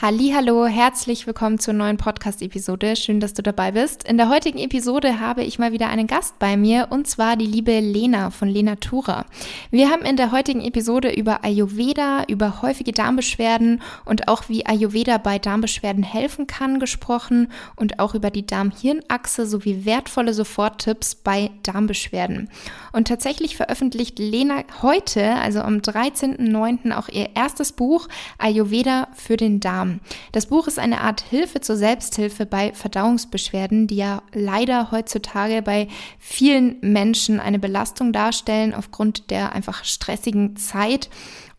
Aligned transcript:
Hallo, 0.00 0.66
herzlich 0.66 1.28
willkommen 1.28 1.60
zur 1.60 1.74
neuen 1.74 1.96
Podcast-Episode. 1.96 2.96
Schön, 2.96 3.20
dass 3.20 3.34
du 3.34 3.42
dabei 3.42 3.70
bist. 3.70 4.02
In 4.02 4.16
der 4.16 4.28
heutigen 4.28 4.58
Episode 4.58 5.20
habe 5.20 5.44
ich 5.44 5.60
mal 5.60 5.70
wieder 5.70 5.90
einen 5.90 6.08
Gast 6.08 6.40
bei 6.40 6.56
mir 6.56 6.88
und 6.90 7.06
zwar 7.06 7.36
die 7.36 7.46
liebe 7.46 7.78
Lena 7.78 8.30
von 8.30 8.48
Lena 8.48 8.74
Tura. 8.76 9.26
Wir 9.70 9.90
haben 9.90 10.02
in 10.02 10.16
der 10.16 10.32
heutigen 10.32 10.60
Episode 10.60 11.12
über 11.12 11.44
Ayurveda, 11.44 12.24
über 12.26 12.62
häufige 12.62 12.90
Darmbeschwerden 12.90 13.80
und 14.04 14.26
auch 14.26 14.48
wie 14.48 14.66
Ayurveda 14.66 15.18
bei 15.18 15.38
Darmbeschwerden 15.38 16.02
helfen 16.02 16.48
kann 16.48 16.80
gesprochen 16.80 17.52
und 17.76 18.00
auch 18.00 18.16
über 18.16 18.30
die 18.30 18.44
Darm-Hirn-Achse 18.44 19.46
sowie 19.46 19.84
wertvolle 19.84 20.34
Soforttipps 20.34 21.14
bei 21.14 21.52
Darmbeschwerden. 21.62 22.50
Und 22.92 23.06
tatsächlich 23.06 23.56
veröffentlicht 23.56 24.18
Lena 24.18 24.64
heute, 24.82 25.34
also 25.36 25.60
am 25.60 25.76
13.09. 25.76 26.92
auch 26.92 27.08
ihr 27.08 27.30
erstes 27.36 27.70
Buch 27.70 28.08
Ayurveda 28.38 29.06
für 29.14 29.36
den 29.36 29.60
Darm. 29.60 29.81
Darm. 29.82 30.00
Das 30.32 30.46
Buch 30.46 30.68
ist 30.68 30.78
eine 30.78 31.00
Art 31.00 31.20
Hilfe 31.20 31.60
zur 31.60 31.76
Selbsthilfe 31.76 32.46
bei 32.46 32.72
Verdauungsbeschwerden, 32.72 33.86
die 33.86 33.96
ja 33.96 34.22
leider 34.32 34.90
heutzutage 34.90 35.62
bei 35.62 35.88
vielen 36.18 36.76
Menschen 36.80 37.40
eine 37.40 37.58
Belastung 37.58 38.12
darstellen 38.12 38.74
aufgrund 38.74 39.30
der 39.30 39.52
einfach 39.52 39.84
stressigen 39.84 40.56
Zeit 40.56 41.10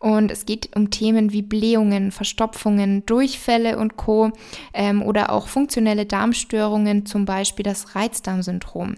und 0.04 0.30
es 0.30 0.44
geht 0.44 0.76
um 0.76 0.90
Themen 0.90 1.32
wie 1.32 1.40
Blähungen, 1.40 2.12
Verstopfungen, 2.12 3.06
Durchfälle 3.06 3.78
und 3.78 3.96
Co. 3.96 4.32
Ähm, 4.74 5.00
oder 5.02 5.32
auch 5.32 5.48
funktionelle 5.48 6.04
Darmstörungen, 6.04 7.06
zum 7.06 7.24
Beispiel 7.24 7.62
das 7.62 7.96
Reizdarmsyndrom. 7.96 8.96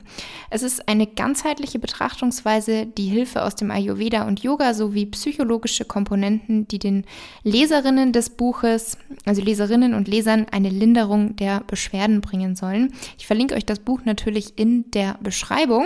Es 0.50 0.64
ist 0.64 0.88
eine 0.88 1.06
ganzheitliche 1.06 1.78
Betrachtungsweise, 1.78 2.86
die 2.86 3.06
Hilfe 3.06 3.44
aus 3.44 3.54
dem 3.54 3.70
Ayurveda 3.70 4.26
und 4.26 4.42
Yoga 4.42 4.75
sowie 4.75 5.06
psychologische 5.06 5.84
Komponenten, 5.84 6.66
die 6.66 6.80
den 6.80 7.04
Leserinnen 7.44 8.12
des 8.12 8.30
Buches, 8.30 8.98
also 9.25 9.41
Leserinnen 9.42 9.94
und 9.94 10.09
Lesern, 10.09 10.47
eine 10.50 10.70
Linderung 10.70 11.36
der 11.36 11.60
Beschwerden 11.60 12.20
bringen 12.20 12.56
sollen. 12.56 12.92
Ich 13.16 13.28
verlinke 13.28 13.54
euch 13.54 13.64
das 13.64 13.78
Buch 13.78 14.00
natürlich 14.04 14.59
in 14.59 14.91
der 14.91 15.19
Beschreibung 15.22 15.84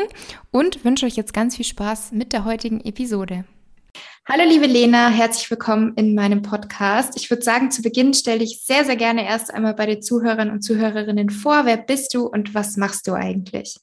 und 0.51 0.83
wünsche 0.83 1.05
euch 1.05 1.17
jetzt 1.17 1.35
ganz 1.35 1.57
viel 1.57 1.67
Spaß 1.67 2.13
mit 2.13 2.33
der 2.33 2.47
heutigen 2.47 2.81
Episode. 2.81 3.45
Hallo 4.33 4.45
liebe 4.45 4.67
Lena, 4.67 5.09
herzlich 5.09 5.51
willkommen 5.51 5.93
in 5.97 6.15
meinem 6.15 6.43
Podcast. 6.43 7.17
Ich 7.17 7.31
würde 7.31 7.43
sagen, 7.43 7.73
zu 7.73 7.83
Beginn 7.83 8.15
stelle 8.15 8.45
ich 8.45 8.63
sehr, 8.65 8.85
sehr 8.85 8.95
gerne 8.95 9.27
erst 9.27 9.53
einmal 9.53 9.75
bei 9.75 9.87
den 9.87 10.03
Zuhörern 10.03 10.53
und 10.53 10.63
Zuhörerinnen 10.63 11.31
vor. 11.31 11.67
Wer 11.67 11.79
bist 11.79 12.15
du 12.15 12.29
und 12.29 12.55
was 12.55 12.77
machst 12.77 13.09
du 13.09 13.15
eigentlich? 13.15 13.81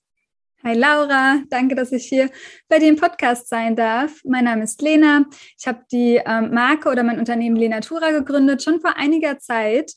Hi 0.63 0.73
Laura, 0.73 1.41
danke, 1.49 1.75
dass 1.75 1.91
ich 1.91 2.05
hier 2.05 2.29
bei 2.69 2.77
im 2.77 2.95
Podcast 2.95 3.49
sein 3.49 3.75
darf. 3.75 4.21
Mein 4.23 4.45
Name 4.45 4.63
ist 4.63 4.81
Lena. 4.81 5.25
Ich 5.59 5.67
habe 5.67 5.81
die 5.91 6.21
ähm, 6.25 6.53
Marke 6.53 6.87
oder 6.87 7.03
mein 7.03 7.19
Unternehmen 7.19 7.57
Lenatura 7.57 8.11
gegründet, 8.11 8.63
schon 8.63 8.79
vor 8.79 8.95
einiger 8.95 9.39
Zeit. 9.39 9.95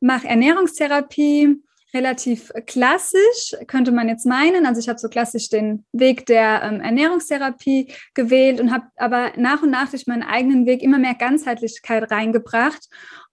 Mache 0.00 0.28
Ernährungstherapie, 0.28 1.56
relativ 1.94 2.52
klassisch, 2.66 3.54
könnte 3.66 3.92
man 3.92 4.08
jetzt 4.08 4.26
meinen. 4.26 4.66
Also 4.66 4.80
ich 4.80 4.88
habe 4.88 4.98
so 4.98 5.08
klassisch 5.08 5.48
den 5.48 5.84
Weg 5.92 6.26
der 6.26 6.62
ähm, 6.62 6.80
Ernährungstherapie 6.80 7.92
gewählt 8.14 8.60
und 8.60 8.72
habe 8.72 8.86
aber 8.96 9.32
nach 9.36 9.62
und 9.62 9.70
nach 9.70 9.90
durch 9.90 10.06
meinen 10.06 10.22
eigenen 10.22 10.66
Weg 10.66 10.82
immer 10.82 10.98
mehr 10.98 11.14
Ganzheitlichkeit 11.14 12.10
reingebracht. 12.10 12.88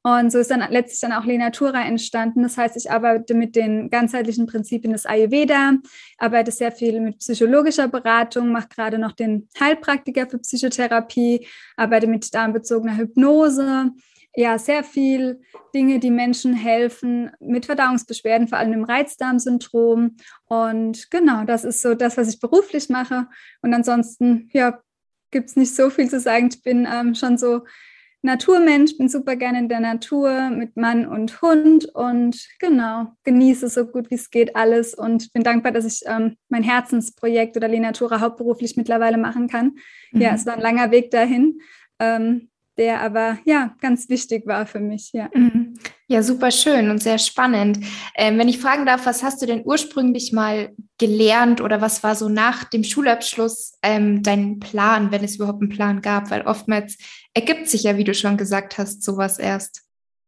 Und 0.06 0.34
so 0.34 0.40
ist 0.40 0.52
dann 0.52 0.60
letztlich 0.70 1.00
dann 1.00 1.14
auch 1.14 1.24
Lenatura 1.24 1.82
entstanden. 1.86 2.44
Das 2.44 2.58
heißt, 2.58 2.76
ich 2.76 2.92
arbeite 2.92 3.34
mit 3.34 3.56
den 3.56 3.90
ganzheitlichen 3.90 4.48
Prinzipien 4.48 4.92
des 4.92 5.06
Ayurveda, 5.06 5.76
arbeite 6.18 6.52
sehr 6.52 6.74
viel 6.74 7.00
mit 7.00 7.20
psychologischer 7.20 7.88
Beratung, 7.88 8.52
mache 8.52 8.68
gerade 8.68 8.98
noch 8.98 9.14
den 9.14 9.48
Heilpraktiker 9.58 10.28
für 10.28 10.40
Psychotherapie, 10.40 11.48
arbeite 11.78 12.08
mit 12.08 12.34
darmbezogener 12.34 12.98
Hypnose, 12.98 13.92
ja 14.36 14.58
sehr 14.58 14.84
viel 14.84 15.42
Dinge, 15.74 16.00
die 16.00 16.12
Menschen 16.12 16.54
helfen 16.54 17.32
mit 17.40 17.66
Verdauungsbeschwerden, 17.66 18.48
vor 18.48 18.58
allem 18.58 18.74
im 18.74 18.84
Reizdarmsyndrom. 18.84 20.18
Und 20.46 21.12
genau, 21.12 21.44
das 21.46 21.64
ist 21.64 21.82
so 21.82 21.94
das, 21.94 22.18
was 22.18 22.30
ich 22.30 22.40
beruflich 22.40 22.90
mache. 22.90 23.28
Und 23.62 23.74
ansonsten, 23.74 24.50
ja, 24.54 24.80
gibt 25.32 25.50
es 25.50 25.56
nicht 25.56 25.76
so 25.76 25.90
viel 25.90 26.10
zu 26.10 26.20
sagen. 26.20 26.50
Ich 26.52 26.62
bin 26.62 26.88
ähm, 26.92 27.16
schon 27.16 27.38
so 27.38 27.64
Naturmensch, 28.26 28.98
bin 28.98 29.10
super 29.10 29.36
gerne 29.36 29.60
in 29.60 29.68
der 29.68 29.82
Natur 29.82 30.50
mit 30.50 30.78
Mann 30.78 31.06
und 31.06 31.42
Hund 31.42 31.86
und 31.94 32.48
genau, 32.58 33.08
genieße 33.26 33.68
so 33.68 33.86
gut 33.86 34.10
wie 34.10 34.16
es 34.16 34.30
geht 34.30 34.56
alles 34.56 34.94
und 34.94 35.34
bin 35.34 35.44
dankbar, 35.44 35.74
dass 35.74 35.84
ich 35.84 36.04
ähm, 36.06 36.38
mein 36.48 36.64
Herzensprojekt 36.64 37.58
oder 37.58 37.68
Lenatura 37.68 38.22
hauptberuflich 38.22 38.78
mittlerweile 38.78 39.18
machen 39.18 39.50
kann. 39.50 39.76
Mhm. 40.14 40.22
Ja, 40.22 40.34
es 40.34 40.46
war 40.46 40.54
ein 40.54 40.62
langer 40.62 40.90
Weg 40.92 41.12
dahin. 41.12 41.60
Ähm, 42.00 42.50
der 42.78 43.02
aber 43.02 43.38
ja 43.46 43.76
ganz 43.82 44.10
wichtig 44.10 44.48
war 44.48 44.66
für 44.66 44.80
mich. 44.80 45.12
Ja, 45.14 45.30
mhm. 45.34 45.76
ja 46.08 46.24
super 46.24 46.52
schön 46.52 46.90
und 46.90 47.02
sehr 47.02 47.18
spannend. 47.18 47.80
Ähm, 48.16 48.38
wenn 48.38 48.48
ich 48.48 48.60
fragen 48.60 48.86
darf, 48.86 49.06
was 49.06 49.24
hast 49.24 49.42
du 49.42 49.46
denn 49.46 49.62
ursprünglich 49.66 50.32
mal 50.32 50.72
gelernt 50.98 51.62
oder 51.62 51.82
was 51.82 52.04
war 52.04 52.16
so 52.16 52.30
nach 52.30 52.64
dem 52.64 52.84
Schulabschluss 52.84 53.74
ähm, 53.84 54.24
dein 54.24 54.60
Plan, 54.60 55.12
wenn 55.12 55.24
es 55.24 55.36
überhaupt 55.36 55.62
einen 55.62 55.70
Plan 55.70 56.02
gab? 56.02 56.32
Weil 56.32 56.42
oftmals 56.42 56.98
ergibt 57.34 57.70
sich 57.70 57.84
ja, 57.84 57.98
wie 57.98 58.04
du 58.04 58.14
schon 58.14 58.38
gesagt 58.38 58.78
hast, 58.78 59.04
sowas 59.04 59.40
erst. 59.40 59.84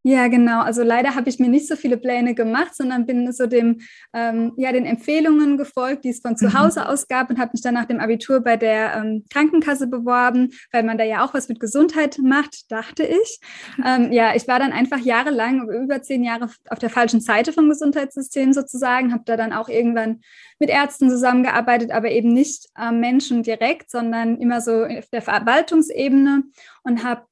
Ja, 0.08 0.28
genau. 0.28 0.62
Also 0.62 0.84
leider 0.84 1.16
habe 1.16 1.30
ich 1.30 1.40
mir 1.40 1.50
nicht 1.50 1.68
so 1.68 1.76
viele 1.76 1.98
Pläne 1.98 2.36
gemacht, 2.36 2.76
sondern 2.76 3.08
bin 3.08 3.32
so 3.32 3.48
dem, 3.48 3.82
ähm, 4.14 4.54
ja, 4.56 4.72
den 4.72 4.86
Empfehlungen 4.86 5.58
gefolgt, 5.58 6.06
die 6.06 6.10
es 6.10 6.20
von 6.20 6.38
zu 6.38 6.46
mhm. 6.46 6.60
Hause 6.60 6.88
aus 6.88 7.08
gab 7.08 7.32
und 7.32 7.40
habe 7.40 7.50
mich 7.54 7.64
dann 7.64 7.74
nach 7.74 7.86
dem 7.86 8.00
Abitur 8.00 8.42
bei 8.42 8.56
der 8.56 8.98
ähm, 8.98 9.26
Krankenkasse 9.32 9.88
beworben, 9.88 10.52
weil 10.72 10.84
man 10.84 11.00
da 11.00 11.04
ja 11.04 11.26
auch 11.26 11.34
was 11.34 11.50
mit 11.50 11.60
Gesundheit 11.60 12.20
macht, 12.22 12.72
dachte 12.72 13.02
ich. 13.04 13.40
Ähm, 13.84 14.12
ja, 14.12 14.36
ich 14.36 14.48
war 14.48 14.60
dann 14.60 14.74
einfach 14.74 15.00
jahrelang, 15.00 15.68
über 15.72 16.04
zehn 16.04 16.24
Jahre 16.24 16.52
auf 16.70 16.78
der 16.78 16.92
falschen 16.92 17.20
Seite 17.20 17.52
vom 17.52 17.68
Gesundheitssystem 17.68 18.54
sozusagen, 18.54 19.12
habe 19.12 19.24
da 19.26 19.36
dann 19.38 19.54
auch 19.54 19.70
irgendwann 19.70 20.22
mit 20.60 20.70
Ärzten 20.70 21.10
zusammengearbeitet, 21.10 21.90
aber 21.90 22.12
eben 22.12 22.32
nicht 22.32 22.70
am 22.76 23.00
Menschen 23.00 23.42
direkt, 23.42 23.90
sondern 23.90 24.38
immer 24.38 24.62
so 24.62 24.84
auf 24.84 25.10
der 25.12 25.24
Verwaltungsebene 25.24 26.44
und 26.84 27.04
habe 27.04 27.24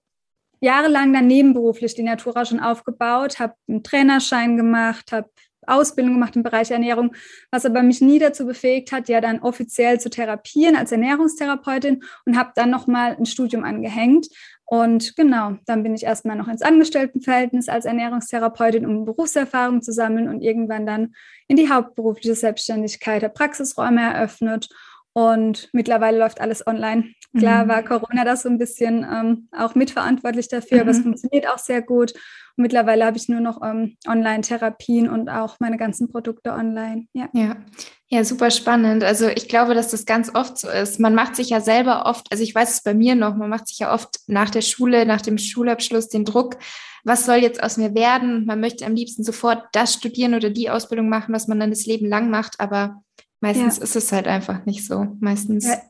jahrelang 0.63 1.12
dann 1.12 1.27
nebenberuflich 1.27 1.94
die 1.94 2.04
Natura 2.04 2.45
schon 2.45 2.62
aufgebaut, 2.62 3.38
habe 3.39 3.54
einen 3.68 3.83
Trainerschein 3.83 4.56
gemacht, 4.56 5.12
habe 5.12 5.30
Ausbildung 5.68 6.13
gemacht 6.13 6.36
im 6.38 6.44
Bereich 6.44 6.71
Ernährung, 6.71 7.13
was 7.51 7.65
aber 7.65 7.83
mich 7.83 8.00
nie 8.00 8.19
dazu 8.19 8.45
befähigt 8.45 8.92
hat, 8.92 9.10
ja 9.10 9.19
dann 9.19 9.39
offiziell 9.39 10.00
zu 10.00 10.10
therapieren 10.10 10.75
als 10.75 10.92
Ernährungstherapeutin 10.92 12.04
und 12.25 12.38
habe 12.38 12.51
dann 12.56 12.69
nochmal 12.69 13.15
ein 13.18 13.25
Studium 13.25 13.63
angehängt. 13.63 14.27
Und 14.65 15.15
genau, 15.18 15.57
dann 15.65 15.83
bin 15.83 15.94
ich 15.94 16.04
erstmal 16.04 16.38
noch 16.38 16.48
ins 16.48 16.62
Angestelltenverhältnis 16.62 17.68
als 17.68 17.83
Ernährungstherapeutin, 17.83 18.86
um 18.86 19.04
Berufserfahrung 19.04 19.81
zu 19.81 19.92
sammeln 19.92 20.30
und 20.30 20.42
irgendwann 20.42 20.86
dann 20.86 21.13
in 21.48 21.57
die 21.57 21.69
hauptberufliche 21.69 22.36
Selbstständigkeit 22.36 23.21
der 23.21 23.30
Praxisräume 23.30 24.01
eröffnet 24.01 24.69
Und 25.13 25.69
mittlerweile 25.74 26.18
läuft 26.18 26.42
alles 26.42 26.65
online. 26.65 27.13
Klar 27.38 27.65
mhm. 27.65 27.69
war 27.69 27.83
Corona 27.83 28.25
das 28.25 28.44
so 28.44 28.50
ein 28.50 28.57
bisschen 28.57 29.06
ähm, 29.10 29.48
auch 29.51 29.75
mitverantwortlich 29.75 30.48
dafür, 30.48 30.77
mhm. 30.77 30.81
aber 30.81 30.92
es 30.92 31.00
mhm. 31.00 31.04
funktioniert 31.04 31.48
auch 31.48 31.60
sehr 31.60 31.81
gut. 31.81 32.13
Und 32.56 32.62
mittlerweile 32.62 33.06
habe 33.06 33.18
ich 33.18 33.30
nur 33.30 33.39
noch 33.39 33.62
ähm, 33.63 33.98
Online-Therapien 34.07 35.10
und 35.10 35.30
auch 35.30 35.60
meine 35.60 35.77
ganzen 35.77 36.10
Produkte 36.10 36.51
online. 36.54 37.07
Ja. 37.13 37.30
ja. 37.33 37.56
Ja, 38.10 38.24
super 38.24 38.51
spannend. 38.51 39.04
Also 39.04 39.27
ich 39.27 39.48
glaube, 39.48 39.74
dass 39.74 39.89
das 39.89 40.06
ganz 40.06 40.33
oft 40.36 40.60
so 40.60 40.69
ist. 40.69 41.00
Man 41.00 41.15
macht 41.15 41.36
sich 41.36 41.50
ja 41.50 41.62
selber 41.62 42.06
oft, 42.06 42.31
also 42.31 42.44
ich 42.44 42.54
weiß 42.54 42.71
es 42.75 42.83
bei 42.83 42.94
mir 42.94 43.15
noch, 43.15 43.36
man 43.36 43.50
macht 43.50 43.68
sich 43.68 43.80
ja 43.80 43.92
oft 43.92 44.19
nach 44.27 44.51
der 44.51 44.62
Schule, 44.62 45.07
nach 45.07 45.21
dem 45.21 45.39
Schulabschluss 45.39 46.10
den 46.10 46.24
Druck, 46.24 46.57
was 47.04 47.25
soll 47.25 47.38
jetzt 47.38 47.62
aus 47.62 47.77
mir 47.77 47.95
werden? 47.95 48.45
Man 48.45 48.60
möchte 48.60 48.86
am 48.86 48.94
liebsten 48.94 49.24
sofort 49.24 49.63
das 49.71 49.95
studieren 49.95 50.36
oder 50.36 50.51
die 50.51 50.69
Ausbildung 50.69 51.10
machen, 51.10 51.33
was 51.33 51.48
man 51.48 51.60
dann 51.60 51.71
das 51.71 51.88
Leben 51.88 52.07
lang 52.07 52.30
macht, 52.30 52.60
aber 52.60 53.01
meistens 53.44 53.78
ja. 53.78 53.84
ist 53.84 53.95
es 53.98 54.12
halt 54.13 54.28
einfach 54.28 54.66
nicht 54.66 54.88
so. 54.88 55.18
Meistens. 55.19 55.66
Ja, 55.66 55.81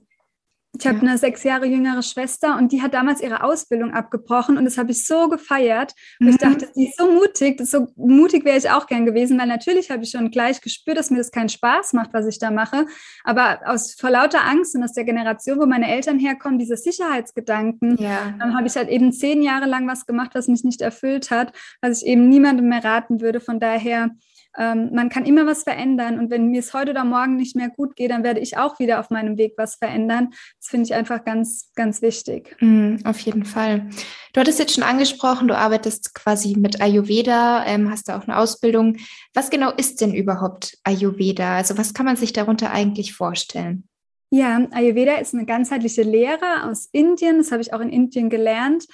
ich 0.76 0.88
habe 0.88 0.98
ja. 0.98 1.04
eine 1.04 1.18
sechs 1.20 1.44
Jahre 1.44 1.68
jüngere 1.68 2.02
Schwester 2.02 2.58
und 2.58 2.72
die 2.72 2.82
hat 2.82 2.96
damals 2.96 3.22
ihre 3.22 3.44
Ausbildung 3.44 3.94
abgebrochen 3.94 4.58
und 4.58 4.66
das 4.66 4.80
habe 4.80 4.90
ich 4.90 5.06
so 5.06 5.30
gefeiert. 5.30 5.94
Und 6.20 6.26
mhm. 6.26 6.32
ich 6.32 6.38
dachte, 6.40 6.68
die 6.76 6.88
ist 6.88 6.98
so 6.98 7.12
mutig, 7.12 7.58
das 7.58 7.70
so 7.70 7.90
mutig 7.96 8.44
wäre 8.44 8.58
ich 8.58 8.72
auch 8.72 8.88
gern 8.88 9.06
gewesen, 9.06 9.38
weil 9.38 9.46
natürlich 9.46 9.92
habe 9.92 10.02
ich 10.02 10.10
schon 10.10 10.32
gleich 10.32 10.62
gespürt, 10.62 10.98
dass 10.98 11.12
mir 11.12 11.20
das 11.20 11.30
keinen 11.30 11.50
Spaß 11.50 11.94
macht, 11.94 12.12
was 12.14 12.26
ich 12.26 12.40
da 12.40 12.50
mache. 12.50 12.88
Aber 13.24 13.60
aus 13.66 13.94
vor 13.94 14.10
lauter 14.10 14.44
Angst 14.44 14.76
und 14.76 14.84
aus 14.84 14.94
der 14.94 15.04
Generation, 15.04 15.60
wo 15.60 15.68
meine 15.68 15.88
Eltern 15.94 16.18
herkommen, 16.18 16.58
diese 16.58 16.76
Sicherheitsgedanken, 16.76 17.98
ja. 17.98 18.34
dann 18.40 18.58
habe 18.58 18.66
ich 18.66 18.76
halt 18.76 18.90
eben 18.90 19.14
zehn 19.14 19.44
Jahre 19.44 19.68
lang 19.68 19.88
was 19.88 20.08
gemacht, 20.08 20.32
was 20.34 20.48
mich 20.48 20.64
nicht 20.64 20.82
erfüllt 20.82 21.30
hat, 21.30 21.54
was 21.82 22.02
ich 22.02 22.08
eben 22.08 22.30
niemandem 22.30 22.68
mehr 22.68 22.84
raten 22.84 23.22
würde. 23.22 23.42
Von 23.42 23.60
daher 23.60 24.10
ähm, 24.58 24.90
man 24.94 25.10
kann 25.10 25.26
immer 25.26 25.46
was 25.46 25.64
verändern 25.64 26.20
und 26.20 26.30
wenn 26.30 26.48
mir 26.48 26.60
es 26.60 26.74
heute 26.74 26.92
oder 26.92 27.04
morgen 27.04 27.36
nicht 27.36 27.56
mehr 27.56 27.70
gut 27.70 27.96
geht, 27.96 28.12
dann 28.12 28.24
werde 28.24 28.40
ich 28.40 28.58
auch 28.58 28.80
wieder 28.80 29.00
auf 29.00 29.10
meinem 29.10 29.38
Weg 29.38 29.54
was 29.58 29.76
verändern. 29.76 30.30
Das 30.60 30.70
finde 30.70 30.86
ich 30.86 30.94
einfach 30.94 31.24
ganz, 31.24 31.72
ganz 31.76 32.02
wichtig. 32.02 32.56
Mm, 32.60 32.98
auf 33.04 33.20
jeden 33.20 33.46
Fall. 33.46 33.90
Du 34.34 34.40
hattest 34.40 34.60
jetzt 34.60 34.76
schon 34.76 34.84
angesprochen, 34.84 35.48
du 35.48 35.58
arbeitest 35.58 36.14
quasi 36.14 36.56
mit 36.58 36.82
Ayurveda, 36.82 37.66
ähm, 37.66 37.90
hast 37.90 38.10
da 38.10 38.18
auch 38.18 38.24
eine 38.28 38.38
Ausbildung. 38.38 38.98
Was 39.34 39.50
genau 39.50 39.72
ist 39.72 40.02
denn 40.02 40.14
überhaupt 40.14 40.78
Ayurveda? 40.84 41.56
Also 41.56 41.78
was 41.78 41.94
kann 41.94 42.06
man 42.06 42.16
sich 42.16 42.34
darunter 42.34 42.72
eigentlich 42.72 43.14
vorstellen? 43.14 43.88
Ja, 44.30 44.68
Ayurveda 44.72 45.18
ist 45.18 45.36
eine 45.36 45.46
ganzheitliche 45.46 46.02
Lehre 46.02 46.64
aus 46.66 46.90
Indien. 46.92 47.38
Das 47.38 47.52
habe 47.52 47.62
ich 47.62 47.72
auch 47.72 47.82
in 47.82 47.90
Indien 47.90 48.32
gelernt. 48.32 48.86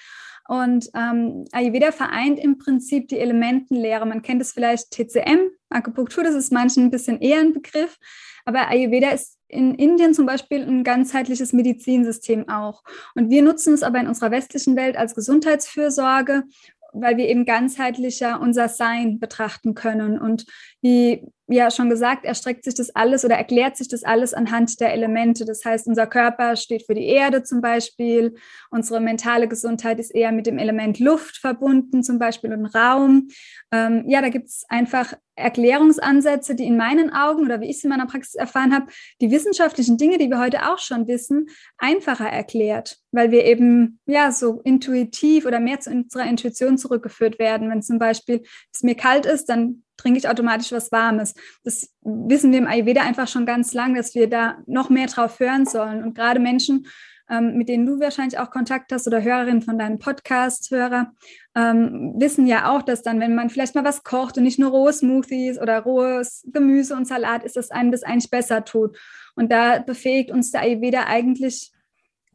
Und 0.50 0.90
ähm, 0.96 1.46
Ayurveda 1.52 1.92
vereint 1.92 2.40
im 2.40 2.58
Prinzip 2.58 3.08
die 3.08 3.20
Elementenlehre. 3.20 4.08
Man 4.08 4.24
kennt 4.24 4.42
es 4.42 4.52
vielleicht 4.52 4.90
TCM, 4.90 5.52
Akupunktur, 5.70 6.24
das 6.24 6.34
ist 6.34 6.52
manchen 6.52 6.86
ein 6.86 6.90
bisschen 6.90 7.22
eher 7.22 7.40
ein 7.40 7.54
Begriff. 7.54 8.00
Aber 8.46 8.68
Ayurveda 8.68 9.12
ist 9.12 9.38
in 9.48 9.76
Indien 9.76 10.16
zum 10.16 10.26
Beispiel 10.26 10.64
ein 10.64 10.84
ganzheitliches 10.84 11.54
Medizinsystem 11.54 12.50
auch. 12.50 12.82
Und 13.14 13.30
wir 13.30 13.44
nutzen 13.44 13.76
es 13.76 13.84
aber 13.84 14.00
in 14.00 14.08
unserer 14.08 14.32
westlichen 14.32 14.76
Welt 14.76 14.98
als 14.98 15.14
Gesundheitsfürsorge, 15.14 16.46
weil 16.94 17.18
wir 17.18 17.28
eben 17.28 17.46
ganzheitlicher 17.46 18.42
unser 18.42 18.70
Sein 18.70 19.20
betrachten 19.20 19.76
können. 19.76 20.18
Und 20.18 20.48
wie 20.82 21.28
ja 21.50 21.72
schon 21.72 21.90
gesagt, 21.90 22.26
erstreckt 22.26 22.64
sich 22.64 22.76
das 22.76 22.96
alles 22.96 23.26
oder 23.26 23.36
erklärt 23.36 23.76
sich 23.76 23.88
das 23.88 24.04
alles 24.04 24.34
anhand 24.34 24.80
der 24.80 24.94
Elemente. 24.94 25.46
Das 25.46 25.66
heißt, 25.66 25.88
unser 25.88 26.06
Körper 26.06 26.56
steht 26.56 26.86
für 26.86 26.94
die 26.94 27.08
Erde 27.08 27.44
zum 27.44 27.62
Beispiel, 27.62 28.36
unsere 28.70 29.00
mentale 29.00 29.48
Gesundheit 29.48 30.00
ist 30.00 30.12
eher 30.12 30.32
mit 30.32 30.46
dem 30.46 30.60
Element 30.60 31.00
Luft 31.00 31.38
verbunden, 31.38 32.04
zum 32.04 32.20
Beispiel 32.20 32.54
und 32.54 32.68
Raum. 32.68 33.30
Ähm, 33.72 34.06
ja, 34.08 34.22
da 34.22 34.30
gibt 34.30 34.48
es 34.48 34.64
einfach 34.70 35.14
Erklärungsansätze, 35.36 36.54
die 36.54 36.66
in 36.66 36.78
meinen 36.78 37.12
Augen 37.12 37.46
oder 37.46 37.62
wie 37.62 37.70
ich 37.70 37.78
es 37.78 37.84
in 37.84 37.90
meiner 37.90 38.06
Praxis 38.06 38.36
erfahren 38.36 38.74
habe, 38.74 38.88
die 39.22 39.32
wissenschaftlichen 39.32 39.98
Dinge, 39.98 40.18
die 40.18 40.30
wir 40.30 40.40
heute 40.40 40.72
auch 40.72 40.80
schon 40.80 41.08
wissen, 41.08 41.48
einfacher 41.78 42.28
erklärt, 42.30 43.00
weil 43.12 43.32
wir 43.32 43.46
eben 43.46 44.00
ja 44.06 44.32
so 44.32 44.62
intuitiv 44.64 45.46
oder 45.46 45.60
mehr 45.60 45.80
zu 45.80 45.90
unserer 45.90 46.26
Intuition 46.26 46.78
zurückgeführt 46.78 47.40
werden. 47.40 47.72
Wenn 47.72 47.82
zum 47.82 47.98
Beispiel 47.98 48.44
es 48.72 48.84
mir 48.84 48.96
kalt 48.96 49.26
ist, 49.26 49.46
dann 49.46 49.84
trinke 50.00 50.18
ich 50.18 50.30
automatisch 50.30 50.72
was 50.72 50.92
Warmes. 50.92 51.34
Das 51.64 51.94
wissen 52.02 52.52
wir 52.52 52.60
im 52.60 52.68
Ayurveda 52.68 53.02
einfach 53.02 53.28
schon 53.28 53.46
ganz 53.46 53.74
lang, 53.74 53.96
dass 53.96 54.16
wir 54.16 54.30
da 54.30 54.58
noch 54.66 54.90
mehr 54.90 55.08
drauf 55.08 55.40
hören 55.40 55.66
sollen. 55.66 56.04
Und 56.04 56.16
gerade 56.16 56.40
Menschen, 56.40 56.88
ähm, 57.30 57.58
mit 57.58 57.68
denen 57.68 57.86
du 57.86 58.00
wahrscheinlich 58.00 58.40
auch 58.40 58.50
Kontakt 58.50 58.92
hast 58.94 59.08
oder 59.08 59.22
Hörerinnen 59.22 59.62
von 59.62 59.78
deinem 59.78 60.00
Podcast-Hörer, 60.00 61.12
ähm, 61.56 62.14
wissen 62.18 62.48
ja 62.48 62.72
auch, 62.72 62.82
dass 62.82 63.02
dann, 63.02 63.20
wenn 63.20 63.36
man 63.36 63.50
vielleicht 63.50 63.76
mal 63.76 63.84
was 63.84 64.04
kocht 64.04 64.38
und 64.38 64.44
nicht 64.44 64.58
nur 64.58 64.72
rohe 64.72 64.94
Smoothies 64.94 65.60
oder 65.60 65.80
rohes 65.82 66.48
Gemüse 66.52 66.96
und 66.96 67.06
Salat 67.06 67.44
ist, 67.44 67.58
dass 67.58 67.72
einem 67.72 67.92
das 67.92 68.04
eigentlich 68.04 68.32
besser 68.32 68.64
tut. 68.64 68.98
Und 69.36 69.52
da 69.52 69.80
befähigt 69.80 70.32
uns 70.32 70.52
der 70.52 70.62
Ayurveda 70.62 71.06
eigentlich 71.08 71.72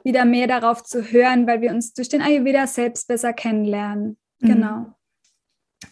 wieder 0.05 0.27
mehr 0.27 0.47
darauf 0.47 0.85
zu 0.85 1.03
hören, 1.03 1.47
weil 1.47 1.63
wir 1.63 1.71
uns 1.71 1.95
durch 1.95 2.11
den 2.11 2.21
Ayurveda 2.21 2.67
selbst 2.67 3.09
besser 3.09 3.33
kennenlernen. 3.33 4.19
Mhm. 4.41 4.49
Genau. 4.49 4.95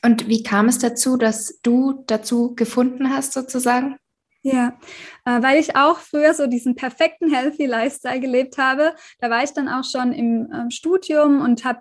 Und 0.02 0.28
wie 0.28 0.42
kam 0.42 0.68
es 0.68 0.78
dazu, 0.78 1.16
dass 1.16 1.60
du 1.62 2.04
dazu 2.06 2.54
gefunden 2.54 3.10
hast, 3.10 3.32
sozusagen? 3.32 3.96
Ja, 4.44 4.76
äh, 5.24 5.40
weil 5.40 5.60
ich 5.60 5.76
auch 5.76 5.98
früher 5.98 6.34
so 6.34 6.48
diesen 6.48 6.74
perfekten 6.74 7.32
Healthy 7.32 7.66
Lifestyle 7.66 8.18
gelebt 8.18 8.58
habe. 8.58 8.94
Da 9.20 9.30
war 9.30 9.44
ich 9.44 9.52
dann 9.52 9.68
auch 9.68 9.84
schon 9.84 10.12
im 10.12 10.50
äh, 10.50 10.70
Studium 10.70 11.40
und 11.40 11.64
habe 11.64 11.80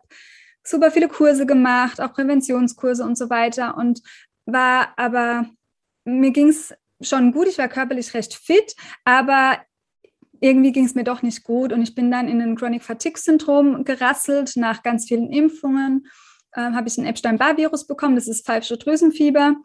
super 0.63 0.91
viele 0.91 1.07
Kurse 1.07 1.47
gemacht, 1.47 1.99
auch 1.99 2.13
Präventionskurse 2.13 3.03
und 3.03 3.17
so 3.17 3.31
weiter. 3.31 3.77
Und 3.77 4.01
war 4.45 4.93
aber, 4.97 5.49
mir 6.05 6.31
ging 6.31 6.49
es 6.49 6.73
schon 7.01 7.31
gut, 7.31 7.47
ich 7.47 7.57
war 7.57 7.67
körperlich 7.67 8.13
recht 8.13 8.35
fit, 8.35 8.75
aber 9.05 9.57
irgendwie 10.39 10.71
ging 10.71 10.85
es 10.85 10.95
mir 10.95 11.03
doch 11.03 11.21
nicht 11.21 11.43
gut 11.43 11.71
und 11.73 11.81
ich 11.81 11.95
bin 11.95 12.11
dann 12.11 12.27
in 12.27 12.41
ein 12.41 12.55
Chronic 12.55 12.83
Fatigue 12.83 13.19
Syndrom 13.19 13.83
gerasselt 13.85 14.53
nach 14.55 14.83
ganz 14.83 15.07
vielen 15.07 15.31
Impfungen 15.31 16.07
äh, 16.53 16.61
habe 16.61 16.87
ich 16.87 16.97
ein 16.97 17.05
Epstein-Barr-Virus 17.05 17.87
bekommen, 17.87 18.15
das 18.15 18.27
ist 18.27 18.45
pfeifische 18.45 18.77
Drüsenfieber. 18.77 19.55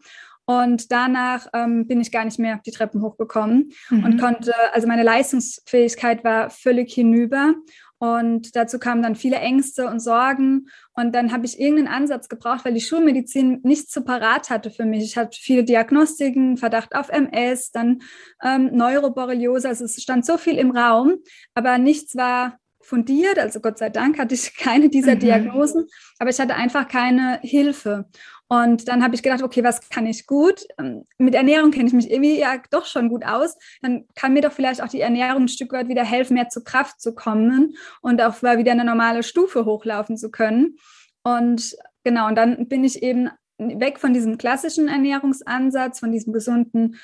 Und 0.49 0.93
danach 0.93 1.47
ähm, 1.53 1.87
bin 1.87 1.99
ich 1.99 2.09
gar 2.09 2.23
nicht 2.23 2.39
mehr 2.39 2.61
die 2.65 2.71
Treppen 2.71 3.01
hochgekommen 3.01 3.73
mhm. 3.89 4.05
und 4.05 4.17
konnte, 4.17 4.53
also 4.71 4.87
meine 4.87 5.03
Leistungsfähigkeit 5.03 6.23
war 6.23 6.49
völlig 6.49 6.93
hinüber. 6.93 7.53
Und 7.99 8.55
dazu 8.55 8.79
kamen 8.79 9.01
dann 9.01 9.15
viele 9.15 9.37
Ängste 9.37 9.87
und 9.87 9.99
Sorgen. 9.99 10.69
Und 10.93 11.13
dann 11.13 11.33
habe 11.33 11.45
ich 11.45 11.59
irgendeinen 11.59 11.93
Ansatz 11.93 12.29
gebraucht, 12.29 12.63
weil 12.63 12.73
die 12.73 12.81
Schulmedizin 12.81 13.59
nichts 13.63 13.91
so 13.91 14.03
parat 14.03 14.49
hatte 14.49 14.71
für 14.71 14.85
mich. 14.85 15.03
Ich 15.03 15.17
hatte 15.17 15.37
viele 15.37 15.63
Diagnostiken, 15.63 16.57
Verdacht 16.57 16.95
auf 16.95 17.09
MS, 17.09 17.71
dann 17.71 17.99
ähm, 18.41 18.69
Neuroborreliose. 18.71 19.67
Also 19.67 19.83
es 19.83 20.01
stand 20.01 20.25
so 20.25 20.37
viel 20.37 20.57
im 20.57 20.71
Raum, 20.71 21.15
aber 21.55 21.77
nichts 21.77 22.15
war 22.15 22.57
fundiert. 22.87 23.37
Also 23.37 23.59
Gott 23.59 23.77
sei 23.77 23.89
Dank 23.89 24.17
hatte 24.17 24.33
ich 24.33 24.55
keine 24.57 24.89
dieser 24.89 25.15
mhm. 25.15 25.19
Diagnosen, 25.19 25.87
aber 26.19 26.29
ich 26.29 26.39
hatte 26.39 26.55
einfach 26.55 26.87
keine 26.87 27.39
Hilfe. 27.41 28.05
Und 28.49 28.87
dann 28.87 29.03
habe 29.03 29.13
ich 29.13 29.23
gedacht, 29.23 29.43
okay, 29.43 29.63
was 29.63 29.89
kann 29.89 30.05
ich 30.05 30.25
gut? 30.25 30.65
Ähm, 30.79 31.03
mit 31.17 31.35
Ernährung 31.35 31.71
kenne 31.71 31.87
ich 31.87 31.93
mich 31.93 32.09
irgendwie 32.09 32.39
ja 32.39 32.61
doch 32.71 32.85
schon 32.85 33.09
gut 33.09 33.25
aus. 33.25 33.57
Dann 33.81 34.05
kann 34.15 34.33
mir 34.33 34.41
doch 34.41 34.53
vielleicht 34.53 34.81
auch 34.81 34.87
die 34.87 35.01
Ernährung 35.01 35.43
ein 35.43 35.47
Stück 35.49 35.73
weit 35.73 35.89
wieder 35.89 36.05
helfen, 36.05 36.35
mehr 36.35 36.47
zur 36.47 36.63
Kraft 36.63 37.01
zu 37.01 37.13
kommen 37.13 37.75
und 38.01 38.21
auch 38.21 38.41
wieder 38.41 38.71
eine 38.71 38.85
normale 38.85 39.23
Stufe 39.23 39.65
hochlaufen 39.65 40.15
zu 40.15 40.31
können. 40.31 40.77
Und 41.23 41.75
genau, 42.05 42.27
und 42.27 42.35
dann 42.35 42.69
bin 42.69 42.85
ich 42.85 43.03
eben 43.03 43.29
weg 43.57 43.99
von 43.99 44.13
diesem 44.13 44.37
klassischen 44.37 44.87
Ernährungsansatz, 44.87 45.99
von 45.99 46.11
diesem 46.11 46.31
gesunden 46.31 46.95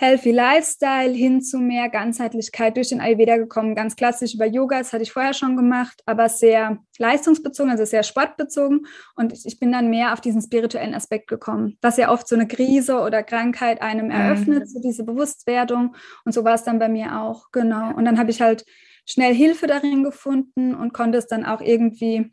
Healthy 0.00 0.30
Lifestyle 0.30 1.12
hin 1.12 1.42
zu 1.42 1.58
mehr 1.58 1.90
Ganzheitlichkeit 1.90 2.74
durch 2.74 2.88
den 2.88 3.02
Ayurveda 3.02 3.36
gekommen. 3.36 3.74
Ganz 3.74 3.96
klassisch 3.96 4.32
über 4.32 4.46
Yoga, 4.46 4.78
das 4.78 4.94
hatte 4.94 5.02
ich 5.02 5.12
vorher 5.12 5.34
schon 5.34 5.58
gemacht, 5.58 6.00
aber 6.06 6.30
sehr 6.30 6.78
leistungsbezogen, 6.96 7.70
also 7.70 7.84
sehr 7.84 8.02
sportbezogen. 8.02 8.86
Und 9.14 9.34
ich 9.44 9.60
bin 9.60 9.70
dann 9.70 9.90
mehr 9.90 10.14
auf 10.14 10.22
diesen 10.22 10.40
spirituellen 10.40 10.94
Aspekt 10.94 11.28
gekommen, 11.28 11.76
was 11.82 11.98
ja 11.98 12.10
oft 12.10 12.26
so 12.28 12.34
eine 12.34 12.48
Krise 12.48 13.00
oder 13.00 13.22
Krankheit 13.22 13.82
einem 13.82 14.06
mhm. 14.06 14.12
eröffnet, 14.12 14.60
mhm. 14.60 14.66
so 14.68 14.80
diese 14.80 15.04
Bewusstwerdung. 15.04 15.94
Und 16.24 16.32
so 16.32 16.44
war 16.44 16.54
es 16.54 16.64
dann 16.64 16.78
bei 16.78 16.88
mir 16.88 17.20
auch, 17.20 17.50
genau. 17.52 17.94
Und 17.94 18.06
dann 18.06 18.18
habe 18.18 18.30
ich 18.30 18.40
halt 18.40 18.64
schnell 19.04 19.34
Hilfe 19.34 19.66
darin 19.66 20.02
gefunden 20.02 20.74
und 20.74 20.94
konnte 20.94 21.18
es 21.18 21.26
dann 21.26 21.44
auch 21.44 21.60
irgendwie 21.60 22.32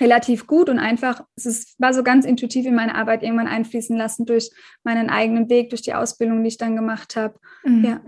relativ 0.00 0.46
gut 0.46 0.68
und 0.68 0.78
einfach, 0.78 1.24
es 1.36 1.46
ist, 1.46 1.80
war 1.80 1.94
so 1.94 2.02
ganz 2.02 2.24
intuitiv 2.24 2.66
in 2.66 2.74
meine 2.74 2.94
Arbeit 2.94 3.22
irgendwann 3.22 3.46
einfließen 3.46 3.96
lassen 3.96 4.26
durch 4.26 4.50
meinen 4.84 5.10
eigenen 5.10 5.48
Weg, 5.48 5.70
durch 5.70 5.82
die 5.82 5.94
Ausbildung, 5.94 6.42
die 6.42 6.48
ich 6.48 6.58
dann 6.58 6.76
gemacht 6.76 7.16
habe. 7.16 7.38
Mhm. 7.64 7.84
Ja. 7.84 8.00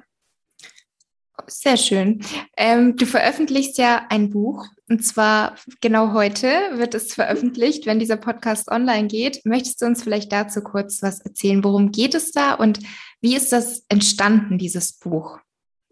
Sehr 1.46 1.76
schön. 1.76 2.20
Ähm, 2.56 2.96
du 2.96 3.06
veröffentlichst 3.06 3.78
ja 3.78 4.06
ein 4.10 4.30
Buch 4.30 4.66
und 4.88 5.04
zwar 5.04 5.54
genau 5.80 6.12
heute 6.12 6.48
wird 6.72 6.94
es 6.94 7.14
veröffentlicht, 7.14 7.86
wenn 7.86 7.98
dieser 7.98 8.16
Podcast 8.16 8.70
online 8.70 9.06
geht. 9.06 9.44
Möchtest 9.44 9.80
du 9.80 9.86
uns 9.86 10.02
vielleicht 10.02 10.32
dazu 10.32 10.60
kurz 10.62 11.02
was 11.02 11.20
erzählen? 11.20 11.62
Worum 11.62 11.92
geht 11.92 12.14
es 12.14 12.32
da 12.32 12.54
und 12.54 12.80
wie 13.20 13.36
ist 13.36 13.52
das 13.52 13.84
entstanden, 13.88 14.58
dieses 14.58 14.92
Buch? 14.98 15.38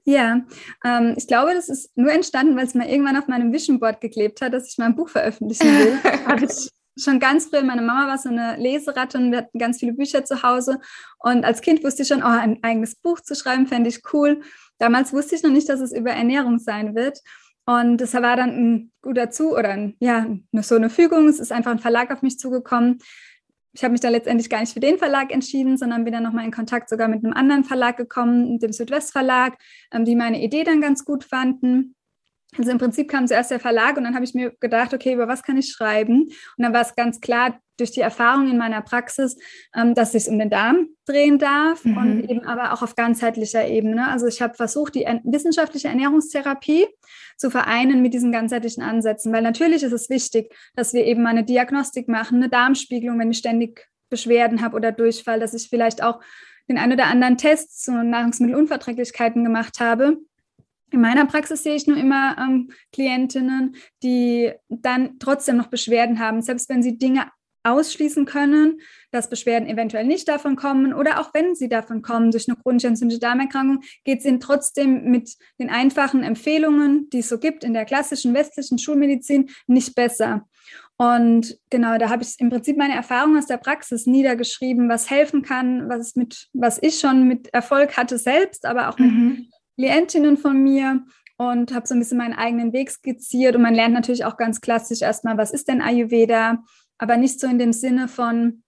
Ja, 0.09 0.43
ähm, 0.85 1.15
ich 1.17 1.27
glaube, 1.27 1.53
das 1.53 1.69
ist 1.69 1.91
nur 1.97 2.13
entstanden, 2.13 2.57
weil 2.57 2.67
es 2.67 2.75
mal 2.75 2.89
irgendwann 2.89 3.17
auf 3.17 3.27
meinem 3.27 3.53
Vision 3.53 3.81
Board 3.81 4.01
geklebt 4.01 4.41
hat, 4.41 4.53
dass 4.53 4.69
ich 4.69 4.79
mein 4.79 4.95
Buch 4.95 5.09
veröffentlichen 5.09 5.67
will. 5.67 5.99
Habe 6.27 6.45
ich 6.45 6.71
schon 6.97 7.19
ganz 7.19 7.47
früh, 7.47 7.61
meine 7.63 7.83
Mama 7.83 8.07
war 8.07 8.17
so 8.17 8.29
eine 8.29 8.57
Leseratte 8.57 9.19
und 9.19 9.33
wir 9.33 9.39
hatten 9.39 9.59
ganz 9.59 9.81
viele 9.81 9.95
Bücher 9.95 10.25
zu 10.25 10.45
Hause. 10.45 10.79
Und 11.19 11.45
als 11.45 11.61
Kind 11.61 11.83
wusste 11.83 12.03
ich 12.03 12.09
schon, 12.09 12.23
oh, 12.23 12.27
ein 12.27 12.63
eigenes 12.63 12.95
Buch 12.95 13.21
zu 13.21 13.35
schreiben, 13.35 13.67
fände 13.67 13.91
ich 13.91 14.01
cool. 14.13 14.43
damals 14.79 15.13
wusste 15.13 15.35
ich 15.35 15.43
noch 15.43 15.51
nicht, 15.51 15.69
dass 15.69 15.81
es 15.81 15.93
über 15.93 16.13
Ernährung 16.13 16.61
sein 16.61 16.95
wird. 16.95 17.19
Und 17.65 18.01
das 18.01 18.15
war 18.15 18.37
dann 18.37 18.51
ein 18.51 18.93
guter 19.03 19.31
Zu 19.31 19.57
oder 19.57 19.71
ein, 19.71 19.97
ja, 19.99 20.27
so 20.53 20.77
eine 20.77 20.89
Fügung. 20.89 21.29
Es 21.29 21.41
ist 21.41 21.51
einfach 21.51 21.73
ein 21.73 21.81
Verlag 21.81 22.13
auf 22.13 22.23
mich 22.23 22.39
zugekommen. 22.39 22.99
Ich 23.77 23.85
habe 23.85 23.93
mich 23.93 24.01
da 24.01 24.09
letztendlich 24.09 24.49
gar 24.49 24.61
nicht 24.61 24.73
für 24.73 24.81
den 24.81 24.97
Verlag 24.97 25.31
entschieden, 25.31 25.77
sondern 25.77 26.05
bin 26.05 26.13
dann 26.15 26.23
nochmal 26.23 26.47
in 26.47 26.51
Kontakt 26.51 26.89
sogar 26.89 27.09
mit 27.09 27.23
einem 27.23 27.35
anderen 27.35 27.63
Verlag 27.63 27.99
gekommen, 27.99 28.59
dem 28.59 28.73
Südwestverlag, 28.73 29.59
ähm, 29.93 30.07
die 30.07 30.17
meine 30.17 30.43
Idee 30.43 30.65
dann 30.65 30.81
ganz 30.81 31.05
gut 31.05 31.25
fanden. 31.25 31.95
Also 32.57 32.71
im 32.71 32.79
Prinzip 32.79 33.11
kam 33.11 33.27
zuerst 33.27 33.51
der 33.51 33.61
Verlag 33.61 33.99
und 33.99 34.05
dann 34.05 34.15
habe 34.15 34.25
ich 34.25 34.33
mir 34.33 34.53
gedacht, 34.61 34.95
okay, 34.95 35.13
über 35.13 35.29
was 35.29 35.43
kann 35.43 35.59
ich 35.59 35.71
schreiben? 35.71 36.23
Und 36.23 36.35
dann 36.59 36.73
war 36.73 36.81
es 36.81 36.95
ganz 36.95 37.21
klar 37.21 37.61
durch 37.77 37.91
die 37.91 38.01
Erfahrung 38.01 38.49
in 38.49 38.57
meiner 38.57 38.81
Praxis, 38.81 39.37
ähm, 39.75 39.95
dass 39.95 40.15
es 40.15 40.25
sich 40.25 40.33
um 40.33 40.39
den 40.39 40.49
Darm 40.49 40.89
drehen 41.05 41.39
darf 41.39 41.85
mhm. 41.85 41.97
und 41.99 42.31
eben 42.31 42.45
aber 42.45 42.73
auch 42.73 42.81
auf 42.81 42.95
ganzheitlicher 42.95 43.67
Ebene. 43.69 44.09
Also 44.09 44.27
ich 44.27 44.41
habe 44.41 44.55
versucht, 44.55 44.95
die 44.95 45.07
wissenschaftliche 45.25 45.89
Ernährungstherapie 45.89 46.87
zu 47.37 47.51
vereinen 47.51 48.03
mit 48.03 48.15
diesen 48.15 48.33
ganzheitlichen 48.33 48.83
Ansätzen, 48.83 49.33
weil 49.33 49.43
natürlich 49.43 49.83
ist 49.83 49.93
es 49.93 50.09
wichtig, 50.11 50.55
dass 50.75 50.95
wir 50.95 51.05
eben 51.05 51.23
mal 51.23 51.31
eine 51.31 51.45
Diagnostik 51.45 52.09
machen, 52.09 52.37
eine 52.37 52.49
Darmspiegelung, 52.49 53.19
wenn 53.19 53.31
ich 53.31 53.39
ständig 53.39 53.87
Beschwerden 54.09 54.63
habe 54.63 54.77
oder 54.77 54.93
Durchfall, 54.93 55.41
dass 55.41 55.55
ich 55.55 55.69
vielleicht 55.69 56.03
auch 56.03 56.21
den 56.69 56.79
ein 56.79 56.93
oder 56.93 57.07
anderen 57.07 57.37
Test 57.37 57.83
zu 57.85 57.93
Nahrungsmittelunverträglichkeiten 57.93 59.45
gemacht 59.45 59.81
habe. 59.81 60.19
In 60.91 61.01
meiner 61.01 61.27
Praxis 61.27 61.63
sehe 61.63 61.75
ich 61.75 61.87
nur 61.87 61.97
immer 61.97 62.37
ähm, 62.39 62.71
Klientinnen, 62.93 63.77
die 64.03 64.53
dann 64.69 65.19
trotzdem 65.19 65.57
noch 65.57 65.67
Beschwerden 65.67 66.21
haben, 66.21 66.43
selbst 66.43 66.69
wenn 66.69 66.83
sie 66.83 66.99
Dinge 66.99 67.27
ausschließen 67.67 68.25
können, 68.25 68.81
dass 69.11 69.29
Beschwerden 69.29 69.69
eventuell 69.69 70.07
nicht 70.07 70.29
davon 70.29 70.57
kommen 70.57 70.95
oder 70.95 71.21
auch 71.21 71.35
wenn 71.35 71.55
sie 71.55 71.69
davon 71.69 72.03
kommen 72.03 72.31
durch 72.31 72.49
eine 72.49 72.57
chronische 72.57 72.87
entzündliche 72.87 73.21
Darmerkrankung, 73.21 73.83
geht 74.05 74.21
es 74.21 74.25
ihnen 74.25 74.41
trotzdem 74.41 75.11
mit 75.11 75.37
den 75.59 75.71
einfachen 75.71 76.23
Empfehlungen, 76.23 77.11
die 77.11 77.19
es 77.19 77.29
so 77.29 77.39
gibt 77.39 77.65
in 77.65 77.75
der 77.75 77.85
klassischen 77.85 78.35
westlichen 78.35 78.79
Schulmedizin, 78.79 79.51
nicht 79.67 79.95
besser. 79.95 80.47
Und 80.99 81.59
genau, 81.69 81.99
da 81.99 82.09
habe 82.09 82.23
ich 82.23 82.37
im 82.39 82.49
Prinzip 82.49 82.79
meine 82.79 82.95
Erfahrung 82.95 83.37
aus 83.37 83.47
der 83.47 83.59
Praxis 83.59 84.07
niedergeschrieben, 84.07 84.89
was 84.89 85.11
helfen 85.11 85.43
kann, 85.43 85.89
was 85.89 86.17
mit, 86.17 86.49
was 86.55 86.83
ich 86.83 86.99
schon 86.99 87.29
mit 87.29 87.53
Erfolg 87.53 87.97
hatte 87.97 88.17
selbst, 88.17 88.65
aber 88.65 88.89
auch 88.89 88.99
mit 88.99 89.13
mhm. 89.13 89.47
Klientinnen 89.77 90.39
von 90.39 90.63
mir 90.63 91.05
und 91.37 91.75
habe 91.75 91.87
so 91.87 91.95
ein 91.95 91.99
bisschen 91.99 92.17
meinen 92.17 92.33
eigenen 92.33 92.73
Weg 92.73 92.91
skizziert. 92.91 93.57
Und 93.57 93.63
man 93.63 93.75
lernt 93.75 93.93
natürlich 93.93 94.25
auch 94.25 94.39
ganz 94.39 94.63
klassisch 94.63 95.03
erstmal, 95.03 95.37
was 95.37 95.51
ist 95.51 95.69
denn 95.69 95.83
Ayurveda? 95.83 96.65
Aber 96.99 97.17
nicht 97.17 97.41
so 97.41 97.47
in 97.47 97.59
dem 97.59 97.73
Sinne 97.73 98.09
von, 98.09 98.63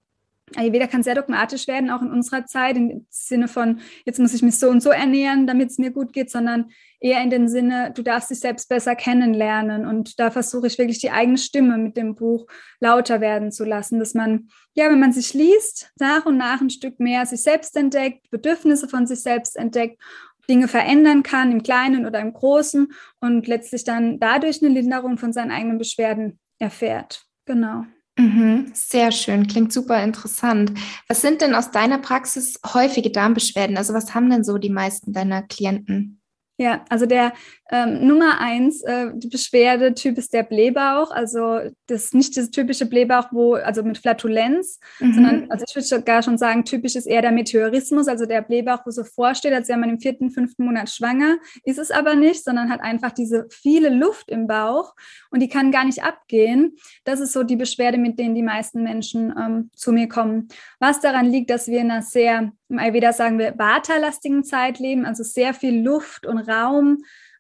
Ayurveda 0.57 0.87
kann 0.87 1.03
sehr 1.03 1.15
dogmatisch 1.15 1.69
werden, 1.69 1.91
auch 1.91 2.03
in 2.03 2.11
unserer 2.11 2.47
Zeit, 2.47 2.77
im 2.77 3.07
Sinne 3.11 3.49
von, 3.49 3.81
jetzt 4.07 4.19
muss 4.19 4.35
ich 4.35 4.43
mich 4.43 4.59
so 4.59 4.69
und 4.71 4.83
so 4.83 4.91
ernähren, 4.91 5.47
damit 5.47 5.71
es 5.71 5.79
mir 5.79 5.91
gut 5.91 6.13
geht, 6.13 6.31
sondern 6.31 6.71
eher 7.01 7.23
in 7.23 7.31
dem 7.31 7.49
Sinne, 7.49 7.93
du 7.95 8.03
darfst 8.03 8.31
dich 8.31 8.41
selbst 8.41 8.69
besser 8.69 8.97
kennenlernen. 8.97 9.87
Und 9.87 10.19
da 10.19 10.31
versuche 10.31 10.67
ich 10.67 10.79
wirklich 10.79 11.01
die 11.01 11.11
eigene 11.11 11.39
Stimme 11.39 11.77
mit 11.79 11.97
dem 11.97 12.15
Buch 12.15 12.47
lauter 12.81 13.21
werden 13.21 13.53
zu 13.53 13.65
lassen, 13.65 13.99
dass 13.99 14.15
man, 14.15 14.49
ja, 14.75 14.91
wenn 14.91 15.01
man 15.01 15.13
sich 15.13 15.35
liest, 15.35 15.93
nach 15.99 16.27
und 16.27 16.39
nach 16.39 16.61
ein 16.61 16.71
Stück 16.71 16.99
mehr 16.99 17.27
sich 17.27 17.43
selbst 17.43 17.77
entdeckt, 17.77 18.31
Bedürfnisse 18.31 18.89
von 18.89 19.07
sich 19.07 19.21
selbst 19.21 19.57
entdeckt 19.57 20.01
Dinge 20.49 20.67
verändern 20.67 21.23
kann, 21.23 21.53
im 21.53 21.63
Kleinen 21.63 22.07
oder 22.07 22.21
im 22.21 22.33
Großen 22.33 22.91
und 23.21 23.47
letztlich 23.47 23.85
dann 23.85 24.19
dadurch 24.19 24.63
eine 24.63 24.73
Linderung 24.73 25.19
von 25.19 25.33
seinen 25.33 25.51
eigenen 25.51 25.77
Beschwerden 25.77 26.39
erfährt. 26.59 27.27
Genau. 27.45 27.85
Mhm, 28.19 28.73
sehr 28.75 29.13
schön, 29.13 29.47
klingt 29.47 29.73
super 29.73 30.03
interessant. 30.03 30.73
Was 31.07 31.21
sind 31.23 31.41
denn 31.41 31.55
aus 31.55 31.71
deiner 31.71 31.99
Praxis 31.99 32.59
häufige 32.75 33.11
Darmbeschwerden? 33.11 33.77
Also 33.77 33.95
was 33.95 34.13
haben 34.15 34.29
denn 34.29 34.43
so 34.43 34.59
die 34.59 34.71
meisten 34.71 35.13
deiner 35.13 35.43
Klienten? 35.43 36.18
Ja, 36.61 36.85
also 36.89 37.07
der 37.07 37.35
ähm, 37.71 38.05
Nummer 38.05 38.41
eins 38.41 38.83
äh, 38.83 39.13
Beschwerdetyp 39.31 40.19
ist 40.19 40.35
der 40.35 40.43
Blähbauch. 40.43 41.13
Also 41.13 41.61
das 41.87 42.07
ist 42.07 42.15
nicht 42.15 42.37
das 42.37 42.51
typische 42.51 42.87
Blähbauch, 42.87 43.29
wo, 43.31 43.55
also 43.55 43.85
mit 43.85 43.99
Flatulenz, 43.99 44.81
mhm. 44.99 45.15
sondern, 45.15 45.51
also 45.53 45.65
ich 45.69 45.77
würde 45.77 45.87
sogar 45.87 46.21
schon 46.21 46.37
sagen, 46.37 46.65
typisch 46.65 46.97
ist 46.97 47.07
eher 47.07 47.23
der 47.23 47.31
Meteorismus, 47.31 48.09
also 48.09 48.27
der 48.27 48.43
Blähbauch, 48.43 48.85
wo 48.85 48.91
so 48.91 49.05
vorsteht, 49.05 49.53
als 49.53 49.69
wäre 49.69 49.79
man 49.79 49.91
im 49.91 50.01
vierten, 50.01 50.33
fünften 50.33 50.65
Monat 50.65 50.91
schwanger. 50.91 51.37
Ist 51.63 51.79
es 51.79 51.93
aber 51.93 52.17
nicht, 52.17 52.43
sondern 52.43 52.71
hat 52.71 52.81
einfach 52.81 53.13
diese 53.13 53.47
viele 53.51 53.91
Luft 53.91 54.29
im 54.29 54.49
Bauch 54.49 54.95
und 55.31 55.39
die 55.39 55.49
kann 55.49 55.71
gar 55.71 55.85
nicht 55.85 56.03
abgehen. 56.03 56.75
Das 57.05 57.21
ist 57.21 57.33
so 57.33 57.45
die 57.45 57.57
Beschwerde, 57.57 57.99
mit 57.99 58.19
denen 58.19 58.35
die 58.35 58.43
meisten 58.43 58.83
Menschen 58.83 59.33
ähm, 59.39 59.71
zu 59.77 59.93
mir 59.93 60.09
kommen. 60.09 60.49
Was 60.81 61.01
daran 61.01 61.27
liegt, 61.27 61.51
dass 61.51 61.69
wir 61.69 61.79
in 61.79 61.93
einer 61.93 62.03
sehr 62.03 62.51
im 62.69 62.79
Ayurveda 62.79 63.13
sagen 63.13 63.39
wir 63.39 63.59
Vata-lastigen 63.59 64.45
Zeit 64.45 64.79
leben, 64.79 65.07
also 65.07 65.23
sehr 65.23 65.55
viel 65.55 65.83
Luft 65.83 66.27
und 66.27 66.39
Raum 66.39 66.99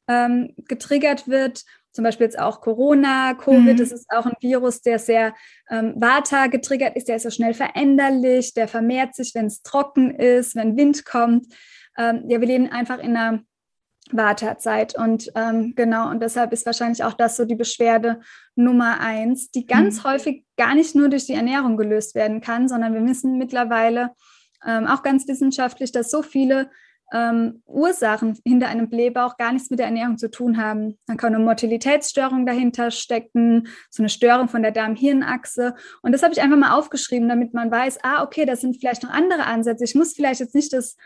ähm, 0.08 0.54
getriggert 0.68 1.28
wird. 1.28 1.64
Zum 1.92 2.04
Beispiel 2.04 2.26
jetzt 2.26 2.38
auch 2.38 2.60
Corona, 2.60 3.34
Covid, 3.34 3.74
mhm. 3.74 3.76
das 3.76 3.92
ist 3.92 4.06
auch 4.10 4.24
ein 4.24 4.36
Virus, 4.40 4.82
der 4.82 4.98
sehr 4.98 5.34
ähm, 5.68 5.94
Vata 5.96 6.46
getriggert 6.46 6.96
ist, 6.96 7.08
der 7.08 7.16
ist 7.16 7.24
so 7.24 7.30
schnell 7.30 7.54
veränderlich, 7.54 8.54
der 8.54 8.68
vermehrt 8.68 9.14
sich, 9.14 9.34
wenn 9.34 9.46
es 9.46 9.62
trocken 9.62 10.14
ist, 10.14 10.54
wenn 10.54 10.76
Wind 10.76 11.04
kommt. 11.04 11.46
Ähm, 11.98 12.24
ja, 12.28 12.40
wir 12.40 12.46
leben 12.46 12.70
einfach 12.70 12.98
in 12.98 13.16
einer 13.16 13.40
Vata-Zeit 14.12 14.96
und 14.96 15.30
ähm, 15.34 15.74
genau, 15.76 16.08
und 16.10 16.20
deshalb 16.20 16.52
ist 16.52 16.64
wahrscheinlich 16.64 17.04
auch 17.04 17.12
das 17.12 17.36
so 17.36 17.44
die 17.44 17.56
Beschwerde 17.56 18.20
Nummer 18.54 19.00
eins, 19.00 19.50
die 19.50 19.66
ganz 19.66 19.98
mhm. 19.98 20.08
häufig 20.08 20.44
gar 20.56 20.74
nicht 20.74 20.94
nur 20.94 21.08
durch 21.08 21.26
die 21.26 21.34
Ernährung 21.34 21.76
gelöst 21.76 22.14
werden 22.14 22.40
kann, 22.40 22.68
sondern 22.68 22.94
wir 22.94 23.04
wissen 23.04 23.36
mittlerweile, 23.36 24.10
ähm, 24.66 24.86
auch 24.86 25.02
ganz 25.02 25.26
wissenschaftlich, 25.28 25.92
dass 25.92 26.10
so 26.10 26.22
viele 26.22 26.70
ähm, 27.12 27.62
Ursachen 27.66 28.38
hinter 28.44 28.68
einem 28.68 28.88
Blähbauch 28.88 29.36
gar 29.38 29.52
nichts 29.52 29.70
mit 29.70 29.78
der 29.78 29.86
Ernährung 29.86 30.18
zu 30.18 30.30
tun 30.30 30.58
haben. 30.58 30.98
Dann 31.06 31.16
kann 31.16 31.34
eine 31.34 31.42
Motilität,Störung 31.42 32.44
dahinter 32.44 32.90
stecken, 32.90 33.68
so 33.90 34.02
eine 34.02 34.10
Störung 34.10 34.48
von 34.48 34.62
der 34.62 34.72
Darm-Hirn-Achse. 34.72 35.74
Und 36.02 36.12
das 36.12 36.22
habe 36.22 36.34
ich 36.34 36.42
einfach 36.42 36.58
mal 36.58 36.76
aufgeschrieben, 36.76 37.28
damit 37.28 37.54
man 37.54 37.70
weiß, 37.70 37.98
ah, 38.02 38.22
okay, 38.22 38.44
das 38.44 38.60
sind 38.60 38.76
vielleicht 38.78 39.02
noch 39.02 39.10
andere 39.10 39.46
Ansätze. 39.46 39.84
Ich 39.84 39.94
muss 39.94 40.14
vielleicht 40.14 40.40
jetzt 40.40 40.54
nicht 40.54 40.72
das 40.72 40.96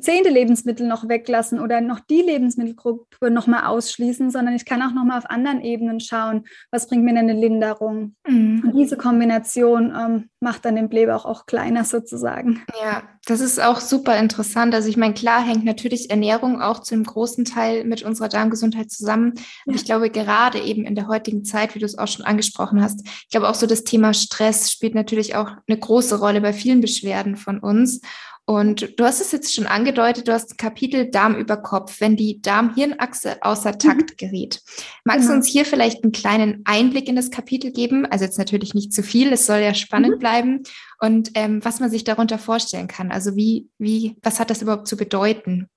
zehnte 0.00 0.28
Lebensmittel 0.28 0.86
noch 0.86 1.08
weglassen 1.08 1.58
oder 1.58 1.80
noch 1.80 2.00
die 2.00 2.20
Lebensmittelgruppe 2.20 3.30
nochmal 3.30 3.64
ausschließen, 3.64 4.30
sondern 4.30 4.54
ich 4.54 4.64
kann 4.64 4.82
auch 4.82 4.92
nochmal 4.92 5.18
auf 5.18 5.30
anderen 5.30 5.62
Ebenen 5.62 6.00
schauen, 6.00 6.44
was 6.70 6.86
bringt 6.86 7.04
mir 7.04 7.14
denn 7.14 7.30
eine 7.30 7.40
Linderung. 7.40 8.14
Mhm. 8.26 8.62
Und 8.64 8.76
diese 8.76 8.96
Kombination 8.96 9.94
ähm, 9.98 10.28
macht 10.40 10.64
dann 10.64 10.76
den 10.76 10.88
Blähbauch 10.88 11.24
auch 11.24 11.46
kleiner 11.46 11.84
sozusagen. 11.84 12.62
Ja, 12.82 13.02
das 13.26 13.40
ist 13.40 13.60
auch 13.60 13.80
super 13.80 14.18
interessant. 14.18 14.74
Also 14.74 14.88
ich 14.88 14.96
meine, 14.96 15.14
klar 15.14 15.42
hängt 15.42 15.64
natürlich 15.64 16.10
Ernährung 16.10 16.60
auch 16.60 16.80
zu 16.80 16.94
einem 16.94 17.04
großen 17.04 17.44
Teil 17.44 17.84
mit 17.84 18.02
unserer 18.02 18.28
Darmgesundheit 18.28 18.90
zusammen. 18.90 19.34
Ja. 19.66 19.74
ich 19.74 19.84
glaube, 19.84 20.10
gerade 20.10 20.58
eben 20.60 20.84
in 20.84 20.94
der 20.94 21.08
heutigen 21.08 21.44
Zeit, 21.44 21.74
wie 21.74 21.78
du 21.78 21.86
es 21.86 21.98
auch 21.98 22.08
schon 22.08 22.24
angesprochen 22.24 22.82
hast, 22.82 23.06
ich 23.06 23.28
glaube 23.30 23.48
auch 23.48 23.54
so 23.54 23.66
das 23.66 23.84
Thema 23.84 24.12
Stress 24.14 24.70
spielt 24.70 24.94
natürlich 24.94 25.36
auch 25.36 25.52
eine 25.66 25.78
große 25.78 26.18
Rolle 26.18 26.40
bei 26.40 26.52
vielen 26.52 26.80
Beschwerden 26.80 27.36
von 27.36 27.58
uns. 27.58 28.00
Und 28.50 28.98
du 28.98 29.04
hast 29.04 29.20
es 29.20 29.30
jetzt 29.30 29.54
schon 29.54 29.68
angedeutet, 29.68 30.26
du 30.26 30.32
hast 30.32 30.50
ein 30.50 30.56
Kapitel 30.56 31.08
Darm 31.08 31.36
über 31.36 31.56
Kopf, 31.56 32.00
wenn 32.00 32.16
die 32.16 32.42
Darm-Hirn-Achse 32.42 33.36
außer 33.42 33.78
Takt 33.78 34.10
mhm. 34.10 34.16
gerät. 34.16 34.60
Magst 35.04 35.20
genau. 35.20 35.34
du 35.34 35.36
uns 35.36 35.46
hier 35.46 35.64
vielleicht 35.64 36.02
einen 36.02 36.10
kleinen 36.10 36.62
Einblick 36.64 37.08
in 37.08 37.14
das 37.14 37.30
Kapitel 37.30 37.70
geben? 37.70 38.06
Also 38.06 38.24
jetzt 38.24 38.38
natürlich 38.38 38.74
nicht 38.74 38.92
zu 38.92 39.04
viel, 39.04 39.32
es 39.32 39.46
soll 39.46 39.60
ja 39.60 39.72
spannend 39.72 40.16
mhm. 40.16 40.18
bleiben. 40.18 40.62
Und 40.98 41.30
ähm, 41.34 41.64
was 41.64 41.78
man 41.78 41.90
sich 41.90 42.02
darunter 42.02 42.38
vorstellen 42.38 42.88
kann. 42.88 43.12
Also 43.12 43.36
wie, 43.36 43.68
wie, 43.78 44.16
was 44.20 44.40
hat 44.40 44.50
das 44.50 44.62
überhaupt 44.62 44.88
zu 44.88 44.96
bedeuten? 44.96 45.68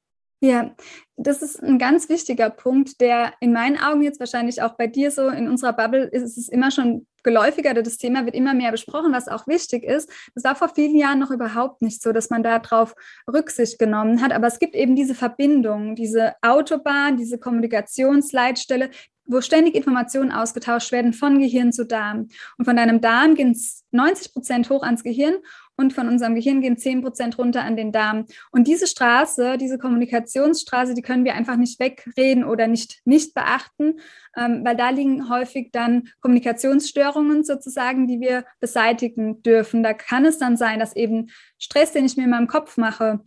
Ja, 0.42 0.76
das 1.16 1.44
ist 1.44 1.62
ein 1.62 1.78
ganz 1.78 2.10
wichtiger 2.10 2.50
Punkt, 2.50 3.00
der 3.02 3.34
in 3.40 3.54
meinen 3.54 3.78
Augen 3.78 4.02
jetzt 4.02 4.20
wahrscheinlich 4.20 4.64
auch 4.64 4.78
bei 4.78 4.88
dir 4.88 5.12
so 5.12 5.30
in 5.30 5.48
unserer 5.48 5.74
Bubble 5.74 6.06
ist 6.06 6.40
es 6.40 6.50
immer 6.50 6.72
schon 6.72 7.06
geläufiger, 7.24 7.74
das 7.74 7.98
Thema 7.98 8.26
wird 8.26 8.36
immer 8.36 8.54
mehr 8.54 8.72
besprochen, 8.72 9.14
was 9.14 9.28
auch 9.28 9.48
wichtig 9.48 9.84
ist. 9.84 10.10
Das 10.36 10.44
war 10.44 10.56
vor 10.56 10.70
vielen 10.70 10.96
Jahren 10.96 11.20
noch 11.20 11.32
überhaupt 11.32 11.82
nicht 11.82 12.02
so, 12.02 12.12
dass 12.12 12.30
man 12.30 12.44
darauf 12.44 12.96
Rücksicht 13.32 13.80
genommen 13.80 14.22
hat. 14.22 14.32
Aber 14.32 14.48
es 14.48 14.60
gibt 14.60 14.76
eben 14.76 14.96
diese 14.96 15.16
Verbindung, 15.16 15.96
diese 15.96 16.34
Autobahn, 16.42 17.18
diese 17.18 17.38
Kommunikationsleitstelle, 17.38 18.90
wo 19.26 19.42
ständig 19.42 19.76
Informationen 19.76 20.32
ausgetauscht 20.32 20.92
werden 20.92 21.14
von 21.14 21.40
Gehirn 21.40 21.72
zu 21.72 21.86
Darm. 21.86 22.28
Und 22.58 22.66
von 22.66 22.76
deinem 22.76 23.00
Darm 23.02 23.36
gehen 23.36 23.52
es 23.52 23.84
90 23.92 24.34
Prozent 24.34 24.70
hoch 24.70 24.84
ans 24.84 25.04
Gehirn 25.04 25.36
und 25.76 25.94
von 25.94 26.08
unserem 26.08 26.36
Gehirn 26.36 26.62
gehen 26.62 26.78
10 26.78 27.02
Prozent 27.02 27.38
runter 27.38 27.64
an 27.64 27.76
den 27.76 27.92
Darm. 27.92 28.26
Und 28.52 28.68
diese 28.68 28.88
Straße, 28.88 29.58
diese 29.58 29.78
Kommunikationsstraße, 29.78 30.94
die 30.94 31.02
können 31.02 31.26
wir 31.26 31.34
einfach 31.34 31.56
nicht 31.56 31.80
wegreden 31.80 32.44
oder 32.44 32.68
nicht, 32.68 33.02
nicht 33.06 33.34
beachten, 33.34 34.00
ähm, 34.38 34.62
weil 34.64 34.76
da 34.76 34.90
liegen 34.90 35.30
häufig 35.30 35.72
dann 35.72 36.10
Kommunikationsstörungen 36.22 37.44
sozusagen, 37.44 38.08
die 38.08 38.20
wir 38.20 38.46
beseitigen 38.60 39.42
dürfen. 39.42 39.84
Da 39.84 39.94
kann 39.94 40.26
es 40.26 40.38
dann 40.38 40.58
sein, 40.58 40.80
dass 40.80 40.96
eben 40.96 41.30
Stress, 41.58 41.92
den 41.92 42.06
ich 42.06 42.18
mir 42.18 42.26
in 42.26 42.30
meinem 42.30 42.48
Kopf 42.48 42.78
mache, 42.78 43.22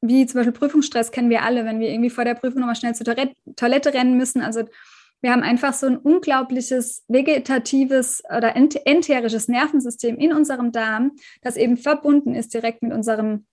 wie 0.00 0.26
zum 0.26 0.38
Beispiel 0.38 0.52
Prüfungsstress 0.52 1.10
kennen 1.10 1.30
wir 1.30 1.42
alle, 1.42 1.64
wenn 1.64 1.80
wir 1.80 1.90
irgendwie 1.90 2.10
vor 2.10 2.24
der 2.24 2.34
Prüfung 2.34 2.60
nochmal 2.60 2.76
schnell 2.76 2.94
zur 2.94 3.06
Toilette 3.56 3.94
rennen 3.94 4.16
müssen. 4.16 4.42
Also 4.42 4.64
wir 5.20 5.32
haben 5.32 5.42
einfach 5.42 5.72
so 5.72 5.86
ein 5.86 5.96
unglaubliches 5.96 7.04
vegetatives 7.08 8.22
oder 8.24 8.54
enterisches 8.56 9.48
Nervensystem 9.48 10.16
in 10.16 10.32
unserem 10.32 10.72
Darm, 10.72 11.12
das 11.42 11.56
eben 11.56 11.76
verbunden 11.76 12.34
ist 12.34 12.54
direkt 12.54 12.82
mit 12.82 12.92
unserem 12.92 13.46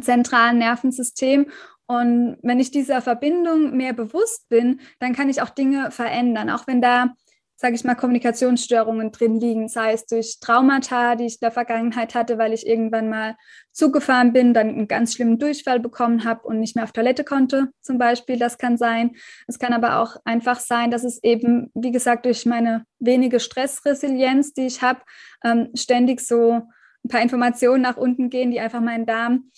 zentralen 0.00 0.58
Nervensystem. 0.58 1.46
Und 1.86 2.38
wenn 2.42 2.60
ich 2.60 2.70
dieser 2.70 3.02
Verbindung 3.02 3.76
mehr 3.76 3.92
bewusst 3.92 4.48
bin, 4.48 4.80
dann 5.00 5.14
kann 5.14 5.28
ich 5.28 5.42
auch 5.42 5.50
Dinge 5.50 5.90
verändern, 5.90 6.50
auch 6.50 6.66
wenn 6.66 6.80
da 6.80 7.14
sage 7.62 7.76
ich 7.76 7.84
mal, 7.84 7.94
Kommunikationsstörungen 7.94 9.12
drin 9.12 9.38
liegen, 9.38 9.68
sei 9.68 9.92
es 9.92 10.04
durch 10.04 10.40
Traumata, 10.40 11.14
die 11.14 11.26
ich 11.26 11.34
in 11.34 11.42
der 11.42 11.52
Vergangenheit 11.52 12.16
hatte, 12.16 12.36
weil 12.36 12.52
ich 12.52 12.66
irgendwann 12.66 13.08
mal 13.08 13.36
zugefahren 13.70 14.32
bin, 14.32 14.52
dann 14.52 14.70
einen 14.70 14.88
ganz 14.88 15.14
schlimmen 15.14 15.38
Durchfall 15.38 15.78
bekommen 15.78 16.24
habe 16.24 16.42
und 16.42 16.58
nicht 16.58 16.74
mehr 16.74 16.82
auf 16.82 16.90
Toilette 16.90 17.22
konnte, 17.22 17.68
zum 17.80 17.98
Beispiel. 17.98 18.36
Das 18.36 18.58
kann 18.58 18.76
sein. 18.76 19.12
Es 19.46 19.60
kann 19.60 19.72
aber 19.72 20.00
auch 20.00 20.16
einfach 20.24 20.58
sein, 20.58 20.90
dass 20.90 21.04
es 21.04 21.22
eben, 21.22 21.70
wie 21.74 21.92
gesagt, 21.92 22.26
durch 22.26 22.46
meine 22.46 22.84
wenige 22.98 23.38
Stressresilienz, 23.38 24.54
die 24.54 24.66
ich 24.66 24.82
habe, 24.82 24.98
ähm, 25.44 25.68
ständig 25.76 26.20
so 26.20 26.62
ein 27.04 27.08
paar 27.08 27.22
Informationen 27.22 27.82
nach 27.82 27.96
unten 27.96 28.28
gehen, 28.28 28.50
die 28.50 28.58
einfach 28.58 28.80
meinen 28.80 29.06
Darm 29.06 29.52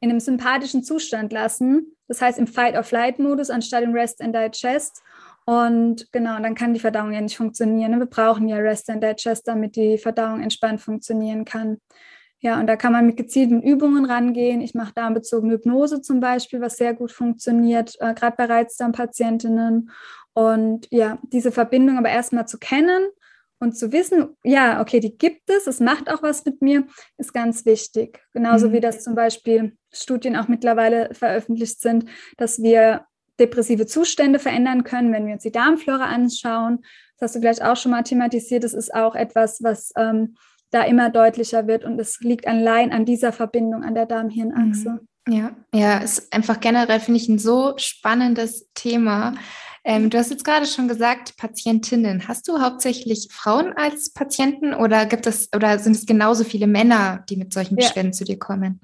in 0.00 0.08
einem 0.08 0.20
sympathischen 0.20 0.82
Zustand 0.82 1.34
lassen. 1.34 1.98
Das 2.08 2.22
heißt 2.22 2.38
im 2.38 2.46
Fight-or-Flight-Modus 2.46 3.50
anstatt 3.50 3.82
im 3.82 3.92
Rest 3.92 4.22
and 4.22 4.34
Digest. 4.34 5.02
Und 5.44 6.10
genau, 6.12 6.40
dann 6.40 6.54
kann 6.54 6.74
die 6.74 6.80
Verdauung 6.80 7.12
ja 7.12 7.20
nicht 7.20 7.36
funktionieren. 7.36 7.98
Wir 7.98 8.06
brauchen 8.06 8.48
ja 8.48 8.56
Rest 8.58 8.88
and 8.90 9.02
Digest, 9.02 9.48
damit 9.48 9.76
die 9.76 9.98
Verdauung 9.98 10.42
entspannt 10.42 10.80
funktionieren 10.80 11.44
kann. 11.44 11.78
Ja, 12.38 12.58
und 12.58 12.66
da 12.66 12.74
kann 12.74 12.92
man 12.92 13.06
mit 13.06 13.16
gezielten 13.16 13.62
Übungen 13.62 14.04
rangehen. 14.04 14.60
Ich 14.60 14.74
mache 14.74 14.92
darmbezogene 14.94 15.54
Hypnose 15.54 16.02
zum 16.02 16.18
Beispiel, 16.18 16.60
was 16.60 16.76
sehr 16.76 16.92
gut 16.92 17.12
funktioniert, 17.12 17.94
äh, 18.00 18.14
gerade 18.14 18.36
bei 18.36 18.46
Reizdarmpatientinnen. 18.46 19.90
Und 20.32 20.88
ja, 20.90 21.18
diese 21.22 21.52
Verbindung 21.52 21.98
aber 21.98 22.08
erstmal 22.08 22.48
zu 22.48 22.58
kennen 22.58 23.06
und 23.60 23.76
zu 23.76 23.92
wissen, 23.92 24.36
ja, 24.42 24.80
okay, 24.80 24.98
die 24.98 25.16
gibt 25.16 25.48
es, 25.48 25.68
es 25.68 25.78
macht 25.78 26.10
auch 26.10 26.20
was 26.22 26.44
mit 26.44 26.62
mir, 26.62 26.84
ist 27.16 27.32
ganz 27.32 27.64
wichtig. 27.64 28.20
Genauso 28.32 28.68
mhm. 28.68 28.72
wie 28.72 28.80
das 28.80 29.04
zum 29.04 29.14
Beispiel 29.14 29.76
Studien 29.92 30.36
auch 30.36 30.48
mittlerweile 30.48 31.14
veröffentlicht 31.14 31.80
sind, 31.80 32.06
dass 32.38 32.60
wir 32.60 33.06
depressive 33.42 33.86
Zustände 33.86 34.38
verändern 34.38 34.84
können, 34.84 35.12
wenn 35.12 35.26
wir 35.26 35.34
uns 35.34 35.42
die 35.42 35.52
Darmflora 35.52 36.04
anschauen. 36.04 36.78
Das 37.18 37.28
hast 37.28 37.36
du 37.36 37.40
vielleicht 37.40 37.62
auch 37.62 37.76
schon 37.76 37.90
mal 37.90 38.02
thematisiert. 38.02 38.64
Das 38.64 38.74
ist 38.74 38.94
auch 38.94 39.14
etwas, 39.14 39.62
was 39.62 39.92
ähm, 39.96 40.36
da 40.70 40.82
immer 40.82 41.10
deutlicher 41.10 41.66
wird 41.66 41.84
und 41.84 42.00
es 42.00 42.20
liegt 42.20 42.46
allein 42.46 42.92
an 42.92 43.04
dieser 43.04 43.32
Verbindung 43.32 43.84
an 43.84 43.94
der 43.94 44.06
Darm-Hirn-Achse. 44.06 44.90
Mhm. 44.90 45.08
Ja, 45.28 45.54
ja, 45.72 45.98
ist 45.98 46.32
einfach 46.32 46.58
generell, 46.58 46.98
finde 46.98 47.20
ich, 47.20 47.28
ein 47.28 47.38
so 47.38 47.74
spannendes 47.76 48.68
Thema. 48.74 49.34
Ähm, 49.84 50.10
du 50.10 50.18
hast 50.18 50.30
jetzt 50.30 50.44
gerade 50.44 50.66
schon 50.66 50.88
gesagt, 50.88 51.36
Patientinnen. 51.36 52.26
Hast 52.26 52.48
du 52.48 52.60
hauptsächlich 52.60 53.28
Frauen 53.30 53.72
als 53.76 54.12
Patienten 54.12 54.74
oder 54.74 55.06
gibt 55.06 55.26
es 55.26 55.48
oder 55.54 55.78
sind 55.78 55.96
es 55.96 56.06
genauso 56.06 56.44
viele 56.44 56.66
Männer, 56.66 57.24
die 57.28 57.36
mit 57.36 57.52
solchen 57.52 57.76
Beschwerden 57.76 58.12
ja. 58.12 58.16
zu 58.16 58.24
dir 58.24 58.38
kommen? 58.38 58.80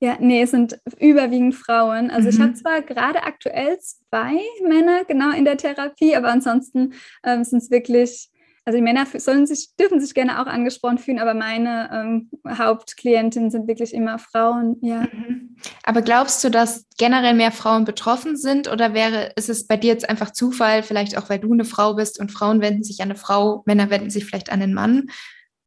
Ja, 0.00 0.16
nee, 0.20 0.42
es 0.42 0.52
sind 0.52 0.78
überwiegend 0.98 1.56
Frauen. 1.56 2.10
Also 2.10 2.28
mhm. 2.28 2.34
ich 2.34 2.40
habe 2.40 2.54
zwar 2.54 2.82
gerade 2.82 3.24
aktuell 3.24 3.78
zwei 3.80 4.38
Männer 4.66 5.04
genau 5.04 5.32
in 5.32 5.44
der 5.44 5.56
Therapie, 5.56 6.14
aber 6.14 6.28
ansonsten 6.28 6.92
ähm, 7.24 7.42
sind 7.42 7.62
es 7.62 7.70
wirklich, 7.70 8.30
also 8.64 8.76
die 8.76 8.82
Männer 8.82 9.06
sollen 9.12 9.48
sich, 9.48 9.74
dürfen 9.76 10.00
sich 10.00 10.14
gerne 10.14 10.40
auch 10.40 10.46
angesprochen 10.46 10.98
fühlen, 10.98 11.18
aber 11.18 11.34
meine 11.34 11.90
ähm, 11.92 12.30
Hauptklientinnen 12.48 13.50
sind 13.50 13.66
wirklich 13.66 13.92
immer 13.92 14.20
Frauen, 14.20 14.76
ja. 14.82 15.00
Mhm. 15.12 15.56
Aber 15.82 16.02
glaubst 16.02 16.44
du, 16.44 16.50
dass 16.50 16.86
generell 16.96 17.34
mehr 17.34 17.50
Frauen 17.50 17.84
betroffen 17.84 18.36
sind 18.36 18.70
oder 18.70 18.94
wäre, 18.94 19.32
ist 19.34 19.48
es 19.48 19.66
bei 19.66 19.76
dir 19.76 19.88
jetzt 19.88 20.08
einfach 20.08 20.30
Zufall, 20.30 20.84
vielleicht 20.84 21.18
auch 21.18 21.28
weil 21.28 21.40
du 21.40 21.52
eine 21.52 21.64
Frau 21.64 21.94
bist 21.94 22.20
und 22.20 22.30
Frauen 22.30 22.60
wenden 22.60 22.84
sich 22.84 23.00
an 23.00 23.10
eine 23.10 23.18
Frau, 23.18 23.64
Männer 23.66 23.90
wenden 23.90 24.10
sich 24.10 24.24
vielleicht 24.24 24.52
an 24.52 24.62
einen 24.62 24.74
Mann? 24.74 25.08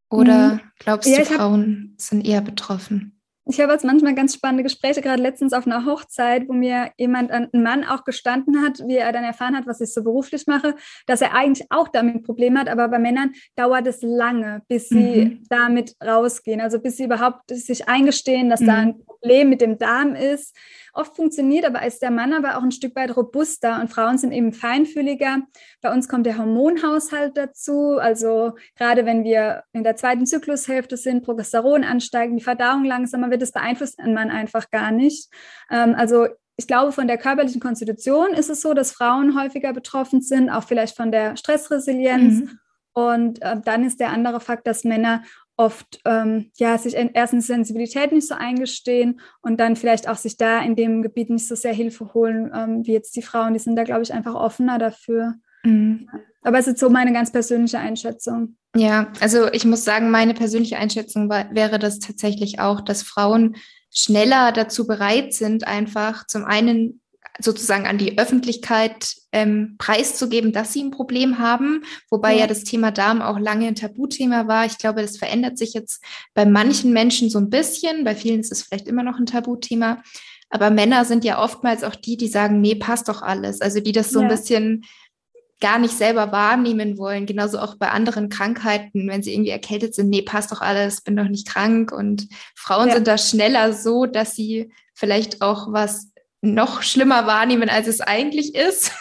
Oder 0.09 0.53
mhm. 0.53 0.61
glaubst 0.79 1.09
ja, 1.09 1.19
du, 1.19 1.25
Frauen 1.25 1.89
hab, 1.91 2.01
sind 2.01 2.25
eher 2.25 2.41
betroffen? 2.41 3.20
Ich 3.45 3.59
habe 3.59 3.71
jetzt 3.73 3.83
manchmal 3.83 4.13
ganz 4.13 4.35
spannende 4.35 4.63
Gespräche, 4.63 5.01
gerade 5.01 5.21
letztens 5.21 5.53
auf 5.53 5.65
einer 5.65 5.85
Hochzeit, 5.85 6.47
wo 6.47 6.53
mir 6.53 6.91
jemand, 6.97 7.31
ein 7.31 7.49
Mann 7.53 7.83
auch 7.83 8.03
gestanden 8.03 8.61
hat, 8.61 8.79
wie 8.87 8.97
er 8.97 9.11
dann 9.11 9.23
erfahren 9.23 9.57
hat, 9.57 9.65
was 9.65 9.81
ich 9.81 9.93
so 9.93 10.03
beruflich 10.03 10.45
mache, 10.45 10.75
dass 11.07 11.21
er 11.21 11.33
eigentlich 11.33 11.67
auch 11.71 11.87
damit 11.87 12.23
Probleme 12.23 12.59
hat, 12.59 12.69
aber 12.69 12.87
bei 12.87 12.99
Männern 12.99 13.31
dauert 13.55 13.87
es 13.87 14.01
lange, 14.03 14.61
bis 14.67 14.89
sie 14.89 15.25
mhm. 15.25 15.43
damit 15.49 15.95
rausgehen, 16.05 16.61
also 16.61 16.79
bis 16.79 16.97
sie 16.97 17.05
überhaupt 17.05 17.49
sich 17.49 17.89
eingestehen, 17.89 18.49
dass 18.49 18.59
mhm. 18.59 18.67
da 18.67 18.73
ein 18.75 19.05
Problem 19.05 19.49
mit 19.49 19.61
dem 19.61 19.79
Darm 19.79 20.15
ist. 20.15 20.55
Oft 20.93 21.15
funktioniert 21.15 21.65
aber 21.65 21.85
ist 21.85 22.01
der 22.01 22.11
Mann 22.11 22.33
aber 22.33 22.57
auch 22.57 22.63
ein 22.63 22.71
Stück 22.71 22.95
weit 22.95 23.15
robuster 23.15 23.79
und 23.79 23.89
Frauen 23.89 24.17
sind 24.17 24.31
eben 24.31 24.53
feinfühliger. 24.53 25.39
Bei 25.81 25.93
uns 25.93 26.07
kommt 26.07 26.25
der 26.25 26.37
Hormonhaushalt 26.37 27.37
dazu. 27.37 27.97
Also 27.97 28.53
gerade 28.75 29.05
wenn 29.05 29.23
wir 29.23 29.63
in 29.73 29.83
der 29.83 29.95
zweiten 29.95 30.25
Zyklushälfte 30.25 30.97
sind, 30.97 31.23
Progesteron 31.23 31.83
ansteigen, 31.83 32.37
die 32.37 32.43
Verdauung 32.43 32.83
langsamer 32.83 33.29
wird, 33.31 33.41
das 33.41 33.51
beeinflusst 33.51 33.99
ein 33.99 34.13
Mann 34.13 34.29
einfach 34.29 34.69
gar 34.69 34.91
nicht. 34.91 35.29
Ähm, 35.69 35.95
also 35.95 36.27
ich 36.57 36.67
glaube, 36.67 36.91
von 36.91 37.07
der 37.07 37.17
körperlichen 37.17 37.61
Konstitution 37.61 38.33
ist 38.33 38.49
es 38.49 38.61
so, 38.61 38.73
dass 38.73 38.91
Frauen 38.91 39.39
häufiger 39.39 39.73
betroffen 39.73 40.21
sind, 40.21 40.49
auch 40.49 40.63
vielleicht 40.63 40.95
von 40.95 41.11
der 41.11 41.35
Stressresilienz. 41.35 42.41
Mhm. 42.41 42.59
Und 42.93 43.41
äh, 43.41 43.59
dann 43.63 43.85
ist 43.85 43.99
der 43.99 44.09
andere 44.09 44.39
Fakt, 44.39 44.67
dass 44.67 44.83
Männer 44.83 45.23
oft 45.57 45.99
ähm, 46.05 46.51
ja, 46.55 46.77
sich 46.77 46.95
erstens 46.95 47.47
Sensibilität 47.47 48.11
nicht 48.11 48.27
so 48.27 48.35
eingestehen 48.35 49.19
und 49.41 49.59
dann 49.59 49.75
vielleicht 49.75 50.09
auch 50.09 50.17
sich 50.17 50.37
da 50.37 50.61
in 50.61 50.75
dem 50.75 51.01
Gebiet 51.01 51.29
nicht 51.29 51.47
so 51.47 51.55
sehr 51.55 51.73
Hilfe 51.73 52.13
holen, 52.13 52.51
ähm, 52.53 52.85
wie 52.85 52.93
jetzt 52.93 53.15
die 53.15 53.21
Frauen. 53.21 53.53
Die 53.53 53.59
sind 53.59 53.75
da, 53.75 53.83
glaube 53.83 54.01
ich, 54.01 54.13
einfach 54.13 54.35
offener 54.35 54.79
dafür. 54.79 55.35
Mhm. 55.63 56.09
Aber 56.41 56.57
es 56.57 56.67
ist 56.67 56.79
so 56.79 56.89
meine 56.89 57.13
ganz 57.13 57.31
persönliche 57.31 57.79
Einschätzung. 57.79 58.57
Ja, 58.75 59.11
also 59.19 59.51
ich 59.51 59.65
muss 59.65 59.83
sagen, 59.83 60.11
meine 60.11 60.33
persönliche 60.33 60.77
Einschätzung 60.77 61.29
war, 61.29 61.53
wäre 61.53 61.77
das 61.77 61.99
tatsächlich 61.99 62.59
auch, 62.59 62.81
dass 62.81 63.03
Frauen 63.03 63.57
schneller 63.93 64.51
dazu 64.53 64.87
bereit 64.87 65.33
sind, 65.33 65.67
einfach 65.67 66.25
zum 66.25 66.45
einen 66.45 67.00
sozusagen 67.39 67.87
an 67.87 67.97
die 67.97 68.17
Öffentlichkeit 68.17 69.15
ähm, 69.31 69.75
preiszugeben, 69.77 70.51
dass 70.51 70.73
sie 70.73 70.83
ein 70.83 70.91
Problem 70.91 71.39
haben, 71.39 71.83
wobei 72.09 72.33
ja. 72.33 72.41
ja 72.41 72.47
das 72.47 72.63
Thema 72.63 72.91
Darm 72.91 73.21
auch 73.21 73.39
lange 73.39 73.67
ein 73.67 73.75
Tabuthema 73.75 74.47
war. 74.47 74.65
Ich 74.65 74.77
glaube, 74.77 75.01
das 75.01 75.17
verändert 75.17 75.57
sich 75.57 75.73
jetzt 75.73 76.03
bei 76.33 76.45
manchen 76.45 76.93
Menschen 76.93 77.29
so 77.29 77.39
ein 77.39 77.49
bisschen, 77.49 78.03
bei 78.03 78.15
vielen 78.15 78.41
ist 78.41 78.51
es 78.51 78.63
vielleicht 78.63 78.87
immer 78.87 79.03
noch 79.03 79.17
ein 79.17 79.25
Tabuthema. 79.25 80.01
Aber 80.49 80.69
Männer 80.69 81.05
sind 81.05 81.23
ja 81.23 81.41
oftmals 81.41 81.83
auch 81.83 81.95
die, 81.95 82.17
die 82.17 82.27
sagen, 82.27 82.59
nee, 82.59 82.75
passt 82.75 83.07
doch 83.07 83.21
alles. 83.21 83.61
Also 83.61 83.79
die 83.79 83.93
das 83.93 84.11
so 84.11 84.19
ja. 84.19 84.25
ein 84.25 84.29
bisschen 84.29 84.83
gar 85.61 85.79
nicht 85.79 85.95
selber 85.97 86.33
wahrnehmen 86.33 86.97
wollen. 86.97 87.25
Genauso 87.25 87.59
auch 87.59 87.75
bei 87.75 87.89
anderen 87.89 88.27
Krankheiten, 88.27 89.07
wenn 89.07 89.23
sie 89.23 89.33
irgendwie 89.33 89.51
erkältet 89.51 89.95
sind, 89.95 90.09
nee, 90.09 90.23
passt 90.23 90.51
doch 90.51 90.59
alles, 90.59 91.01
bin 91.01 91.15
doch 91.15 91.29
nicht 91.29 91.47
krank. 91.47 91.93
Und 91.93 92.27
Frauen 92.55 92.89
ja. 92.89 92.95
sind 92.95 93.07
da 93.07 93.17
schneller 93.17 93.71
so, 93.71 94.05
dass 94.05 94.35
sie 94.35 94.73
vielleicht 94.93 95.41
auch 95.41 95.71
was 95.71 96.10
noch 96.41 96.81
schlimmer 96.81 97.27
wahrnehmen, 97.27 97.69
als 97.69 97.87
es 97.87 98.01
eigentlich 98.01 98.55
ist 98.55 98.91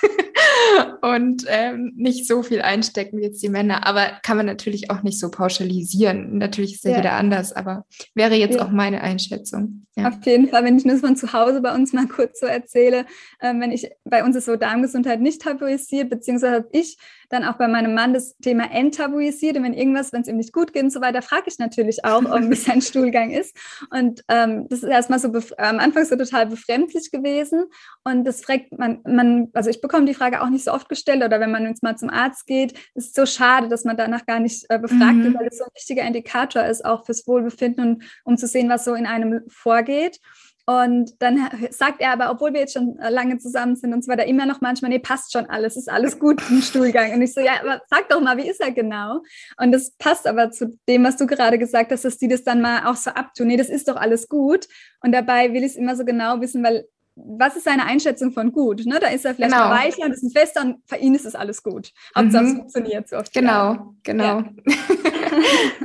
und 1.01 1.45
ähm, 1.49 1.93
nicht 1.97 2.27
so 2.27 2.43
viel 2.43 2.61
einstecken 2.61 3.19
wie 3.19 3.23
jetzt 3.23 3.43
die 3.43 3.49
Männer. 3.49 3.87
Aber 3.87 4.19
kann 4.23 4.37
man 4.37 4.45
natürlich 4.45 4.91
auch 4.91 5.03
nicht 5.03 5.19
so 5.19 5.31
pauschalisieren. 5.31 6.37
Natürlich 6.37 6.75
ist 6.75 6.85
ja, 6.85 6.91
ja. 6.91 6.97
jeder 6.99 7.13
anders, 7.15 7.55
aber 7.55 7.87
wäre 8.15 8.35
jetzt 8.35 8.57
ja. 8.57 8.67
auch 8.67 8.71
meine 8.71 9.01
Einschätzung. 9.01 9.87
Ja. 9.97 10.09
Auf 10.09 10.25
jeden 10.27 10.49
Fall, 10.49 10.65
wenn 10.65 10.77
ich 10.77 10.85
nur 10.85 10.99
von 10.99 11.17
zu 11.17 11.33
Hause 11.33 11.63
bei 11.63 11.75
uns 11.75 11.95
mal 11.95 12.07
kurz 12.07 12.41
so 12.41 12.47
erzähle, 12.47 13.07
äh, 13.39 13.55
wenn 13.59 13.73
ich 13.73 13.89
bei 14.05 14.23
uns 14.23 14.37
ist 14.37 14.45
so 14.45 14.57
Darmgesundheit 14.57 15.21
nicht 15.21 15.41
tabuisiert, 15.41 16.11
beziehungsweise 16.11 16.57
habe 16.57 16.69
ich 16.73 16.99
dann 17.31 17.45
auch 17.45 17.55
bei 17.55 17.69
meinem 17.69 17.95
Mann 17.95 18.13
das 18.13 18.37
Thema 18.39 18.71
enttabuisiert. 18.71 19.57
Und 19.57 19.63
wenn 19.63 19.75
irgendwas, 19.75 20.13
wenn 20.13 20.23
es 20.23 20.29
ihm 20.29 20.37
nicht 20.37 20.53
gut 20.53 20.73
geht 20.73 20.83
und 20.83 20.91
so 20.91 21.01
weiter, 21.01 21.23
frage 21.23 21.45
ich 21.47 21.59
natürlich 21.59 22.05
auch, 22.05 22.23
wie 22.51 22.57
sein 22.57 22.83
Stuhlgang 22.83 23.31
ist. 23.31 23.57
Und 23.91 24.23
ähm, 24.29 24.67
das 24.69 24.83
ist 24.83 24.89
erstmal 24.89 25.21
so 25.21 25.29
am 25.57 25.79
Anfang 25.79 26.05
so 26.05 26.17
total 26.17 26.47
befremdlich 26.47 27.11
gewesen. 27.11 27.65
Und 28.05 28.25
das 28.25 28.43
fragt 28.43 28.77
man, 28.77 29.01
man, 29.05 29.49
also 29.55 29.71
ich 29.71 29.81
bekomme 29.81 30.07
die 30.07 30.15
Frage 30.15 30.43
auch 30.43 30.51
nicht 30.51 30.65
so 30.65 30.73
oft 30.73 30.89
gestellt 30.89 31.23
oder 31.23 31.41
wenn 31.41 31.53
man 31.53 31.65
jetzt 31.67 31.83
mal 31.83 31.97
zum 31.97 32.11
Arzt 32.11 32.47
geht, 32.47 32.73
ist 32.95 33.09
es 33.09 33.13
so 33.15 33.27
schade, 33.27 33.69
dass 33.69 33.85
man 33.85 33.97
danach 33.97 34.27
gar 34.27 34.41
nicht 34.41 34.67
äh, 34.69 34.79
befragt 34.79 35.17
mhm. 35.17 35.25
wird, 35.25 35.35
weil 35.39 35.47
es 35.47 35.59
so 35.59 35.65
ein 35.65 35.71
wichtiger 35.75 36.03
Indikator 36.03 36.65
ist, 36.65 36.85
auch 36.85 37.07
fürs 37.07 37.27
Wohlbefinden 37.27 37.89
und 37.91 38.05
um 38.25 38.37
zu 38.37 38.47
sehen, 38.47 38.69
was 38.69 38.85
so 38.85 38.95
in 38.95 39.07
einem 39.07 39.43
vorgeht. 39.49 40.21
Und 40.71 41.21
dann 41.21 41.51
sagt 41.71 42.01
er 42.01 42.13
aber, 42.13 42.31
obwohl 42.31 42.53
wir 42.53 42.61
jetzt 42.61 42.75
schon 42.75 42.97
äh, 43.01 43.11
lange 43.11 43.39
zusammen 43.39 43.75
sind 43.75 43.93
und 43.93 44.05
so 44.05 44.13
weiter, 44.13 44.27
immer 44.27 44.47
noch 44.47 44.61
manchmal, 44.61 44.91
nee, 44.91 45.01
passt 45.01 45.33
schon 45.33 45.47
alles, 45.47 45.77
ist 45.77 45.91
alles 45.91 46.21
gut 46.21 46.41
im 46.49 46.63
Stuhlgang. 46.63 47.13
Und 47.13 47.23
ich 47.23 47.35
so, 47.35 47.41
ja, 47.41 47.55
aber 47.61 47.83
sag 47.91 48.09
doch 48.09 48.21
mal, 48.21 48.37
wie 48.37 48.49
ist 48.49 48.61
er 48.61 48.71
genau? 48.71 49.21
Und 49.59 49.73
das 49.73 49.97
passt 49.99 50.29
aber 50.29 50.53
zu 50.53 50.79
dem, 50.87 51.03
was 51.03 51.17
du 51.17 51.27
gerade 51.27 51.59
gesagt 51.59 51.91
hast, 51.91 52.05
dass 52.05 52.19
die 52.19 52.29
das 52.29 52.45
dann 52.45 52.61
mal 52.61 52.87
auch 52.87 52.95
so 52.95 53.11
abtun. 53.11 53.49
Nee, 53.49 53.57
das 53.57 53.69
ist 53.69 53.89
doch 53.89 53.97
alles 53.97 54.29
gut. 54.29 54.69
Und 55.03 55.11
dabei 55.11 55.53
will 55.53 55.65
ich 55.65 55.73
es 55.73 55.77
immer 55.77 55.97
so 55.97 56.05
genau 56.05 56.41
wissen, 56.41 56.63
weil 56.63 56.85
was 57.17 57.57
ist 57.57 57.65
seine 57.65 57.85
Einschätzung 57.85 58.33
von 58.33 58.53
gut? 58.53 58.87
Ne? 58.87 58.99
Da 59.01 59.09
ist 59.09 59.25
er 59.25 59.35
vielleicht 59.35 59.53
genau. 59.53 59.71
weicher 59.71 60.05
ein 60.05 60.31
fester 60.31 60.63
und 60.63 60.77
für 60.87 60.97
ihn 60.97 61.15
ist 61.15 61.27
es 61.27 61.35
alles 61.35 61.63
gut. 61.63 61.93
Hauptsache 62.17 62.45
mhm. 62.45 62.51
es 62.51 62.57
funktioniert 62.57 63.09
so 63.09 63.17
oft. 63.17 63.33
Genau, 63.33 63.95
genau. 64.03 64.25
Ja, 64.25 64.53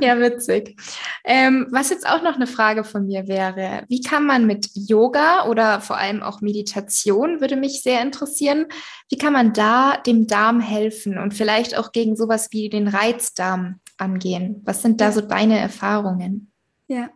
ja 0.00 0.20
witzig. 0.20 0.80
Ähm, 1.24 1.66
was 1.70 1.90
jetzt 1.90 2.08
auch 2.08 2.22
noch 2.22 2.36
eine 2.36 2.46
Frage 2.46 2.84
von 2.84 3.06
mir 3.06 3.28
wäre, 3.28 3.84
wie 3.88 4.00
kann 4.00 4.24
man 4.24 4.46
mit 4.46 4.70
Yoga 4.74 5.46
oder 5.48 5.80
vor 5.80 5.96
allem 5.96 6.22
auch 6.22 6.40
Meditation, 6.40 7.40
würde 7.40 7.56
mich 7.56 7.82
sehr 7.82 8.00
interessieren, 8.00 8.66
wie 9.10 9.18
kann 9.18 9.32
man 9.32 9.52
da 9.52 9.98
dem 9.98 10.26
Darm 10.26 10.60
helfen 10.60 11.18
und 11.18 11.34
vielleicht 11.34 11.76
auch 11.76 11.92
gegen 11.92 12.16
sowas 12.16 12.48
wie 12.50 12.68
den 12.68 12.88
Reizdarm 12.88 13.80
angehen? 13.98 14.62
Was 14.64 14.82
sind 14.82 15.00
da 15.00 15.12
so 15.12 15.20
deine 15.20 15.58
Erfahrungen? 15.58 16.52
Ja, 16.88 17.10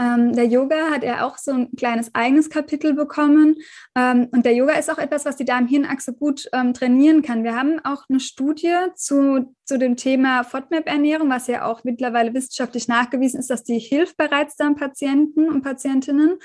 ähm, 0.00 0.32
der 0.32 0.46
Yoga 0.46 0.90
hat 0.90 1.04
er 1.04 1.24
auch 1.24 1.38
so 1.38 1.52
ein 1.52 1.70
kleines 1.76 2.12
eigenes 2.12 2.50
Kapitel 2.50 2.92
bekommen. 2.92 3.54
Ähm, 3.94 4.28
und 4.32 4.44
der 4.44 4.52
Yoga 4.52 4.72
ist 4.72 4.90
auch 4.90 4.98
etwas, 4.98 5.24
was 5.24 5.36
die 5.36 5.44
Darm-Hirn-Achse 5.44 6.14
gut 6.14 6.48
ähm, 6.52 6.74
trainieren 6.74 7.22
kann. 7.22 7.44
Wir 7.44 7.54
haben 7.54 7.78
auch 7.84 8.02
eine 8.08 8.18
Studie 8.18 8.74
zu, 8.96 9.54
zu 9.64 9.78
dem 9.78 9.96
Thema 9.96 10.42
FODMAP-Ernährung, 10.42 11.30
was 11.30 11.46
ja 11.46 11.66
auch 11.66 11.84
mittlerweile 11.84 12.34
wissenschaftlich 12.34 12.88
nachgewiesen 12.88 13.38
ist, 13.38 13.48
dass 13.48 13.62
die 13.62 13.78
hilft 13.78 14.16
bereits 14.16 14.56
dann 14.56 14.74
Patienten 14.74 15.48
und 15.48 15.62
Patientinnen. 15.62 16.38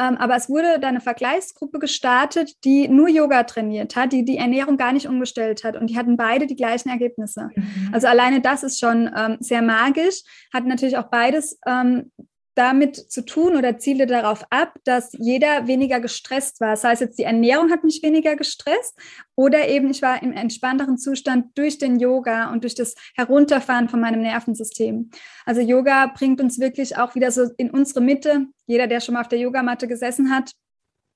Ähm, 0.00 0.16
aber 0.16 0.36
es 0.36 0.48
wurde 0.48 0.80
da 0.80 0.88
eine 0.88 1.00
Vergleichsgruppe 1.00 1.78
gestartet, 1.78 2.64
die 2.64 2.88
nur 2.88 3.08
Yoga 3.08 3.42
trainiert 3.42 3.96
hat, 3.96 4.12
die 4.12 4.24
die 4.24 4.38
Ernährung 4.38 4.78
gar 4.78 4.92
nicht 4.92 5.06
umgestellt 5.06 5.62
hat. 5.62 5.76
Und 5.76 5.90
die 5.90 5.98
hatten 5.98 6.16
beide 6.16 6.46
die 6.46 6.56
gleichen 6.56 6.88
Ergebnisse. 6.88 7.50
Mhm. 7.54 7.90
Also 7.92 8.06
alleine 8.06 8.40
das 8.40 8.62
ist 8.62 8.80
schon 8.80 9.10
ähm, 9.14 9.36
sehr 9.40 9.60
magisch. 9.60 10.22
Hat 10.54 10.64
natürlich 10.64 10.96
auch 10.96 11.10
beides 11.10 11.58
ähm, 11.66 12.10
damit 12.54 12.96
zu 12.96 13.24
tun 13.24 13.56
oder 13.56 13.78
ziele 13.78 14.06
darauf 14.06 14.44
ab, 14.50 14.74
dass 14.84 15.12
jeder 15.12 15.66
weniger 15.66 16.00
gestresst 16.00 16.60
war. 16.60 16.70
Das 16.70 16.84
heißt 16.84 17.00
jetzt, 17.00 17.18
die 17.18 17.24
Ernährung 17.24 17.70
hat 17.70 17.84
mich 17.84 18.02
weniger 18.02 18.36
gestresst 18.36 18.98
oder 19.36 19.68
eben 19.68 19.90
ich 19.90 20.02
war 20.02 20.22
im 20.22 20.32
entspannteren 20.32 20.98
Zustand 20.98 21.56
durch 21.56 21.78
den 21.78 21.98
Yoga 21.98 22.50
und 22.50 22.64
durch 22.64 22.74
das 22.74 22.94
Herunterfahren 23.14 23.88
von 23.88 24.00
meinem 24.00 24.22
Nervensystem. 24.22 25.10
Also 25.46 25.60
Yoga 25.60 26.06
bringt 26.06 26.40
uns 26.40 26.58
wirklich 26.58 26.96
auch 26.96 27.14
wieder 27.14 27.30
so 27.30 27.48
in 27.56 27.70
unsere 27.70 28.00
Mitte. 28.00 28.46
Jeder, 28.66 28.86
der 28.86 29.00
schon 29.00 29.14
mal 29.14 29.22
auf 29.22 29.28
der 29.28 29.38
Yogamatte 29.38 29.86
gesessen 29.86 30.34
hat, 30.34 30.52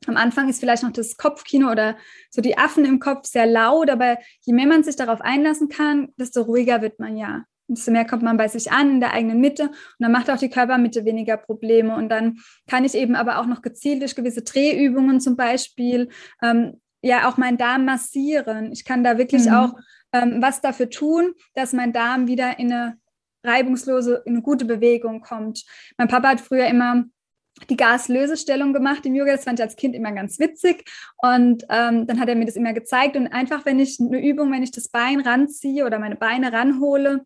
am 0.06 0.16
Anfang 0.16 0.48
ist 0.48 0.60
vielleicht 0.60 0.82
noch 0.82 0.92
das 0.92 1.16
Kopfkino 1.16 1.70
oder 1.70 1.96
so 2.30 2.42
die 2.42 2.58
Affen 2.58 2.84
im 2.84 3.00
Kopf 3.00 3.26
sehr 3.26 3.46
laut, 3.46 3.90
aber 3.90 4.18
je 4.42 4.52
mehr 4.52 4.66
man 4.66 4.84
sich 4.84 4.96
darauf 4.96 5.20
einlassen 5.20 5.68
kann, 5.68 6.12
desto 6.16 6.42
ruhiger 6.42 6.82
wird 6.82 7.00
man 7.00 7.16
ja 7.16 7.44
desto 7.68 7.90
mehr 7.90 8.04
kommt 8.04 8.22
man 8.22 8.36
bei 8.36 8.48
sich 8.48 8.70
an 8.70 8.90
in 8.90 9.00
der 9.00 9.12
eigenen 9.12 9.40
Mitte 9.40 9.64
und 9.64 9.74
dann 9.98 10.12
macht 10.12 10.30
auch 10.30 10.38
die 10.38 10.50
Körpermitte 10.50 11.04
weniger 11.04 11.36
Probleme. 11.36 11.94
Und 11.96 12.08
dann 12.08 12.38
kann 12.68 12.84
ich 12.84 12.94
eben 12.94 13.14
aber 13.14 13.38
auch 13.38 13.46
noch 13.46 13.62
gezielt 13.62 14.02
durch 14.02 14.14
gewisse 14.14 14.42
Drehübungen 14.42 15.20
zum 15.20 15.36
Beispiel 15.36 16.08
ähm, 16.42 16.80
ja 17.02 17.28
auch 17.28 17.36
meinen 17.36 17.58
Darm 17.58 17.84
massieren. 17.84 18.72
Ich 18.72 18.84
kann 18.84 19.04
da 19.04 19.18
wirklich 19.18 19.46
mhm. 19.46 19.54
auch 19.54 19.74
ähm, 20.12 20.40
was 20.40 20.60
dafür 20.60 20.90
tun, 20.90 21.34
dass 21.54 21.72
mein 21.72 21.92
Darm 21.92 22.26
wieder 22.26 22.58
in 22.58 22.72
eine 22.72 22.98
reibungslose, 23.44 24.22
in 24.24 24.34
eine 24.34 24.42
gute 24.42 24.64
Bewegung 24.64 25.20
kommt. 25.20 25.64
Mein 25.98 26.08
Papa 26.08 26.30
hat 26.30 26.40
früher 26.40 26.66
immer 26.66 27.04
die 27.70 27.76
Gaslösestellung 27.76 28.72
gemacht 28.72 29.06
im 29.06 29.14
Yoga. 29.14 29.32
Das 29.32 29.44
fand 29.44 29.58
ich 29.58 29.64
als 29.64 29.76
Kind 29.76 29.94
immer 29.94 30.12
ganz 30.12 30.38
witzig. 30.38 30.84
Und 31.18 31.64
ähm, 31.68 32.06
dann 32.06 32.20
hat 32.20 32.28
er 32.28 32.34
mir 32.34 32.46
das 32.46 32.56
immer 32.56 32.72
gezeigt. 32.72 33.16
Und 33.16 33.28
einfach, 33.28 33.64
wenn 33.64 33.78
ich 33.78 33.98
eine 34.00 34.24
Übung, 34.26 34.50
wenn 34.52 34.62
ich 34.62 34.72
das 34.72 34.88
Bein 34.88 35.20
ranziehe 35.20 35.84
oder 35.84 35.98
meine 35.98 36.16
Beine 36.16 36.52
ranhole, 36.52 37.24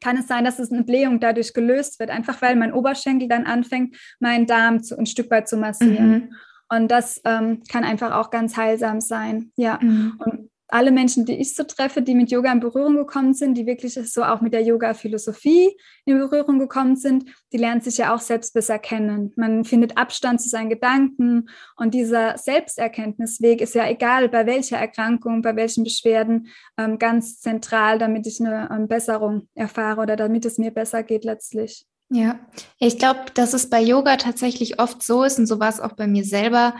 kann 0.00 0.16
es 0.16 0.26
sein, 0.26 0.44
dass 0.44 0.58
es 0.58 0.72
eine 0.72 0.84
Blähung 0.84 1.20
dadurch 1.20 1.54
gelöst 1.54 1.98
wird, 1.98 2.10
einfach 2.10 2.40
weil 2.42 2.56
mein 2.56 2.72
Oberschenkel 2.72 3.28
dann 3.28 3.46
anfängt, 3.46 3.96
meinen 4.20 4.46
Darm 4.46 4.82
zu, 4.82 4.98
ein 4.98 5.06
Stück 5.06 5.30
weit 5.30 5.48
zu 5.48 5.56
massieren. 5.56 6.10
Mhm. 6.10 6.32
Und 6.68 6.90
das 6.90 7.20
ähm, 7.24 7.62
kann 7.70 7.84
einfach 7.84 8.12
auch 8.12 8.30
ganz 8.30 8.56
heilsam 8.56 9.00
sein. 9.00 9.52
Ja. 9.56 9.78
Mhm. 9.80 10.20
Und 10.24 10.50
alle 10.68 10.90
Menschen, 10.90 11.24
die 11.24 11.34
ich 11.34 11.54
so 11.54 11.64
treffe, 11.64 12.02
die 12.02 12.14
mit 12.14 12.30
Yoga 12.30 12.52
in 12.52 12.60
Berührung 12.60 12.96
gekommen 12.96 13.34
sind, 13.34 13.54
die 13.54 13.66
wirklich 13.66 13.94
so 13.94 14.24
auch 14.24 14.40
mit 14.40 14.52
der 14.52 14.62
Yoga-Philosophie 14.62 15.76
in 16.04 16.18
Berührung 16.18 16.58
gekommen 16.58 16.96
sind, 16.96 17.26
die 17.52 17.56
lernen 17.56 17.80
sich 17.80 17.98
ja 17.98 18.14
auch 18.14 18.20
selbst 18.20 18.54
besser 18.54 18.78
kennen. 18.78 19.32
Man 19.36 19.64
findet 19.64 19.96
Abstand 19.96 20.40
zu 20.40 20.48
seinen 20.48 20.70
Gedanken 20.70 21.48
und 21.76 21.94
dieser 21.94 22.36
Selbsterkenntnisweg 22.36 23.60
ist 23.60 23.74
ja 23.74 23.88
egal, 23.88 24.28
bei 24.28 24.46
welcher 24.46 24.78
Erkrankung, 24.78 25.42
bei 25.42 25.54
welchen 25.54 25.84
Beschwerden, 25.84 26.48
ähm, 26.76 26.98
ganz 26.98 27.40
zentral, 27.40 27.98
damit 27.98 28.26
ich 28.26 28.40
eine 28.40 28.68
ähm, 28.72 28.88
Besserung 28.88 29.48
erfahre 29.54 30.00
oder 30.00 30.16
damit 30.16 30.44
es 30.44 30.58
mir 30.58 30.72
besser 30.72 31.02
geht 31.02 31.24
letztlich. 31.24 31.86
Ja, 32.08 32.38
ich 32.78 32.98
glaube, 32.98 33.20
dass 33.34 33.52
es 33.52 33.68
bei 33.68 33.80
Yoga 33.80 34.16
tatsächlich 34.16 34.78
oft 34.78 35.02
so 35.02 35.24
ist 35.24 35.40
und 35.40 35.46
so 35.46 35.58
war 35.58 35.68
es 35.68 35.80
auch 35.80 35.94
bei 35.94 36.06
mir 36.06 36.24
selber, 36.24 36.76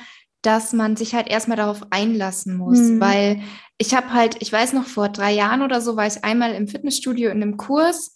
dass 0.46 0.72
man 0.72 0.94
sich 0.94 1.12
halt 1.14 1.28
erstmal 1.28 1.56
darauf 1.56 1.82
einlassen 1.90 2.56
muss, 2.56 2.78
mhm. 2.78 3.00
weil 3.00 3.42
ich 3.78 3.94
habe 3.94 4.12
halt, 4.12 4.36
ich 4.40 4.52
weiß 4.52 4.74
noch, 4.74 4.86
vor 4.86 5.08
drei 5.08 5.32
Jahren 5.32 5.62
oder 5.62 5.80
so 5.80 5.96
war 5.96 6.06
ich 6.06 6.24
einmal 6.24 6.54
im 6.54 6.68
Fitnessstudio 6.68 7.30
in 7.30 7.42
einem 7.42 7.56
Kurs 7.56 8.14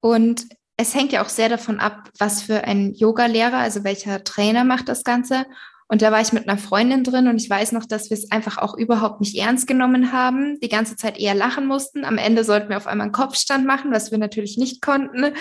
und 0.00 0.46
es 0.76 0.94
hängt 0.94 1.12
ja 1.12 1.22
auch 1.22 1.28
sehr 1.28 1.48
davon 1.48 1.80
ab, 1.80 2.10
was 2.18 2.42
für 2.42 2.64
ein 2.64 2.94
Yoga-Lehrer, 2.94 3.58
also 3.58 3.82
welcher 3.82 4.22
Trainer 4.22 4.64
macht 4.64 4.88
das 4.88 5.04
Ganze. 5.04 5.46
Und 5.86 6.02
da 6.02 6.10
war 6.10 6.20
ich 6.20 6.32
mit 6.32 6.48
einer 6.48 6.58
Freundin 6.58 7.04
drin 7.04 7.28
und 7.28 7.36
ich 7.36 7.48
weiß 7.48 7.72
noch, 7.72 7.84
dass 7.84 8.10
wir 8.10 8.16
es 8.16 8.30
einfach 8.32 8.58
auch 8.58 8.76
überhaupt 8.76 9.20
nicht 9.20 9.36
ernst 9.36 9.66
genommen 9.66 10.12
haben, 10.12 10.58
die 10.60 10.68
ganze 10.68 10.96
Zeit 10.96 11.18
eher 11.18 11.34
lachen 11.34 11.66
mussten. 11.66 12.04
Am 12.04 12.18
Ende 12.18 12.42
sollten 12.42 12.70
wir 12.70 12.76
auf 12.76 12.86
einmal 12.86 13.04
einen 13.06 13.12
Kopfstand 13.12 13.66
machen, 13.66 13.92
was 13.92 14.10
wir 14.10 14.18
natürlich 14.18 14.56
nicht 14.56 14.80
konnten. 14.80 15.34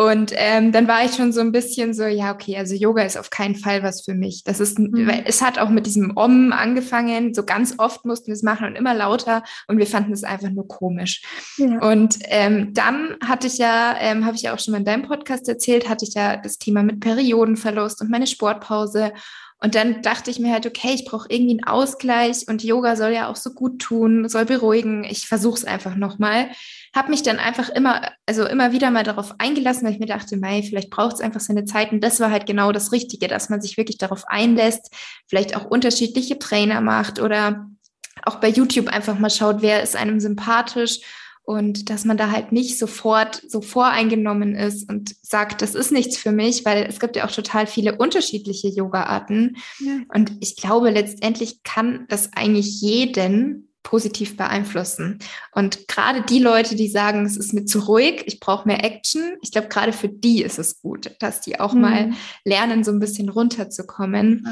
Und 0.00 0.32
ähm, 0.34 0.72
dann 0.72 0.88
war 0.88 1.04
ich 1.04 1.12
schon 1.12 1.30
so 1.30 1.42
ein 1.42 1.52
bisschen 1.52 1.92
so, 1.92 2.04
ja, 2.04 2.32
okay, 2.32 2.56
also 2.56 2.74
Yoga 2.74 3.02
ist 3.02 3.18
auf 3.18 3.28
keinen 3.28 3.54
Fall 3.54 3.82
was 3.82 4.02
für 4.02 4.14
mich. 4.14 4.44
Das 4.44 4.58
ist, 4.58 4.78
mhm. 4.78 5.10
es 5.26 5.42
hat 5.42 5.58
auch 5.58 5.68
mit 5.68 5.84
diesem 5.84 6.16
Om 6.16 6.54
angefangen. 6.54 7.34
So 7.34 7.44
ganz 7.44 7.74
oft 7.76 8.06
mussten 8.06 8.28
wir 8.28 8.34
es 8.34 8.42
machen 8.42 8.66
und 8.66 8.76
immer 8.76 8.94
lauter 8.94 9.42
und 9.68 9.76
wir 9.76 9.86
fanden 9.86 10.14
es 10.14 10.24
einfach 10.24 10.48
nur 10.48 10.66
komisch. 10.66 11.20
Ja. 11.58 11.86
Und 11.86 12.16
ähm, 12.22 12.72
dann 12.72 13.16
hatte 13.22 13.46
ich 13.46 13.58
ja, 13.58 13.94
ähm, 14.00 14.24
habe 14.24 14.36
ich 14.36 14.42
ja 14.42 14.54
auch 14.54 14.58
schon 14.58 14.72
mal 14.72 14.78
in 14.78 14.86
deinem 14.86 15.02
Podcast 15.02 15.46
erzählt, 15.50 15.86
hatte 15.86 16.06
ich 16.06 16.14
ja 16.14 16.38
das 16.38 16.56
Thema 16.56 16.82
mit 16.82 17.00
Periodenverlust 17.00 18.00
und 18.00 18.10
meine 18.10 18.26
Sportpause. 18.26 19.12
Und 19.62 19.74
dann 19.74 20.00
dachte 20.00 20.30
ich 20.30 20.38
mir 20.38 20.52
halt, 20.52 20.66
okay, 20.66 20.92
ich 20.94 21.04
brauche 21.04 21.28
irgendwie 21.28 21.52
einen 21.52 21.64
Ausgleich 21.64 22.48
und 22.48 22.64
Yoga 22.64 22.96
soll 22.96 23.12
ja 23.12 23.28
auch 23.28 23.36
so 23.36 23.50
gut 23.50 23.78
tun, 23.78 24.26
soll 24.28 24.46
beruhigen. 24.46 25.04
Ich 25.04 25.28
versuche 25.28 25.58
es 25.58 25.64
einfach 25.66 25.96
nochmal. 25.96 26.48
Habe 26.94 27.10
mich 27.10 27.22
dann 27.22 27.38
einfach 27.38 27.68
immer, 27.68 28.10
also 28.24 28.46
immer 28.46 28.72
wieder 28.72 28.90
mal 28.90 29.04
darauf 29.04 29.34
eingelassen, 29.38 29.84
weil 29.84 29.92
ich 29.92 30.00
mir 30.00 30.06
dachte, 30.06 30.38
mei, 30.38 30.62
vielleicht 30.62 30.88
braucht 30.88 31.16
es 31.16 31.20
einfach 31.20 31.40
seine 31.40 31.66
Zeit. 31.66 31.92
Und 31.92 32.02
das 32.02 32.20
war 32.20 32.30
halt 32.30 32.46
genau 32.46 32.72
das 32.72 32.90
Richtige, 32.90 33.28
dass 33.28 33.50
man 33.50 33.60
sich 33.60 33.76
wirklich 33.76 33.98
darauf 33.98 34.24
einlässt, 34.28 34.94
vielleicht 35.28 35.54
auch 35.54 35.66
unterschiedliche 35.66 36.38
Trainer 36.38 36.80
macht 36.80 37.20
oder 37.20 37.68
auch 38.24 38.36
bei 38.36 38.48
YouTube 38.48 38.88
einfach 38.88 39.18
mal 39.18 39.30
schaut, 39.30 39.60
wer 39.60 39.82
ist 39.82 39.94
einem 39.94 40.20
sympathisch 40.20 41.00
und 41.50 41.90
dass 41.90 42.04
man 42.04 42.16
da 42.16 42.30
halt 42.30 42.52
nicht 42.52 42.78
sofort 42.78 43.42
so 43.48 43.60
voreingenommen 43.60 44.54
ist 44.54 44.88
und 44.88 45.16
sagt, 45.20 45.62
das 45.62 45.74
ist 45.74 45.90
nichts 45.90 46.16
für 46.16 46.30
mich, 46.30 46.64
weil 46.64 46.86
es 46.88 47.00
gibt 47.00 47.16
ja 47.16 47.26
auch 47.26 47.32
total 47.32 47.66
viele 47.66 47.96
unterschiedliche 47.96 48.68
Yoga-Arten. 48.68 49.56
Ja. 49.80 49.98
Und 50.14 50.30
ich 50.38 50.54
glaube, 50.54 50.90
letztendlich 50.90 51.64
kann 51.64 52.06
das 52.08 52.32
eigentlich 52.34 52.80
jeden 52.80 53.68
positiv 53.82 54.36
beeinflussen. 54.36 55.18
Und 55.50 55.88
gerade 55.88 56.22
die 56.22 56.38
Leute, 56.38 56.76
die 56.76 56.86
sagen, 56.86 57.26
es 57.26 57.36
ist 57.36 57.52
mir 57.52 57.64
zu 57.64 57.80
ruhig, 57.80 58.22
ich 58.26 58.38
brauche 58.38 58.68
mehr 58.68 58.84
Action, 58.84 59.36
ich 59.42 59.50
glaube, 59.50 59.66
gerade 59.66 59.92
für 59.92 60.08
die 60.08 60.42
ist 60.42 60.60
es 60.60 60.80
gut, 60.80 61.16
dass 61.18 61.40
die 61.40 61.58
auch 61.58 61.72
mhm. 61.72 61.80
mal 61.80 62.12
lernen, 62.44 62.84
so 62.84 62.92
ein 62.92 63.00
bisschen 63.00 63.28
runterzukommen. 63.28 64.46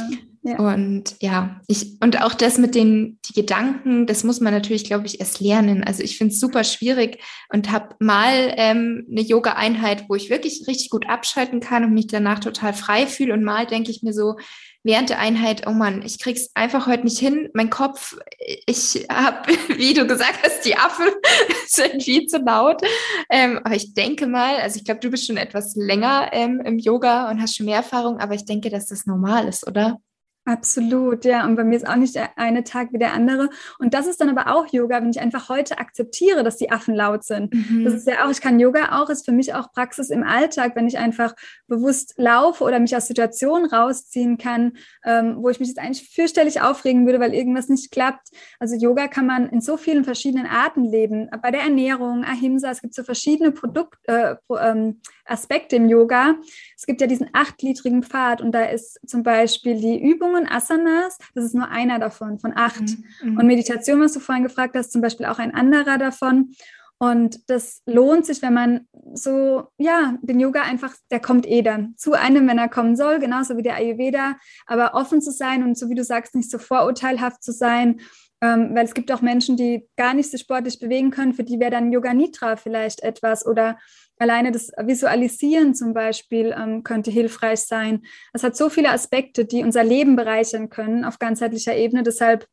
Ja. 0.48 0.56
Und 0.60 1.16
ja, 1.20 1.60
ich, 1.66 2.00
und 2.00 2.22
auch 2.22 2.32
das 2.32 2.56
mit 2.56 2.74
den 2.74 3.18
die 3.26 3.34
Gedanken, 3.34 4.06
das 4.06 4.24
muss 4.24 4.40
man 4.40 4.54
natürlich, 4.54 4.84
glaube 4.84 5.04
ich, 5.04 5.20
erst 5.20 5.40
lernen. 5.40 5.84
Also 5.84 6.02
ich 6.02 6.16
finde 6.16 6.32
es 6.32 6.40
super 6.40 6.64
schwierig 6.64 7.18
und 7.52 7.70
habe 7.70 7.94
mal 7.98 8.54
ähm, 8.56 9.06
eine 9.10 9.20
Yoga-Einheit, 9.20 10.06
wo 10.08 10.14
ich 10.14 10.30
wirklich 10.30 10.66
richtig 10.66 10.88
gut 10.88 11.06
abschalten 11.06 11.60
kann 11.60 11.84
und 11.84 11.92
mich 11.92 12.06
danach 12.06 12.38
total 12.38 12.72
frei 12.72 13.06
fühle. 13.06 13.34
Und 13.34 13.44
mal 13.44 13.66
denke 13.66 13.90
ich 13.90 14.02
mir 14.02 14.14
so, 14.14 14.36
während 14.82 15.10
der 15.10 15.18
Einheit, 15.18 15.66
oh 15.66 15.72
Mann, 15.72 16.00
ich 16.02 16.18
krieg's 16.18 16.48
einfach 16.54 16.86
heute 16.86 17.04
nicht 17.04 17.18
hin. 17.18 17.50
Mein 17.52 17.68
Kopf, 17.68 18.16
ich 18.38 19.06
habe, 19.12 19.52
wie 19.76 19.92
du 19.92 20.06
gesagt 20.06 20.38
hast, 20.42 20.64
die 20.64 20.76
Affen 20.76 21.08
sind 21.66 22.02
viel 22.02 22.26
zu 22.26 22.38
laut. 22.38 22.80
Ähm, 23.28 23.60
aber 23.64 23.74
ich 23.74 23.92
denke 23.92 24.26
mal, 24.26 24.56
also 24.56 24.78
ich 24.78 24.86
glaube, 24.86 25.00
du 25.00 25.10
bist 25.10 25.26
schon 25.26 25.36
etwas 25.36 25.76
länger 25.76 26.30
ähm, 26.32 26.62
im 26.64 26.78
Yoga 26.78 27.30
und 27.30 27.42
hast 27.42 27.54
schon 27.54 27.66
mehr 27.66 27.76
Erfahrung, 27.76 28.18
aber 28.18 28.34
ich 28.34 28.46
denke, 28.46 28.70
dass 28.70 28.86
das 28.86 29.04
normal 29.04 29.46
ist, 29.46 29.66
oder? 29.66 29.98
Absolut, 30.48 31.26
ja. 31.26 31.44
Und 31.44 31.56
bei 31.56 31.64
mir 31.64 31.76
ist 31.76 31.86
auch 31.86 31.96
nicht 31.96 32.14
der 32.14 32.30
eine 32.38 32.64
Tag 32.64 32.90
wie 32.94 32.98
der 32.98 33.12
andere. 33.12 33.50
Und 33.78 33.92
das 33.92 34.06
ist 34.06 34.18
dann 34.18 34.30
aber 34.30 34.50
auch 34.56 34.66
Yoga, 34.72 35.02
wenn 35.02 35.10
ich 35.10 35.20
einfach 35.20 35.50
heute 35.50 35.76
akzeptiere, 35.76 36.42
dass 36.42 36.56
die 36.56 36.70
Affen 36.70 36.94
laut 36.94 37.22
sind. 37.22 37.52
Mhm. 37.52 37.84
Das 37.84 37.92
ist 37.92 38.06
ja 38.06 38.24
auch, 38.24 38.30
ich 38.30 38.40
kann 38.40 38.58
Yoga 38.58 38.98
auch, 38.98 39.10
ist 39.10 39.26
für 39.26 39.32
mich 39.32 39.52
auch 39.52 39.70
Praxis 39.72 40.08
im 40.08 40.22
Alltag, 40.22 40.74
wenn 40.74 40.88
ich 40.88 40.96
einfach 40.96 41.34
bewusst 41.66 42.14
laufe 42.16 42.64
oder 42.64 42.80
mich 42.80 42.96
aus 42.96 43.08
Situationen 43.08 43.68
rausziehen 43.68 44.38
kann, 44.38 44.78
ähm, 45.04 45.36
wo 45.40 45.50
ich 45.50 45.60
mich 45.60 45.68
jetzt 45.68 45.80
eigentlich 45.80 46.08
fürchterlich 46.08 46.62
aufregen 46.62 47.04
würde, 47.04 47.20
weil 47.20 47.34
irgendwas 47.34 47.68
nicht 47.68 47.90
klappt. 47.90 48.28
Also 48.58 48.74
Yoga 48.74 49.06
kann 49.06 49.26
man 49.26 49.50
in 49.50 49.60
so 49.60 49.76
vielen 49.76 50.04
verschiedenen 50.04 50.46
Arten 50.46 50.82
leben. 50.82 51.28
Bei 51.42 51.50
der 51.50 51.60
Ernährung, 51.60 52.24
Ahimsa, 52.24 52.70
es 52.70 52.80
gibt 52.80 52.94
so 52.94 53.02
verschiedene 53.02 53.52
Produkt, 53.52 53.98
äh, 54.04 54.36
ähm, 54.58 55.02
Aspekte 55.26 55.76
im 55.76 55.90
Yoga. 55.90 56.36
Es 56.78 56.86
gibt 56.86 57.00
ja 57.00 57.08
diesen 57.08 57.28
achtgliedrigen 57.32 58.04
Pfad 58.04 58.40
und 58.40 58.52
da 58.52 58.62
ist 58.62 59.00
zum 59.04 59.24
Beispiel 59.24 59.80
die 59.80 60.00
Übungen, 60.00 60.48
Asanas, 60.48 61.18
das 61.34 61.44
ist 61.44 61.54
nur 61.54 61.68
einer 61.68 61.98
davon, 61.98 62.38
von 62.38 62.52
acht. 62.56 62.84
Mhm. 63.20 63.36
Und 63.36 63.46
Meditation, 63.48 64.00
was 64.00 64.12
du 64.12 64.20
vorhin 64.20 64.44
gefragt 64.44 64.76
hast, 64.76 64.92
zum 64.92 65.02
Beispiel 65.02 65.26
auch 65.26 65.40
ein 65.40 65.52
anderer 65.52 65.98
davon. 65.98 66.54
Und 67.00 67.50
das 67.50 67.82
lohnt 67.84 68.26
sich, 68.26 68.42
wenn 68.42 68.54
man 68.54 68.86
so, 69.12 69.68
ja, 69.76 70.16
den 70.22 70.38
Yoga 70.38 70.62
einfach, 70.62 70.94
der 71.10 71.18
kommt 71.18 71.48
eh 71.48 71.62
dann 71.62 71.94
zu 71.96 72.12
einem, 72.12 72.46
wenn 72.46 72.58
er 72.58 72.68
kommen 72.68 72.94
soll, 72.94 73.18
genauso 73.18 73.56
wie 73.56 73.62
der 73.62 73.74
Ayurveda, 73.74 74.36
aber 74.66 74.94
offen 74.94 75.20
zu 75.20 75.32
sein 75.32 75.64
und 75.64 75.76
so 75.76 75.88
wie 75.88 75.94
du 75.96 76.04
sagst, 76.04 76.36
nicht 76.36 76.50
so 76.50 76.58
vorurteilhaft 76.58 77.42
zu 77.42 77.52
sein 77.52 78.00
Ähm, 78.40 78.70
weil 78.72 78.84
es 78.84 78.94
gibt 78.94 79.10
auch 79.10 79.20
Menschen, 79.20 79.56
die 79.56 79.88
gar 79.96 80.14
nicht 80.14 80.30
sich 80.30 80.42
sportlich 80.42 80.78
bewegen 80.78 81.10
können, 81.10 81.34
für 81.34 81.42
die 81.42 81.58
wäre 81.58 81.72
dann 81.72 81.90
Yoga 81.90 82.14
Nitra 82.14 82.54
vielleicht 82.54 83.02
etwas 83.02 83.44
oder 83.44 83.78
alleine 84.18 84.52
das 84.52 84.70
Visualisieren 84.76 85.74
zum 85.74 85.94
Beispiel 85.94 86.54
ähm, 86.56 86.82
könnte 86.82 87.10
hilfreich 87.10 87.60
sein. 87.60 88.02
Es 88.32 88.42
hat 88.42 88.56
so 88.56 88.68
viele 88.68 88.90
Aspekte, 88.90 89.44
die 89.44 89.62
unser 89.62 89.84
Leben 89.84 90.16
bereichern 90.16 90.70
können 90.70 91.04
auf 91.04 91.18
ganzheitlicher 91.18 91.76
Ebene. 91.76 92.02
Deshalb 92.02 92.46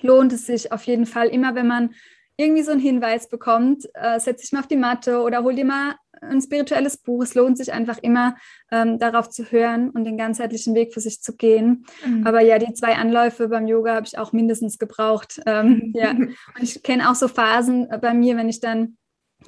lohnt 0.00 0.32
es 0.32 0.46
sich 0.46 0.72
auf 0.72 0.84
jeden 0.84 1.06
Fall 1.06 1.28
immer, 1.28 1.54
wenn 1.54 1.66
man 1.66 1.94
irgendwie 2.36 2.62
so 2.62 2.72
einen 2.72 2.80
Hinweis 2.80 3.28
bekommt, 3.28 3.88
äh, 3.94 4.18
setz 4.18 4.40
dich 4.40 4.52
mal 4.52 4.60
auf 4.60 4.66
die 4.66 4.76
Matte 4.76 5.22
oder 5.22 5.42
hol 5.42 5.54
dir 5.54 5.66
mal 5.66 5.94
ein 6.22 6.40
spirituelles 6.40 6.96
Buch. 6.98 7.22
Es 7.22 7.34
lohnt 7.34 7.58
sich 7.58 7.72
einfach 7.72 7.98
immer, 7.98 8.36
ähm, 8.70 8.98
darauf 8.98 9.28
zu 9.28 9.44
hören 9.50 9.90
und 9.90 10.04
den 10.04 10.16
ganzheitlichen 10.16 10.74
Weg 10.74 10.94
für 10.94 11.00
sich 11.00 11.20
zu 11.20 11.36
gehen. 11.36 11.84
Mhm. 12.06 12.26
Aber 12.26 12.40
ja, 12.40 12.58
die 12.58 12.72
zwei 12.74 12.94
Anläufe 12.94 13.48
beim 13.48 13.66
Yoga 13.66 13.94
habe 13.94 14.06
ich 14.06 14.18
auch 14.18 14.32
mindestens 14.32 14.78
gebraucht. 14.78 15.40
Ähm, 15.46 15.92
ja. 15.94 16.10
Und 16.10 16.36
ich 16.60 16.82
kenne 16.82 17.10
auch 17.10 17.14
so 17.14 17.28
Phasen 17.28 17.90
äh, 17.90 17.98
bei 17.98 18.14
mir, 18.14 18.36
wenn 18.36 18.48
ich 18.48 18.60
dann 18.60 18.96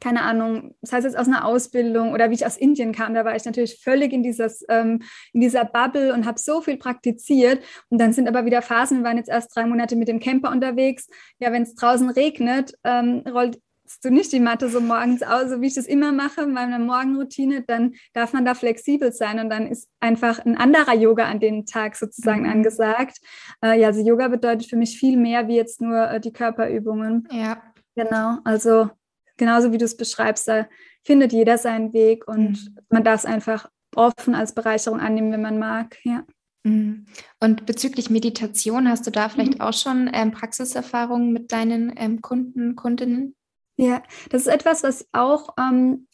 keine 0.01 0.23
Ahnung, 0.23 0.75
das 0.81 0.93
heißt 0.93 1.05
jetzt 1.05 1.19
aus 1.19 1.27
einer 1.27 1.45
Ausbildung 1.45 2.13
oder 2.13 2.31
wie 2.31 2.35
ich 2.35 2.47
aus 2.47 2.57
Indien 2.57 2.93
kam, 2.93 3.15
da 3.15 3.25
war 3.25 3.37
ich 3.37 3.45
natürlich 3.45 3.81
völlig 3.83 4.13
in, 4.13 4.23
dieses, 4.23 4.65
ähm, 4.69 5.03
in 5.33 5.41
dieser 5.41 5.65
Bubble 5.65 6.13
und 6.13 6.27
habe 6.27 6.39
so 6.39 6.61
viel 6.61 6.77
praktiziert. 6.77 7.63
Und 7.91 8.01
dann 8.01 8.13
sind 8.13 8.29
aber 8.29 8.45
wieder 8.45 8.63
Phasen, 8.63 8.99
wir 8.99 9.05
waren 9.05 9.17
jetzt 9.17 9.31
erst 9.31 9.55
drei 9.55 9.67
Monate 9.67 9.97
mit 9.97 10.09
dem 10.09 10.21
Camper 10.21 10.51
unterwegs. 10.51 11.09
Ja, 11.39 11.53
wenn 11.53 11.63
es 11.63 11.75
draußen 11.75 12.11
regnet, 12.11 12.75
ähm, 12.85 13.23
rollt 13.27 13.59
du 14.03 14.11
nicht 14.11 14.33
die 14.33 14.41
Matte 14.41 14.69
so 14.69 14.81
morgens 14.81 15.23
aus, 15.23 15.51
so 15.51 15.61
wie 15.61 15.67
ich 15.67 15.75
das 15.75 15.87
immer 15.87 16.13
mache 16.13 16.43
in 16.43 16.53
meiner 16.53 16.79
Morgenroutine, 16.79 17.63
dann 17.63 17.95
darf 18.13 18.33
man 18.33 18.45
da 18.45 18.55
flexibel 18.55 19.13
sein 19.13 19.39
und 19.39 19.51
dann 19.51 19.67
ist 19.67 19.89
einfach 20.01 20.45
ein 20.45 20.57
anderer 20.57 20.95
Yoga 20.95 21.25
an 21.25 21.41
dem 21.41 21.67
Tag 21.67 21.97
sozusagen 21.97 22.43
mhm. 22.43 22.51
angesagt. 22.51 23.19
Äh, 23.63 23.81
ja, 23.81 23.89
also 23.89 24.01
Yoga 24.01 24.29
bedeutet 24.29 24.69
für 24.69 24.77
mich 24.77 24.99
viel 24.99 25.17
mehr 25.17 25.49
wie 25.49 25.57
jetzt 25.57 25.81
nur 25.81 26.09
äh, 26.09 26.21
die 26.21 26.33
Körperübungen. 26.33 27.29
Ja. 27.31 27.63
Genau, 27.97 28.39
also 28.45 28.91
genauso 29.37 29.73
wie 29.73 29.79
du 29.79 29.85
es 29.85 29.97
beschreibst, 29.97 30.49
da 30.49 30.69
findet 31.03 31.33
jeder 31.33 31.59
seinen 31.59 31.93
Weg 31.93 32.27
und 32.27 32.65
mhm. 32.65 32.79
man 32.89 33.05
darf 33.05 33.21
es 33.21 33.27
einfach 33.27 33.69
offen 33.95 34.35
als 34.35 34.55
Bereicherung 34.55 35.01
annehmen, 35.01 35.33
wenn 35.33 35.43
man 35.43 35.59
mag. 35.59 35.99
Ja. 36.05 36.25
Mhm. 36.65 37.07
Und 37.41 37.67
bezüglich 37.67 38.11
Meditation, 38.11 38.89
hast 38.89 39.07
du 39.07 39.11
da 39.11 39.29
vielleicht 39.29 39.57
mhm. 39.57 39.61
auch 39.61 39.75
schon 39.75 40.11
ähm, 40.13 40.33
Praxiserfahrungen 40.33 41.33
mit 41.33 41.53
deinen 41.53 41.93
ähm, 41.97 42.21
Kunden, 42.23 42.75
Kundinnen? 42.75 43.37
Ja, 43.77 44.03
das 44.31 44.43
ist 44.43 44.49
etwas, 44.49 44.83
was 44.83 45.07
auch 45.13 45.51
ähm, 45.59 46.07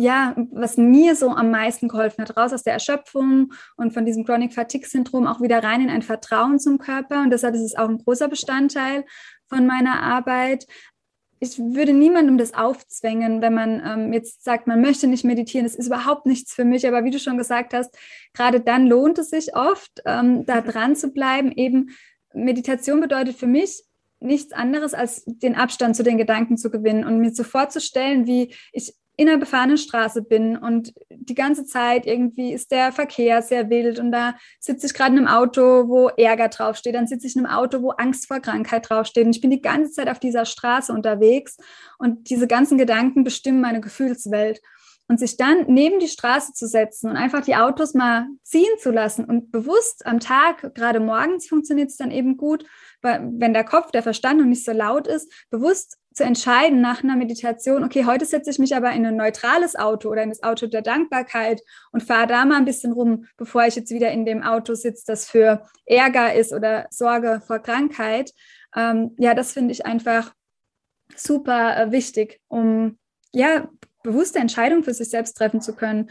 ja, 0.00 0.36
was 0.52 0.76
mir 0.76 1.16
so 1.16 1.30
am 1.30 1.50
meisten 1.50 1.88
geholfen 1.88 2.22
hat, 2.22 2.36
raus 2.36 2.52
aus 2.52 2.62
der 2.62 2.72
Erschöpfung 2.72 3.52
und 3.76 3.92
von 3.92 4.04
diesem 4.06 4.24
Chronic 4.24 4.54
Fatigue 4.54 4.88
Syndrom 4.88 5.26
auch 5.26 5.40
wieder 5.40 5.60
rein 5.64 5.80
in 5.80 5.90
ein 5.90 6.02
Vertrauen 6.02 6.60
zum 6.60 6.78
Körper. 6.78 7.22
Und 7.22 7.30
deshalb 7.30 7.56
ist 7.56 7.62
es 7.62 7.76
auch 7.76 7.88
ein 7.88 7.98
großer 7.98 8.28
Bestandteil 8.28 9.04
von 9.48 9.66
meiner 9.66 10.00
Arbeit, 10.00 10.66
ich 11.40 11.58
würde 11.58 11.92
niemandem 11.92 12.38
das 12.38 12.54
aufzwängen, 12.54 13.40
wenn 13.40 13.54
man 13.54 13.82
ähm, 13.84 14.12
jetzt 14.12 14.44
sagt, 14.44 14.66
man 14.66 14.80
möchte 14.80 15.06
nicht 15.06 15.24
meditieren, 15.24 15.66
das 15.66 15.74
ist 15.74 15.86
überhaupt 15.86 16.26
nichts 16.26 16.52
für 16.52 16.64
mich. 16.64 16.86
Aber 16.86 17.04
wie 17.04 17.10
du 17.10 17.18
schon 17.18 17.38
gesagt 17.38 17.74
hast, 17.74 17.96
gerade 18.32 18.60
dann 18.60 18.86
lohnt 18.86 19.18
es 19.18 19.30
sich 19.30 19.54
oft, 19.54 20.02
ähm, 20.04 20.44
da 20.46 20.60
dran 20.60 20.96
zu 20.96 21.10
bleiben. 21.12 21.52
Eben 21.52 21.90
Meditation 22.32 23.00
bedeutet 23.00 23.36
für 23.36 23.46
mich 23.46 23.84
nichts 24.20 24.52
anderes, 24.52 24.94
als 24.94 25.24
den 25.26 25.54
Abstand 25.54 25.96
zu 25.96 26.02
den 26.02 26.18
Gedanken 26.18 26.56
zu 26.56 26.70
gewinnen 26.70 27.04
und 27.04 27.20
mir 27.20 27.32
so 27.32 27.44
vorzustellen, 27.44 28.26
wie 28.26 28.54
ich 28.72 28.94
in 29.18 29.28
einer 29.28 29.38
befahrenen 29.38 29.78
Straße 29.78 30.22
bin 30.22 30.56
und 30.56 30.94
die 31.10 31.34
ganze 31.34 31.64
Zeit 31.64 32.06
irgendwie 32.06 32.52
ist 32.52 32.70
der 32.70 32.92
Verkehr 32.92 33.42
sehr 33.42 33.68
wild 33.68 33.98
und 33.98 34.12
da 34.12 34.36
sitze 34.60 34.86
ich 34.86 34.94
gerade 34.94 35.10
in 35.10 35.18
einem 35.18 35.26
Auto, 35.26 35.88
wo 35.88 36.06
Ärger 36.06 36.48
draufsteht, 36.48 36.94
dann 36.94 37.08
sitze 37.08 37.26
ich 37.26 37.34
in 37.34 37.44
einem 37.44 37.52
Auto, 37.52 37.82
wo 37.82 37.90
Angst 37.90 38.28
vor 38.28 38.38
Krankheit 38.38 38.88
draufsteht 38.88 39.26
und 39.26 39.34
ich 39.34 39.40
bin 39.40 39.50
die 39.50 39.60
ganze 39.60 39.90
Zeit 39.90 40.08
auf 40.08 40.20
dieser 40.20 40.44
Straße 40.44 40.92
unterwegs 40.92 41.56
und 41.98 42.30
diese 42.30 42.46
ganzen 42.46 42.78
Gedanken 42.78 43.24
bestimmen 43.24 43.60
meine 43.60 43.80
Gefühlswelt. 43.80 44.62
Und 45.10 45.18
sich 45.18 45.38
dann 45.38 45.64
neben 45.68 46.00
die 46.00 46.06
Straße 46.06 46.52
zu 46.52 46.68
setzen 46.68 47.08
und 47.08 47.16
einfach 47.16 47.42
die 47.42 47.56
Autos 47.56 47.94
mal 47.94 48.26
ziehen 48.42 48.68
zu 48.78 48.90
lassen 48.90 49.24
und 49.24 49.50
bewusst 49.50 50.04
am 50.04 50.20
Tag, 50.20 50.74
gerade 50.74 51.00
morgens 51.00 51.48
funktioniert 51.48 51.88
es 51.88 51.96
dann 51.96 52.10
eben 52.10 52.36
gut, 52.36 52.66
weil 53.00 53.26
wenn 53.38 53.54
der 53.54 53.64
Kopf, 53.64 53.90
der 53.90 54.02
Verstand 54.02 54.38
noch 54.38 54.44
nicht 54.44 54.66
so 54.66 54.72
laut 54.72 55.06
ist, 55.06 55.32
bewusst 55.48 55.96
zu 56.18 56.24
entscheiden 56.24 56.80
nach 56.80 57.02
einer 57.02 57.16
Meditation, 57.16 57.84
okay, 57.84 58.04
heute 58.04 58.26
setze 58.26 58.50
ich 58.50 58.58
mich 58.58 58.74
aber 58.74 58.92
in 58.92 59.06
ein 59.06 59.16
neutrales 59.16 59.76
Auto 59.76 60.10
oder 60.10 60.22
in 60.22 60.28
das 60.28 60.42
Auto 60.42 60.66
der 60.66 60.82
Dankbarkeit 60.82 61.62
und 61.92 62.02
fahre 62.02 62.26
da 62.26 62.44
mal 62.44 62.56
ein 62.56 62.64
bisschen 62.64 62.92
rum, 62.92 63.26
bevor 63.36 63.64
ich 63.64 63.76
jetzt 63.76 63.90
wieder 63.90 64.10
in 64.10 64.26
dem 64.26 64.42
Auto 64.42 64.74
sitze, 64.74 65.04
das 65.06 65.30
für 65.30 65.62
Ärger 65.86 66.34
ist 66.34 66.52
oder 66.52 66.88
Sorge 66.90 67.40
vor 67.46 67.60
Krankheit. 67.60 68.32
Ähm, 68.74 69.14
ja, 69.18 69.32
das 69.32 69.52
finde 69.52 69.72
ich 69.72 69.86
einfach 69.86 70.34
super 71.14 71.76
äh, 71.76 71.92
wichtig, 71.92 72.40
um 72.48 72.98
ja 73.32 73.68
bewusste 74.02 74.40
Entscheidungen 74.40 74.82
für 74.82 74.94
sich 74.94 75.08
selbst 75.10 75.34
treffen 75.34 75.60
zu 75.60 75.74
können. 75.74 76.10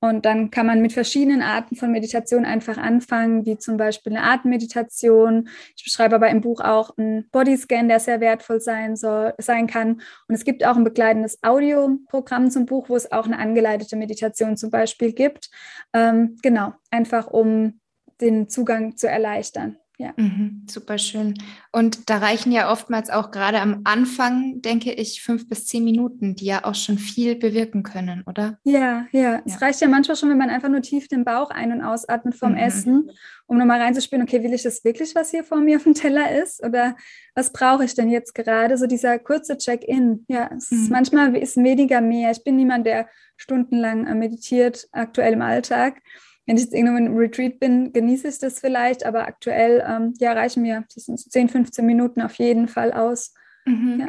Und 0.00 0.26
dann 0.26 0.50
kann 0.50 0.66
man 0.66 0.82
mit 0.82 0.92
verschiedenen 0.92 1.42
Arten 1.42 1.74
von 1.74 1.90
Meditation 1.90 2.44
einfach 2.44 2.76
anfangen, 2.76 3.46
wie 3.46 3.56
zum 3.56 3.76
Beispiel 3.78 4.14
eine 4.14 4.30
Atemmeditation. 4.30 5.48
Ich 5.74 5.84
beschreibe 5.84 6.16
aber 6.16 6.28
im 6.28 6.42
Buch 6.42 6.60
auch 6.60 6.96
einen 6.98 7.28
Bodyscan, 7.30 7.88
der 7.88 7.98
sehr 7.98 8.20
wertvoll 8.20 8.60
sein 8.60 8.96
soll, 8.96 9.32
sein 9.38 9.66
kann. 9.66 10.02
Und 10.28 10.34
es 10.34 10.44
gibt 10.44 10.64
auch 10.66 10.76
ein 10.76 10.84
begleitendes 10.84 11.42
Audioprogramm 11.42 12.50
zum 12.50 12.66
Buch, 12.66 12.88
wo 12.88 12.96
es 12.96 13.10
auch 13.10 13.24
eine 13.24 13.38
angeleitete 13.38 13.96
Meditation 13.96 14.56
zum 14.56 14.70
Beispiel 14.70 15.12
gibt. 15.12 15.50
Ähm, 15.94 16.36
genau, 16.42 16.74
einfach 16.90 17.26
um 17.28 17.80
den 18.20 18.48
Zugang 18.48 18.96
zu 18.96 19.08
erleichtern. 19.08 19.78
Ja. 19.98 20.12
Mhm, 20.18 20.66
super 20.68 20.98
schön. 20.98 21.34
Und 21.72 22.10
da 22.10 22.18
reichen 22.18 22.52
ja 22.52 22.70
oftmals 22.70 23.08
auch 23.08 23.30
gerade 23.30 23.62
am 23.62 23.80
Anfang, 23.84 24.60
denke 24.60 24.92
ich, 24.92 25.22
fünf 25.22 25.48
bis 25.48 25.66
zehn 25.66 25.84
Minuten, 25.84 26.36
die 26.36 26.44
ja 26.44 26.64
auch 26.64 26.74
schon 26.74 26.98
viel 26.98 27.34
bewirken 27.34 27.82
können, 27.82 28.22
oder? 28.26 28.58
Ja, 28.64 29.06
ja. 29.12 29.20
ja. 29.20 29.42
Es 29.46 29.62
reicht 29.62 29.80
ja 29.80 29.88
manchmal 29.88 30.16
schon, 30.16 30.28
wenn 30.28 30.36
man 30.36 30.50
einfach 30.50 30.68
nur 30.68 30.82
tief 30.82 31.08
den 31.08 31.24
Bauch 31.24 31.50
ein- 31.50 31.72
und 31.72 31.82
ausatmet 31.82 32.34
vom 32.34 32.52
mhm. 32.52 32.58
Essen, 32.58 33.10
um 33.46 33.56
nochmal 33.56 33.80
reinzuspüren, 33.80 34.22
okay, 34.22 34.42
will 34.42 34.52
ich 34.52 34.64
das 34.64 34.84
wirklich, 34.84 35.14
was 35.14 35.30
hier 35.30 35.44
vor 35.44 35.60
mir 35.60 35.76
auf 35.76 35.84
dem 35.84 35.94
Teller 35.94 36.30
ist? 36.42 36.62
Oder 36.62 36.94
was 37.34 37.52
brauche 37.52 37.84
ich 37.84 37.94
denn 37.94 38.10
jetzt 38.10 38.34
gerade? 38.34 38.76
So 38.76 38.86
dieser 38.86 39.18
kurze 39.18 39.56
Check-in. 39.56 40.26
Ja, 40.28 40.50
mhm. 40.50 40.58
ist, 40.58 40.90
manchmal 40.90 41.34
ist 41.36 41.56
weniger 41.56 42.02
mehr. 42.02 42.32
Ich 42.32 42.44
bin 42.44 42.56
niemand, 42.56 42.86
der 42.86 43.08
stundenlang 43.38 44.06
äh, 44.06 44.14
meditiert, 44.14 44.88
aktuell 44.92 45.32
im 45.32 45.42
Alltag 45.42 46.02
wenn 46.46 46.56
ich 46.56 46.64
jetzt 46.64 46.74
irgendwo 46.74 46.96
im 46.96 47.16
Retreat 47.16 47.58
bin, 47.58 47.92
genieße 47.92 48.28
ich 48.28 48.38
das 48.38 48.60
vielleicht, 48.60 49.04
aber 49.04 49.26
aktuell 49.26 49.84
ähm, 49.86 50.14
ja, 50.18 50.32
reichen 50.32 50.62
mir 50.62 50.84
10, 50.88 51.48
15 51.48 51.84
Minuten 51.84 52.22
auf 52.22 52.34
jeden 52.34 52.68
Fall 52.68 52.92
aus. 52.92 53.34
Mhm. 53.64 54.00
Ja. 54.00 54.08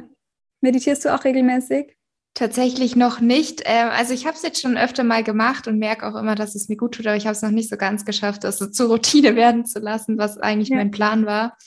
Meditierst 0.61 1.05
du 1.05 1.13
auch 1.13 1.23
regelmäßig? 1.23 1.97
Tatsächlich 2.35 2.95
noch 2.95 3.19
nicht. 3.19 3.63
Ähm, 3.65 3.89
also 3.89 4.13
ich 4.13 4.27
habe 4.27 4.37
es 4.37 4.43
jetzt 4.43 4.61
schon 4.61 4.77
öfter 4.77 5.03
mal 5.03 5.23
gemacht 5.23 5.67
und 5.67 5.79
merke 5.79 6.05
auch 6.05 6.15
immer, 6.15 6.35
dass 6.35 6.53
es 6.53 6.69
mir 6.69 6.77
gut 6.77 6.93
tut, 6.93 7.07
aber 7.07 7.15
ich 7.15 7.25
habe 7.25 7.35
es 7.35 7.41
noch 7.41 7.49
nicht 7.49 7.69
so 7.69 7.77
ganz 7.77 8.05
geschafft, 8.05 8.43
das 8.43 8.59
so 8.59 8.67
zur 8.67 8.89
Routine 8.89 9.35
werden 9.35 9.65
zu 9.65 9.79
lassen, 9.79 10.19
was 10.19 10.37
eigentlich 10.37 10.69
ja. 10.69 10.77
mein 10.77 10.91
Plan 10.91 11.25
war 11.25 11.57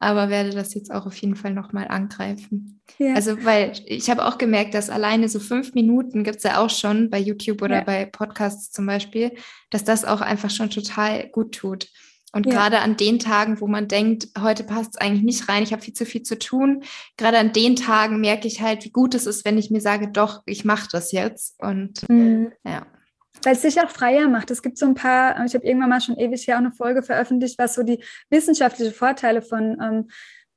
aber 0.00 0.30
werde 0.30 0.50
das 0.50 0.74
jetzt 0.74 0.90
auch 0.90 1.06
auf 1.06 1.14
jeden 1.16 1.36
Fall 1.36 1.52
nochmal 1.52 1.86
angreifen. 1.88 2.80
Ja. 2.98 3.14
Also, 3.14 3.44
weil 3.44 3.72
ich 3.84 4.10
habe 4.10 4.24
auch 4.24 4.38
gemerkt, 4.38 4.72
dass 4.74 4.88
alleine 4.88 5.28
so 5.28 5.38
fünf 5.38 5.74
Minuten 5.74 6.24
gibt 6.24 6.38
es 6.38 6.42
ja 6.42 6.58
auch 6.58 6.70
schon 6.70 7.10
bei 7.10 7.18
YouTube 7.18 7.62
oder 7.62 7.76
ja. 7.76 7.84
bei 7.84 8.06
Podcasts 8.06 8.72
zum 8.72 8.86
Beispiel, 8.86 9.32
dass 9.68 9.84
das 9.84 10.06
auch 10.06 10.22
einfach 10.22 10.50
schon 10.50 10.70
total 10.70 11.28
gut 11.28 11.54
tut. 11.54 11.88
Und 12.32 12.46
ja. 12.46 12.52
gerade 12.52 12.78
an 12.80 12.96
den 12.96 13.18
Tagen, 13.18 13.60
wo 13.60 13.66
man 13.66 13.88
denkt, 13.88 14.28
heute 14.40 14.64
passt 14.64 14.94
es 14.94 15.00
eigentlich 15.00 15.24
nicht 15.24 15.48
rein, 15.48 15.62
ich 15.62 15.72
habe 15.72 15.82
viel 15.82 15.94
zu 15.94 16.06
viel 16.06 16.22
zu 16.22 16.38
tun, 16.38 16.82
gerade 17.16 17.38
an 17.38 17.52
den 17.52 17.76
Tagen 17.76 18.20
merke 18.20 18.46
ich 18.46 18.62
halt, 18.62 18.84
wie 18.84 18.92
gut 18.92 19.14
es 19.14 19.26
ist, 19.26 19.44
wenn 19.44 19.58
ich 19.58 19.70
mir 19.70 19.80
sage, 19.80 20.08
doch, 20.08 20.42
ich 20.46 20.64
mache 20.64 20.88
das 20.90 21.12
jetzt. 21.12 21.60
Und 21.60 22.08
mhm. 22.08 22.52
ja. 22.64 22.86
Weil 23.42 23.54
es 23.54 23.62
sich 23.62 23.80
auch 23.80 23.90
freier 23.90 24.28
macht. 24.28 24.50
Es 24.50 24.62
gibt 24.62 24.76
so 24.76 24.86
ein 24.86 24.94
paar, 24.94 25.44
ich 25.44 25.54
habe 25.54 25.64
irgendwann 25.66 25.88
mal 25.88 26.00
schon 26.00 26.18
ewig 26.18 26.44
hier 26.44 26.54
auch 26.54 26.58
eine 26.58 26.72
Folge 26.72 27.02
veröffentlicht, 27.02 27.58
was 27.58 27.74
so 27.74 27.82
die 27.82 28.02
wissenschaftlichen 28.28 28.92
Vorteile 28.92 29.40
von 29.40 29.78
ähm, 29.80 30.08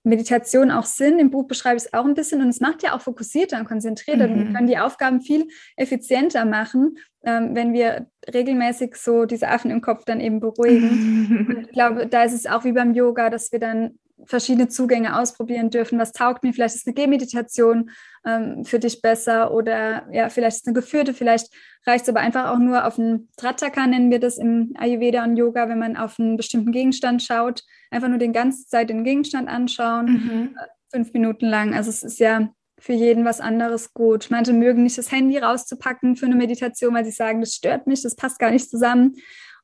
Meditation 0.04 0.69
auch 0.69 0.86
sind. 0.86 1.19
Im 1.19 1.32
Buch 1.32 1.48
beschreibe 1.48 1.78
ich 1.78 1.84
es 1.84 1.93
auch 1.93 2.06
ein 2.06 2.13
bisschen 2.13 2.41
und 2.41 2.50
es 2.50 2.60
macht 2.60 2.84
ja 2.84 2.93
auch 2.93 3.02
fokussierter 3.02 3.58
und 3.58 3.65
konzentrierter. 3.65 4.28
Mhm. 4.28 4.36
Wir 4.36 4.54
können 4.54 4.67
die 4.67 4.78
Aufgaben 4.78 5.22
viel 5.22 5.48
effizienter 5.78 6.43
machen, 6.46 6.98
ähm, 7.24 7.56
wenn 7.56 7.74
wir 7.74 8.08
regelmäßig 8.34 8.96
so 8.96 9.26
diese 9.26 9.48
Affen 9.48 9.72
im 9.72 9.82
Kopf 9.82 10.04
dann 10.04 10.19
eben 10.19 10.41
beruhigen. 10.41 11.62
ich 11.67 11.72
glaube, 11.72 12.08
da 12.08 12.24
ist 12.24 12.34
es 12.34 12.46
auch 12.46 12.65
wie 12.65 12.74
beim 12.74 12.93
Yoga, 12.93 13.30
dass 13.30 13.52
wir 13.54 13.60
dann 13.60 13.98
verschiedene 14.26 14.68
Zugänge 14.68 15.20
ausprobieren 15.20 15.70
dürfen. 15.70 16.00
Was 16.00 16.12
taugt 16.12 16.44
mir? 16.44 16.54
Vielleicht 16.54 16.76
ist 16.76 16.88
eine 16.88 16.94
Gehmeditation 16.94 17.92
ähm, 18.26 18.64
für 18.66 18.80
dich 18.80 19.02
besser 19.02 19.54
oder 19.54 20.08
ja, 20.12 20.30
vielleicht 20.30 20.58
ist 20.58 20.68
eine 20.68 20.74
geführte, 20.74 21.14
vielleicht 21.14 21.50
reicht 21.86 22.04
es 22.04 22.10
aber 22.10 22.22
einfach 22.22 22.50
auch 22.50 22.60
nur 22.60 22.86
auf 22.86 22.98
einen 22.98 23.30
Trataka, 23.38 23.86
nennen 23.88 24.12
wir 24.12 24.20
das 24.20 24.38
im 24.38 24.74
Ayurveda 24.78 25.24
und 25.24 25.36
Yoga, 25.36 25.68
wenn 25.70 25.80
man 25.80 25.98
auf 25.98 26.20
einen 26.20 26.38
bestimmten 26.38 26.72
Gegenstand 26.72 27.22
schaut, 27.22 27.64
einfach 27.92 28.08
nur 28.08 28.20
den 28.20 28.34
ganze 28.34 28.66
Zeit 28.66 28.90
den 28.90 29.04
Gegenstand 29.04 29.50
anschauen, 29.50 30.06
mhm. 30.06 30.58
Äh, 30.58 30.68
fünf 30.92 31.14
Minuten 31.14 31.48
lang. 31.48 31.74
Also 31.74 31.90
es 31.90 32.04
ist 32.04 32.20
ja 32.20 32.50
für 32.80 32.94
jeden 32.94 33.26
was 33.26 33.40
anderes 33.40 33.94
gut. 33.94 34.28
Manche 34.30 34.54
mögen 34.54 34.84
nicht 34.84 34.98
das 34.98 35.12
Handy 35.12 35.38
rauszupacken 35.38 36.16
für 36.16 36.26
eine 36.26 36.36
Meditation, 36.36 36.94
weil 36.94 37.06
sie 37.06 37.12
sagen, 37.12 37.40
das 37.40 37.56
stört 37.56 37.88
mich, 37.88 38.04
das 38.04 38.16
passt 38.16 38.40
gar 38.40 38.52
nicht 38.52 38.70
zusammen. 38.70 39.16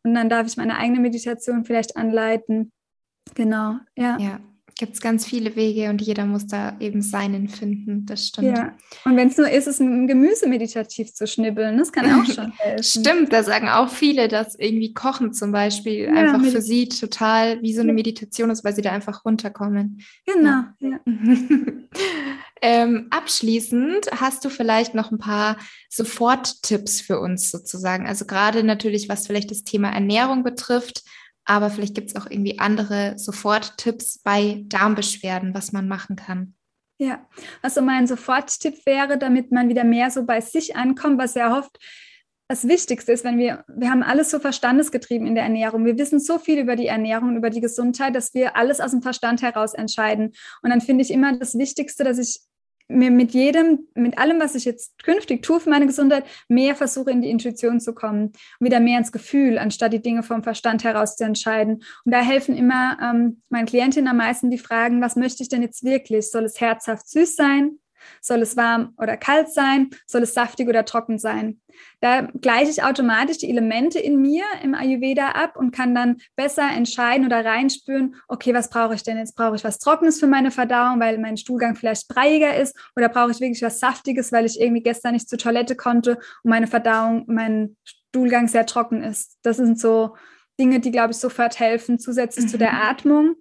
Und 0.04 0.14
dann 0.14 0.30
darf 0.30 0.48
ich 0.48 0.58
meine 0.58 0.78
eigene 0.78 1.00
Meditation 1.00 1.66
vielleicht 1.66 1.98
anleiten. 1.98 2.72
Genau, 3.36 3.76
ja. 3.96 4.18
Ja, 4.18 4.40
gibt 4.80 4.94
es 4.94 5.02
ganz 5.02 5.26
viele 5.26 5.58
Wege 5.58 5.90
und 5.90 6.02
jeder 6.02 6.26
muss 6.26 6.48
da 6.48 6.78
eben 6.80 7.02
seinen 7.02 7.50
finden. 7.50 8.06
Das 8.06 8.28
stimmt. 8.28 8.58
Ja, 8.58 8.78
und 9.04 9.18
wenn 9.18 9.28
es 9.28 9.36
nur 9.36 9.50
ist, 9.50 9.68
es 9.68 9.82
ein 9.82 10.08
Gemüse 10.08 10.48
meditativ 10.48 11.14
zu 11.14 11.28
schnibbeln, 11.28 11.78
das 11.78 11.92
kann 11.92 12.06
auch 12.06 12.26
schon 12.26 12.52
helfen. 12.58 12.84
Stimmt, 12.84 13.34
da 13.34 13.44
sagen 13.44 13.68
auch 13.68 13.90
viele, 13.90 14.30
dass 14.30 14.56
irgendwie 14.56 14.94
Kochen 14.94 15.34
zum 15.34 15.52
Beispiel 15.52 16.06
ja, 16.06 16.14
einfach 16.14 16.46
für 16.46 16.62
sie 16.62 16.88
total 16.88 17.62
wie 17.62 17.74
so 17.74 17.82
eine 17.82 17.92
Meditation 17.92 18.50
ist, 18.52 18.64
weil 18.64 18.74
sie 18.74 18.82
da 18.82 18.92
einfach 18.92 19.26
runterkommen. 19.26 20.02
Genau, 20.26 20.64
ja. 20.80 21.00
ähm, 22.62 23.08
abschließend 23.10 24.10
hast 24.16 24.46
du 24.46 24.50
vielleicht 24.50 24.96
noch 24.96 25.12
ein 25.12 25.20
paar 25.20 25.58
Soforttipps 25.90 27.02
für 27.02 27.20
uns 27.20 27.52
sozusagen. 27.52 28.08
Also 28.08 28.26
gerade 28.26 28.64
natürlich, 28.64 29.10
was 29.10 29.28
vielleicht 29.28 29.52
das 29.52 29.66
Thema 29.66 29.90
Ernährung 29.90 30.44
betrifft 30.44 31.04
aber 31.50 31.72
vielleicht 31.72 31.96
gibt 31.96 32.12
es 32.12 32.16
auch 32.16 32.30
irgendwie 32.30 32.60
andere 32.60 33.18
Soforttipps 33.18 34.20
bei 34.20 34.64
Darmbeschwerden, 34.68 35.56
was 35.56 35.72
man 35.72 35.88
machen 35.88 36.16
kann. 36.16 36.54
Ja, 37.00 37.26
also 37.64 37.82
mein 37.82 38.06
Soforttipp 38.06 38.86
wäre, 38.86 39.18
damit 39.18 39.52
man 39.52 39.68
wieder 39.68 39.84
mehr 39.84 40.12
so 40.12 40.26
bei 40.26 40.42
sich 40.42 40.76
ankommt, 40.76 41.18
was 41.18 41.34
ja 41.34 41.58
oft 41.58 41.80
das 42.50 42.68
Wichtigste 42.68 43.12
ist, 43.14 43.24
wenn 43.24 43.40
wir, 43.40 43.64
wir 43.68 43.90
haben 43.90 44.04
alles 44.04 44.30
so 44.30 44.40
verstandesgetrieben 44.40 45.26
in 45.26 45.34
der 45.34 45.44
Ernährung. 45.44 45.86
Wir 45.86 45.98
wissen 45.98 46.20
so 46.20 46.38
viel 46.38 46.60
über 46.60 46.76
die 46.76 46.88
Ernährung, 46.88 47.36
über 47.36 47.50
die 47.50 47.62
Gesundheit, 47.62 48.16
dass 48.16 48.34
wir 48.36 48.56
alles 48.56 48.80
aus 48.80 48.92
dem 48.92 49.02
Verstand 49.02 49.42
heraus 49.42 49.74
entscheiden. 49.74 50.34
Und 50.62 50.70
dann 50.70 50.82
finde 50.82 51.04
ich 51.04 51.10
immer 51.10 51.36
das 51.36 51.58
Wichtigste, 51.58 52.04
dass 52.04 52.20
ich 52.20 52.42
mir 52.90 53.12
mit 53.12 53.32
jedem, 53.32 53.88
mit 53.94 54.18
allem, 54.18 54.40
was 54.40 54.56
ich 54.56 54.66
jetzt 54.66 55.02
künftig 55.04 55.44
tue 55.44 55.60
für 55.60 55.70
meine 55.70 55.86
Gesundheit, 55.86 56.26
mehr 56.48 56.76
versuche, 56.76 57.12
in 57.12 57.22
die 57.22 57.30
Intuition 57.30 57.80
zu 57.80 57.94
kommen 57.94 58.34
wieder 58.60 58.80
mehr 58.80 58.98
ins 58.98 59.12
Gefühl, 59.12 59.58
anstatt 59.58 59.94
die 59.94 60.02
Dinge 60.02 60.24
vom 60.24 60.44
Verstand 60.44 60.84
heraus 60.84 61.16
zu 61.16 61.24
entscheiden. 61.24 61.84
Und 62.04 62.12
da 62.12 62.22
helfen 62.22 62.56
immer 62.56 62.98
ähm, 63.02 63.42
meinen 63.50 63.68
Klientinnen 63.68 64.10
am 64.10 64.18
meisten 64.18 64.50
die 64.50 64.58
Fragen, 64.58 65.02
was 65.02 65.16
möchte 65.16 65.44
ich 65.44 65.50
denn 65.50 65.62
jetzt 65.62 65.84
wirklich? 65.84 66.30
Soll 66.32 66.44
es 66.46 66.60
herzhaft 66.60 67.08
süß 67.08 67.36
sein? 67.36 67.80
Soll 68.22 68.42
es 68.42 68.58
warm 68.58 68.94
oder 68.98 69.18
kalt 69.18 69.52
sein? 69.52 69.90
Soll 70.06 70.24
es 70.24 70.34
saftig 70.34 70.68
oder 70.68 70.86
trocken 70.86 71.20
sein? 71.20 71.62
Da 72.02 72.22
gleiche 72.42 72.72
ich 72.72 72.84
automatisch 72.84 73.38
die 73.38 73.50
Elemente 73.50 74.00
in 74.00 74.22
mir 74.22 74.44
im 74.64 74.74
Ayurveda 74.74 75.30
ab 75.30 75.56
und 75.58 75.72
kann 75.72 75.96
dann 75.96 76.18
besser 76.36 76.70
entscheiden 76.72 77.26
oder 77.26 77.44
reinspüren, 77.44 78.16
okay, 78.28 78.54
was 78.54 78.70
brauche 78.70 78.96
ich 78.96 79.04
denn 79.04 79.18
jetzt? 79.18 79.36
Brauche 79.36 79.56
ich 79.56 79.64
was 79.64 79.80
Trockenes 79.80 80.20
für 80.20 80.28
meine 80.28 80.52
Verdauung, 80.52 81.00
weil 81.00 81.18
mein 81.18 81.38
Stuhlgang 81.38 81.76
vielleicht 81.76 82.08
breiiger 82.08 82.56
ist? 82.58 82.78
Oder 82.96 83.10
brauche 83.10 83.32
ich 83.32 83.40
wirklich 83.40 83.62
was 83.62 83.80
Saftiges, 83.80 84.32
weil 84.32 84.46
ich 84.46 84.60
irgendwie 84.60 84.84
gestern 84.84 85.14
nicht 85.14 85.30
zur 85.30 85.40
Toilette 85.40 85.76
konnte 85.76 86.18
und 86.44 86.50
meine 86.50 86.68
Verdauung, 86.68 87.26
mein 87.28 87.76
Stuhlgang 87.84 88.48
sehr 88.48 88.66
trocken 88.66 89.04
ist? 89.04 89.38
Das 89.44 89.58
sind 89.58 89.80
so 89.80 90.16
Dinge, 90.60 90.80
die, 90.80 90.92
glaube 90.92 91.12
ich, 91.12 91.18
sofort 91.18 91.60
helfen, 91.60 92.00
zusätzlich 92.00 92.46
mhm. 92.46 92.50
zu 92.50 92.58
der 92.58 92.74
mhm. 92.74 92.80
Atmung 92.82 93.36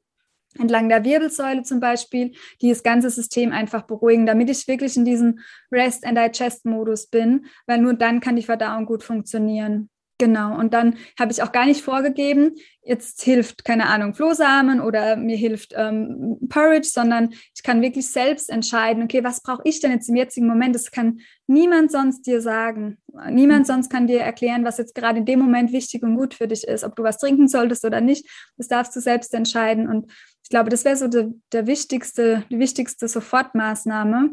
entlang 0.57 0.89
der 0.89 1.05
Wirbelsäule 1.05 1.63
zum 1.63 1.81
Beispiel, 1.81 2.33
die 2.61 2.71
das 2.71 2.83
ganze 2.83 3.11
System 3.11 3.53
einfach 3.53 3.83
beruhigen, 3.83 4.27
damit 4.27 4.51
ich 4.51 4.67
wirklich 4.69 4.97
in 4.97 5.05
diesem 5.05 5.41
Rest 5.71 6.07
and 6.07 6.17
Digest 6.19 6.65
Modus 6.65 7.07
bin, 7.07 7.47
weil 7.67 7.81
nur 7.81 7.95
dann 7.95 8.21
kann 8.21 8.37
die 8.37 8.43
Verdauung 8.43 8.87
gut 8.87 9.03
funktionieren. 9.03 9.91
Genau, 10.21 10.59
und 10.59 10.75
dann 10.75 10.97
habe 11.17 11.31
ich 11.31 11.45
auch 11.45 11.53
gar 11.53 11.65
nicht 11.65 11.81
vorgegeben, 11.81 12.57
jetzt 12.83 13.23
hilft, 13.23 13.65
keine 13.65 13.87
Ahnung, 13.87 14.15
Flohsamen 14.15 14.81
oder 14.81 15.15
mir 15.15 15.37
hilft 15.37 15.75
ähm, 15.77 16.39
Porridge, 16.49 16.89
sondern 16.93 17.35
ich 17.55 17.63
kann 17.63 17.83
wirklich 17.83 18.09
selbst 18.11 18.51
entscheiden, 18.51 19.05
okay, 19.05 19.23
was 19.23 19.43
brauche 19.43 19.63
ich 19.63 19.79
denn 19.79 19.93
jetzt 19.93 20.09
im 20.09 20.17
jetzigen 20.17 20.49
Moment? 20.49 20.75
Das 20.75 20.91
kann 20.91 21.21
niemand 21.47 21.93
sonst 21.93 22.27
dir 22.27 22.41
sagen. 22.41 22.99
Niemand 23.31 23.61
mhm. 23.61 23.65
sonst 23.67 23.91
kann 23.91 24.09
dir 24.09 24.21
erklären, 24.21 24.65
was 24.65 24.79
jetzt 24.79 24.97
gerade 24.97 25.19
in 25.19 25.25
dem 25.25 25.39
Moment 25.39 25.71
wichtig 25.71 26.03
und 26.03 26.17
gut 26.17 26.35
für 26.35 26.49
dich 26.49 26.65
ist, 26.65 26.83
ob 26.83 26.97
du 26.97 27.05
was 27.05 27.19
trinken 27.19 27.47
solltest 27.47 27.85
oder 27.85 28.01
nicht. 28.01 28.29
Das 28.57 28.67
darfst 28.67 28.97
du 28.97 29.01
selbst 29.01 29.33
entscheiden. 29.35 29.89
Und 29.89 30.11
ich 30.43 30.49
glaube, 30.49 30.71
das 30.71 30.85
wäre 30.85 30.97
so 30.97 31.07
der, 31.07 31.31
der 31.53 31.69
wichtigste, 31.69 32.43
die 32.51 32.59
wichtigste 32.59 33.07
Sofortmaßnahme. 33.07 34.31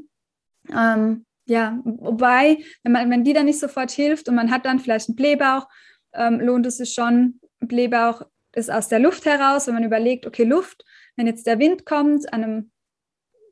Ähm, 0.75 1.25
ja, 1.45 1.79
wobei, 1.83 2.57
wenn, 2.83 2.91
man, 2.91 3.09
wenn 3.09 3.23
die 3.23 3.33
dann 3.33 3.45
nicht 3.45 3.59
sofort 3.59 3.91
hilft 3.91 4.27
und 4.27 4.35
man 4.35 4.51
hat 4.51 4.65
dann 4.65 4.79
vielleicht 4.79 5.09
einen 5.09 5.15
Blähbauch, 5.15 5.67
ähm, 6.13 6.39
lohnt 6.39 6.65
es 6.65 6.77
sich 6.77 6.93
schon. 6.93 7.39
Blähbauch 7.59 8.23
ist 8.53 8.71
aus 8.71 8.87
der 8.87 8.99
Luft 8.99 9.25
heraus, 9.25 9.67
wenn 9.67 9.75
man 9.75 9.83
überlegt, 9.83 10.25
okay, 10.25 10.43
Luft, 10.43 10.83
wenn 11.15 11.27
jetzt 11.27 11.45
der 11.45 11.59
Wind 11.59 11.85
kommt, 11.85 12.31
an 12.33 12.43
einem 12.43 12.71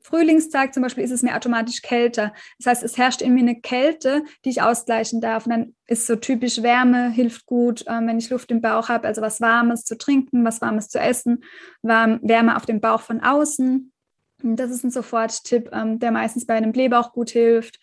Frühlingstag 0.04 0.74
zum 0.74 0.84
Beispiel 0.84 1.04
ist 1.04 1.12
es 1.12 1.24
mir 1.24 1.36
automatisch 1.36 1.82
kälter. 1.82 2.34
Das 2.60 2.68
heißt, 2.68 2.84
es 2.84 2.98
herrscht 2.98 3.22
in 3.22 3.34
mir 3.34 3.40
eine 3.40 3.62
Kälte, 3.62 4.24
die 4.44 4.50
ich 4.50 4.62
ausgleichen 4.62 5.22
darf. 5.22 5.46
Und 5.46 5.52
dann 5.52 5.76
ist 5.88 6.08
so 6.08 6.18
typisch 6.18 6.62
Wärme, 6.62 7.10
hilft 7.10 7.46
gut, 7.46 7.86
ähm, 7.88 8.08
wenn 8.08 8.18
ich 8.18 8.30
Luft 8.30 8.52
im 8.52 8.62
Bauch 8.62 8.90
habe, 8.90 9.08
also 9.08 9.22
was 9.22 9.40
Warmes 9.40 9.86
zu 9.86 9.98
trinken, 9.98 10.44
was 10.44 10.62
Warmes 10.62 10.90
zu 10.90 11.00
essen, 11.00 11.44
warm, 11.82 12.20
Wärme 12.22 12.58
auf 12.58 12.66
dem 12.66 12.82
Bauch 12.82 13.02
von 13.02 13.22
außen. 13.22 13.93
Das 14.44 14.72
ist 14.72 14.84
ein 14.84 14.92
Soforttipp, 14.92 15.70
ähm, 15.72 16.00
der 16.00 16.12
meistens 16.12 16.46
bei 16.46 16.56
einem 16.56 16.74
Blähbauch 16.74 17.14
gut 17.14 17.30
hilft. 17.30 17.80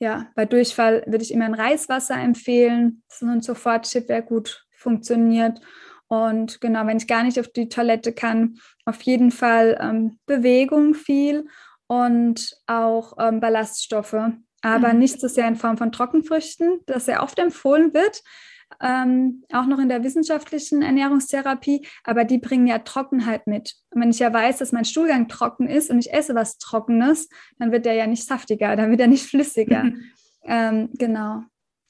Ja, 0.00 0.26
bei 0.34 0.44
Durchfall 0.44 1.04
würde 1.06 1.22
ich 1.22 1.32
immer 1.32 1.44
ein 1.44 1.54
Reiswasser 1.54 2.16
empfehlen. 2.16 3.02
Das 3.08 3.22
ist 3.22 3.28
ein 3.28 3.42
Soforttipp, 3.42 4.06
der 4.08 4.22
gut 4.22 4.66
funktioniert. 4.72 5.60
Und 6.08 6.60
genau, 6.60 6.86
wenn 6.86 6.96
ich 6.96 7.06
gar 7.06 7.22
nicht 7.22 7.38
auf 7.38 7.48
die 7.48 7.68
Toilette 7.68 8.12
kann, 8.12 8.58
auf 8.84 9.00
jeden 9.02 9.30
Fall 9.30 9.78
ähm, 9.80 10.18
Bewegung 10.26 10.94
viel 10.94 11.46
und 11.86 12.56
auch 12.66 13.12
ähm, 13.20 13.38
Ballaststoffe, 13.38 14.16
aber 14.62 14.92
mhm. 14.92 14.98
nicht 14.98 15.20
so 15.20 15.28
sehr 15.28 15.46
in 15.46 15.54
Form 15.54 15.78
von 15.78 15.92
Trockenfrüchten, 15.92 16.80
das 16.86 17.04
sehr 17.04 17.22
oft 17.22 17.38
empfohlen 17.38 17.94
wird, 17.94 18.22
ähm, 18.80 19.44
auch 19.52 19.66
noch 19.66 19.78
in 19.78 19.88
der 19.88 20.04
wissenschaftlichen 20.04 20.82
Ernährungstherapie, 20.82 21.86
aber 22.04 22.24
die 22.24 22.38
bringen 22.38 22.66
ja 22.66 22.78
Trockenheit 22.78 23.46
mit. 23.46 23.74
Und 23.90 24.02
wenn 24.02 24.10
ich 24.10 24.18
ja 24.18 24.32
weiß, 24.32 24.58
dass 24.58 24.72
mein 24.72 24.84
Stuhlgang 24.84 25.28
trocken 25.28 25.68
ist 25.68 25.90
und 25.90 25.98
ich 25.98 26.12
esse 26.12 26.34
was 26.34 26.58
Trockenes, 26.58 27.28
dann 27.58 27.72
wird 27.72 27.84
der 27.84 27.94
ja 27.94 28.06
nicht 28.06 28.24
saftiger, 28.24 28.76
dann 28.76 28.90
wird 28.90 29.00
er 29.00 29.08
nicht 29.08 29.26
flüssiger. 29.26 29.92
ähm, 30.44 30.90
genau. 30.94 31.42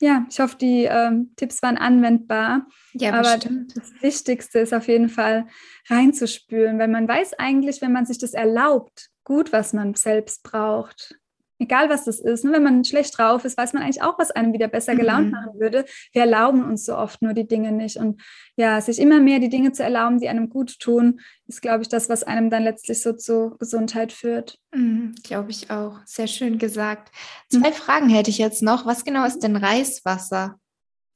Ja, 0.03 0.27
ich 0.31 0.41
hoffe, 0.41 0.57
die 0.57 0.85
ähm, 0.85 1.33
Tipps 1.37 1.63
waren 1.63 1.77
anwendbar. 1.77 2.67
Ja, 2.95 3.13
aber 3.13 3.35
bestimmt. 3.35 3.77
das 3.77 3.93
Wichtigste 4.01 4.61
ist 4.61 4.73
auf 4.73 4.89
jeden 4.89 5.11
Fall 5.11 5.47
reinzuspülen, 5.91 6.79
weil 6.79 6.89
man 6.89 7.07
weiß 7.07 7.35
eigentlich, 7.35 7.83
wenn 7.83 7.93
man 7.93 8.07
sich 8.07 8.17
das 8.17 8.33
erlaubt, 8.33 9.11
gut, 9.25 9.53
was 9.53 9.75
man 9.75 9.95
selbst 9.95 10.43
braucht 10.43 11.20
egal 11.61 11.91
was 11.91 12.05
das 12.05 12.19
ist, 12.19 12.45
ne? 12.45 12.53
wenn 12.53 12.63
man 12.63 12.85
schlecht 12.85 13.17
drauf 13.17 13.45
ist, 13.45 13.57
weiß 13.57 13.75
man 13.75 13.83
eigentlich 13.83 14.03
auch, 14.03 14.19
was 14.19 14.31
einem 14.31 14.53
wieder 14.53 14.67
besser 14.67 14.97
gelaunt 14.97 15.27
mhm. 15.27 15.33
machen 15.33 15.61
würde. 15.61 15.85
Wir 16.13 16.23
erlauben 16.23 16.65
uns 16.65 16.85
so 16.85 16.97
oft 16.97 17.23
nur 17.23 17.35
die 17.35 17.47
Dinge 17.47 17.71
nicht. 17.71 17.99
Und 17.99 18.21
ja, 18.57 18.81
sich 18.81 18.99
immer 18.99 19.21
mehr 19.21 19.39
die 19.39 19.51
Dinge 19.51 19.73
zu 19.73 19.83
erlauben, 19.83 20.19
die 20.19 20.29
einem 20.29 20.49
gut 20.49 20.81
tun, 20.81 21.21
ist, 21.47 21.63
glaube 21.63 21.83
ich, 21.83 21.89
das, 21.89 22.09
was 22.09 22.25
einem 22.25 22.51
dann 22.51 22.65
letztlich 22.65 23.03
so 23.03 23.13
zur 23.13 23.59
Gesundheit 23.59 24.13
führt. 24.13 24.59
Mhm, 24.75 25.15
glaube 25.23 25.51
ich 25.51 25.71
auch. 25.71 25.99
Sehr 26.07 26.27
schön 26.27 26.59
gesagt. 26.59 27.13
Zwei 27.51 27.71
mhm. 27.71 27.75
Fragen 27.75 28.09
hätte 28.09 28.31
ich 28.31 28.39
jetzt 28.39 28.63
noch. 28.63 28.87
Was 28.87 29.05
genau 29.05 29.25
ist 29.27 29.41
denn 29.41 29.57
Reiswasser? 29.57 30.60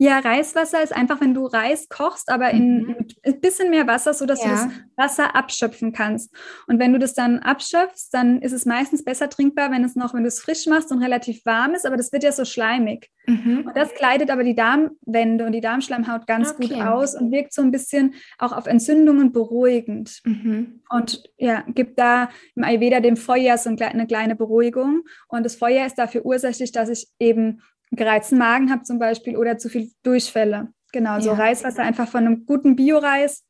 Ja, 0.04 0.18
Reiswasser 0.18 0.82
ist 0.82 0.94
einfach, 0.94 1.22
wenn 1.22 1.32
du 1.32 1.46
Reis 1.46 1.88
kochst, 1.88 2.30
aber 2.30 2.50
in, 2.50 2.82
mhm. 2.82 2.96
ein 3.24 3.40
bisschen 3.40 3.70
mehr 3.70 3.86
Wasser, 3.86 4.12
sodass 4.12 4.44
ja. 4.44 4.50
du 4.50 4.54
das 4.54 4.68
Wasser 4.96 5.34
abschöpfen 5.34 5.94
kannst. 5.94 6.30
Und 6.66 6.78
wenn 6.78 6.92
du 6.92 6.98
das 6.98 7.14
dann 7.14 7.38
abschöpfst, 7.38 8.10
dann 8.12 8.42
ist 8.42 8.52
es 8.52 8.66
meistens 8.66 9.02
besser 9.02 9.30
trinkbar, 9.30 9.70
wenn 9.70 9.82
es 9.82 9.96
noch, 9.96 10.12
wenn 10.12 10.20
du 10.20 10.28
es 10.28 10.40
frisch 10.40 10.66
machst 10.66 10.92
und 10.92 11.02
relativ 11.02 11.46
warm 11.46 11.72
ist, 11.72 11.86
aber 11.86 11.96
das 11.96 12.12
wird 12.12 12.22
ja 12.22 12.32
so 12.32 12.44
schleimig. 12.44 13.10
Mhm. 13.26 13.64
Und 13.66 13.74
das 13.74 13.94
kleidet 13.94 14.30
aber 14.30 14.44
die 14.44 14.54
Darmwände 14.54 15.46
und 15.46 15.52
die 15.52 15.62
Darmschleimhaut 15.62 16.26
ganz 16.26 16.50
okay. 16.50 16.68
gut 16.68 16.82
aus 16.82 17.14
und 17.14 17.32
wirkt 17.32 17.54
so 17.54 17.62
ein 17.62 17.70
bisschen 17.70 18.12
auch 18.38 18.52
auf 18.52 18.66
Entzündungen 18.66 19.32
beruhigend. 19.32 20.20
Mhm. 20.24 20.82
Und 20.90 21.22
ja, 21.38 21.64
gibt 21.68 21.98
da 21.98 22.28
im 22.54 22.64
Ayurveda 22.64 23.00
dem 23.00 23.16
Feuer 23.16 23.56
so 23.56 23.70
eine 23.70 24.06
kleine 24.06 24.36
Beruhigung. 24.36 25.04
Und 25.28 25.46
das 25.46 25.56
Feuer 25.56 25.86
ist 25.86 25.96
dafür 25.96 26.26
ursächlich, 26.26 26.72
dass 26.72 26.90
ich 26.90 27.08
eben 27.18 27.62
gereizten 27.96 28.38
Magen 28.38 28.70
habe 28.70 28.82
zum 28.82 28.98
Beispiel 28.98 29.36
oder 29.36 29.58
zu 29.58 29.68
viel 29.68 29.90
Durchfälle. 30.02 30.68
Genau, 30.92 31.18
so 31.20 31.30
ja. 31.30 31.36
Reiswasser 31.36 31.82
einfach 31.82 32.08
von 32.08 32.24
einem 32.24 32.46
guten 32.46 32.76
Bioreis, 32.76 33.44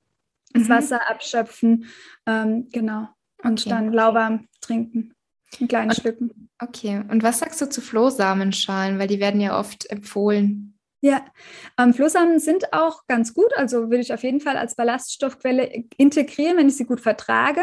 das 0.52 0.64
mhm. 0.64 0.68
Wasser 0.68 1.10
abschöpfen, 1.10 1.86
ähm, 2.26 2.68
genau. 2.72 3.08
Und 3.42 3.60
okay. 3.60 3.68
dann 3.68 3.92
lauwarm 3.92 4.48
trinken, 4.62 5.14
in 5.58 5.68
kleinen 5.68 5.90
und, 5.90 5.96
Stücken. 5.96 6.48
Okay, 6.58 7.02
und 7.08 7.22
was 7.22 7.40
sagst 7.40 7.60
du 7.60 7.68
zu 7.68 7.82
Flohsamenschalen? 7.82 8.98
Weil 8.98 9.08
die 9.08 9.20
werden 9.20 9.40
ja 9.40 9.58
oft 9.58 9.90
empfohlen. 9.90 10.78
Ja, 11.02 11.22
ähm, 11.78 11.92
Flohsamen 11.92 12.38
sind 12.38 12.72
auch 12.72 13.06
ganz 13.06 13.34
gut, 13.34 13.54
also 13.58 13.90
würde 13.90 14.00
ich 14.00 14.14
auf 14.14 14.22
jeden 14.22 14.40
Fall 14.40 14.56
als 14.56 14.74
Ballaststoffquelle 14.74 15.84
integrieren, 15.98 16.56
wenn 16.56 16.68
ich 16.68 16.78
sie 16.78 16.86
gut 16.86 17.02
vertrage. 17.02 17.60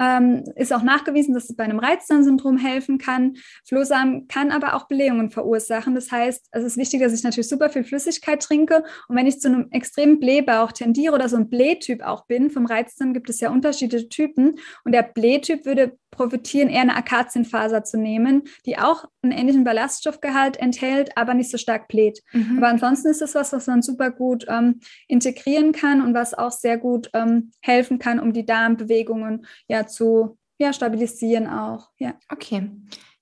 Ähm, 0.00 0.44
ist 0.56 0.72
auch 0.72 0.82
nachgewiesen, 0.82 1.34
dass 1.34 1.50
es 1.50 1.56
bei 1.56 1.64
einem 1.64 1.78
Reizdarmsyndrom 1.78 2.56
helfen 2.56 2.98
kann. 2.98 3.36
Flohsamen 3.66 4.28
kann 4.28 4.50
aber 4.50 4.74
auch 4.74 4.86
Blähungen 4.86 5.30
verursachen. 5.30 5.94
Das 5.94 6.12
heißt, 6.12 6.48
es 6.52 6.64
ist 6.64 6.76
wichtig, 6.76 7.00
dass 7.00 7.12
ich 7.12 7.22
natürlich 7.22 7.48
super 7.48 7.68
viel 7.70 7.84
Flüssigkeit 7.84 8.42
trinke. 8.42 8.84
Und 9.08 9.16
wenn 9.16 9.26
ich 9.26 9.40
zu 9.40 9.48
einem 9.48 9.68
extremen 9.70 10.20
Blähbauch 10.20 10.72
tendiere 10.72 11.14
oder 11.14 11.28
so 11.28 11.36
ein 11.36 11.48
Blähtyp 11.48 12.02
auch 12.02 12.26
bin, 12.26 12.50
vom 12.50 12.66
Reizdarm 12.66 13.12
gibt 13.12 13.28
es 13.30 13.40
ja 13.40 13.50
unterschiedliche 13.50 14.08
Typen. 14.08 14.58
Und 14.84 14.92
der 14.92 15.02
Blähtyp 15.02 15.66
würde 15.66 15.98
profitieren, 16.10 16.68
eher 16.68 16.82
eine 16.82 16.96
Akazienfaser 16.96 17.84
zu 17.84 17.98
nehmen, 17.98 18.42
die 18.66 18.78
auch 18.78 19.04
einen 19.22 19.32
ähnlichen 19.32 19.64
Ballaststoffgehalt 19.64 20.56
enthält, 20.56 21.16
aber 21.16 21.34
nicht 21.34 21.50
so 21.50 21.58
stark 21.58 21.88
bläht. 21.88 22.22
Mhm. 22.32 22.58
Aber 22.58 22.68
ansonsten 22.68 23.08
ist 23.08 23.20
das 23.20 23.34
was, 23.34 23.52
was 23.52 23.66
man 23.66 23.82
super 23.82 24.10
gut 24.10 24.46
ähm, 24.48 24.80
integrieren 25.06 25.72
kann 25.72 26.02
und 26.02 26.14
was 26.14 26.34
auch 26.34 26.50
sehr 26.50 26.78
gut 26.78 27.10
ähm, 27.14 27.52
helfen 27.60 27.98
kann, 27.98 28.20
um 28.20 28.32
die 28.32 28.46
Darmbewegungen 28.46 29.46
ja 29.68 29.86
zu 29.88 30.38
ja, 30.58 30.72
stabilisieren 30.72 31.46
auch. 31.46 31.90
Ja. 31.98 32.14
Okay. 32.28 32.70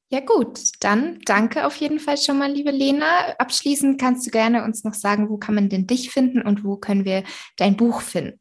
Ja 0.09 0.21
gut, 0.21 0.61
dann 0.81 1.19
danke 1.25 1.67
auf 1.67 1.77
jeden 1.77 1.99
Fall 1.99 2.17
schon 2.17 2.39
mal, 2.39 2.51
liebe 2.51 2.71
Lena. 2.71 3.35
Abschließend 3.39 4.01
kannst 4.01 4.25
du 4.27 4.31
gerne 4.31 4.65
uns 4.65 4.85
noch 4.85 4.95
sagen, 4.95 5.29
wo 5.29 5.37
kann 5.37 5.57
man 5.57 5.69
denn 5.69 5.89
dich 5.89 6.11
finden 6.11 6.43
und 6.43 6.65
wo 6.65 6.77
können 6.77 7.05
wir 7.05 7.25
dein 7.57 7.77
Buch 7.77 8.03
finden? 8.03 8.39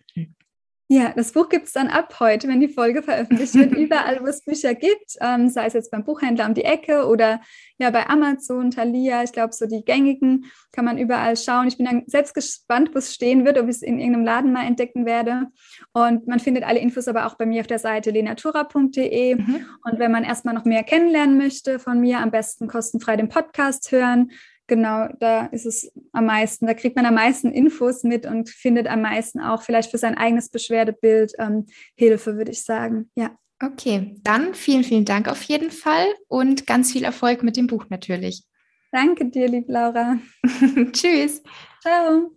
Ja, 0.88 1.14
das 1.16 1.32
Buch 1.32 1.50
gibt 1.50 1.66
es 1.66 1.74
dann 1.74 1.88
ab 1.88 2.20
heute, 2.20 2.48
wenn 2.48 2.60
die 2.60 2.68
Folge 2.68 3.02
veröffentlicht 3.02 3.56
wird, 3.56 3.72
überall, 3.78 4.22
wo 4.22 4.28
es 4.28 4.44
Bücher 4.44 4.76
gibt, 4.76 5.16
ähm, 5.20 5.50
sei 5.50 5.66
es 5.66 5.74
jetzt 5.74 5.90
beim 5.90 6.04
Buchhändler 6.04 6.46
um 6.46 6.54
die 6.54 6.64
Ecke 6.64 7.08
oder 7.08 7.42
ja 7.80 7.90
bei 7.90 8.08
Amazon, 8.08 8.70
Thalia, 8.70 9.24
ich 9.24 9.32
glaube, 9.32 9.54
so 9.54 9.66
die 9.66 9.84
gängigen 9.84 10.46
kann 10.72 10.86
man 10.86 11.00
überall 11.00 11.38
schauen. 11.38 11.68
Ich 11.68 11.78
bin 11.78 11.88
dann 11.88 12.04
selbst 12.06 12.36
gespannt, 12.36 12.92
wo 12.94 13.00
es 13.00 13.16
stehen 13.16 13.46
wird, 13.46 13.58
ob 13.58 13.64
ich 13.66 13.78
es 13.78 13.82
in 13.82 13.98
irgendeinem 13.98 14.26
Laden 14.26 14.54
mal 14.54 14.68
entdecken 14.68 15.08
werde. 15.08 15.48
Und 15.92 16.28
man 16.28 16.40
findet 16.40 16.64
alle 16.64 16.80
Infos 16.80 17.08
aber 17.08 17.26
auch 17.26 17.36
bei 17.36 17.48
mir 17.48 17.62
auf 17.62 17.68
der 17.68 17.80
Seite 17.80 18.12
lenatura.de. 18.12 19.36
Mhm. 19.36 19.66
Und 19.84 20.00
wenn 20.00 20.12
man 20.12 20.24
erstmal 20.24 20.54
noch 20.54 20.66
mehr 20.66 20.84
kennenlernen 20.84 21.38
möchte 21.38 21.80
von 21.80 22.00
mir, 22.00 22.20
am 22.20 22.30
besten 22.30 22.68
kostenfrei 22.68 23.18
den 23.18 23.30
Podcast 23.30 23.92
hören 23.92 24.32
genau, 24.68 25.08
da 25.20 25.46
ist 25.48 25.66
es 25.66 25.92
am 26.12 26.26
meisten, 26.26 26.66
da 26.66 26.74
kriegt 26.74 26.96
man 26.96 27.06
am 27.06 27.16
meisten 27.16 27.52
Infos 27.52 28.04
mit 28.04 28.26
und 28.26 28.50
findet 28.50 28.88
am 28.88 29.02
meisten 29.02 29.40
auch 29.40 29.62
vielleicht 29.62 29.92
für 29.92 29.98
sein 29.98 30.18
eigenes 30.18 30.50
Beschwerdebild 30.50 31.34
ähm, 31.40 31.66
Hilfe, 31.96 32.38
würde 32.38 32.52
ich 32.52 32.64
sagen. 32.64 33.12
Ja. 33.16 33.38
Okay, 33.64 34.16
dann 34.24 34.54
vielen, 34.54 34.84
vielen 34.84 35.06
Dank 35.06 35.30
auf 35.30 35.42
jeden 35.44 35.72
Fall 35.72 36.08
und 36.28 36.68
ganz 36.68 36.92
viel 36.92 37.04
Erfolg 37.04 37.42
mit 37.42 37.56
dem 37.56 37.68
Buch 37.68 37.86
natürlich. 37.90 38.44
Danke 38.92 39.26
dir, 39.26 39.48
liebe 39.48 39.72
Laura. 39.72 40.20
Tschüss. 40.92 41.42
Ciao. 41.82 42.36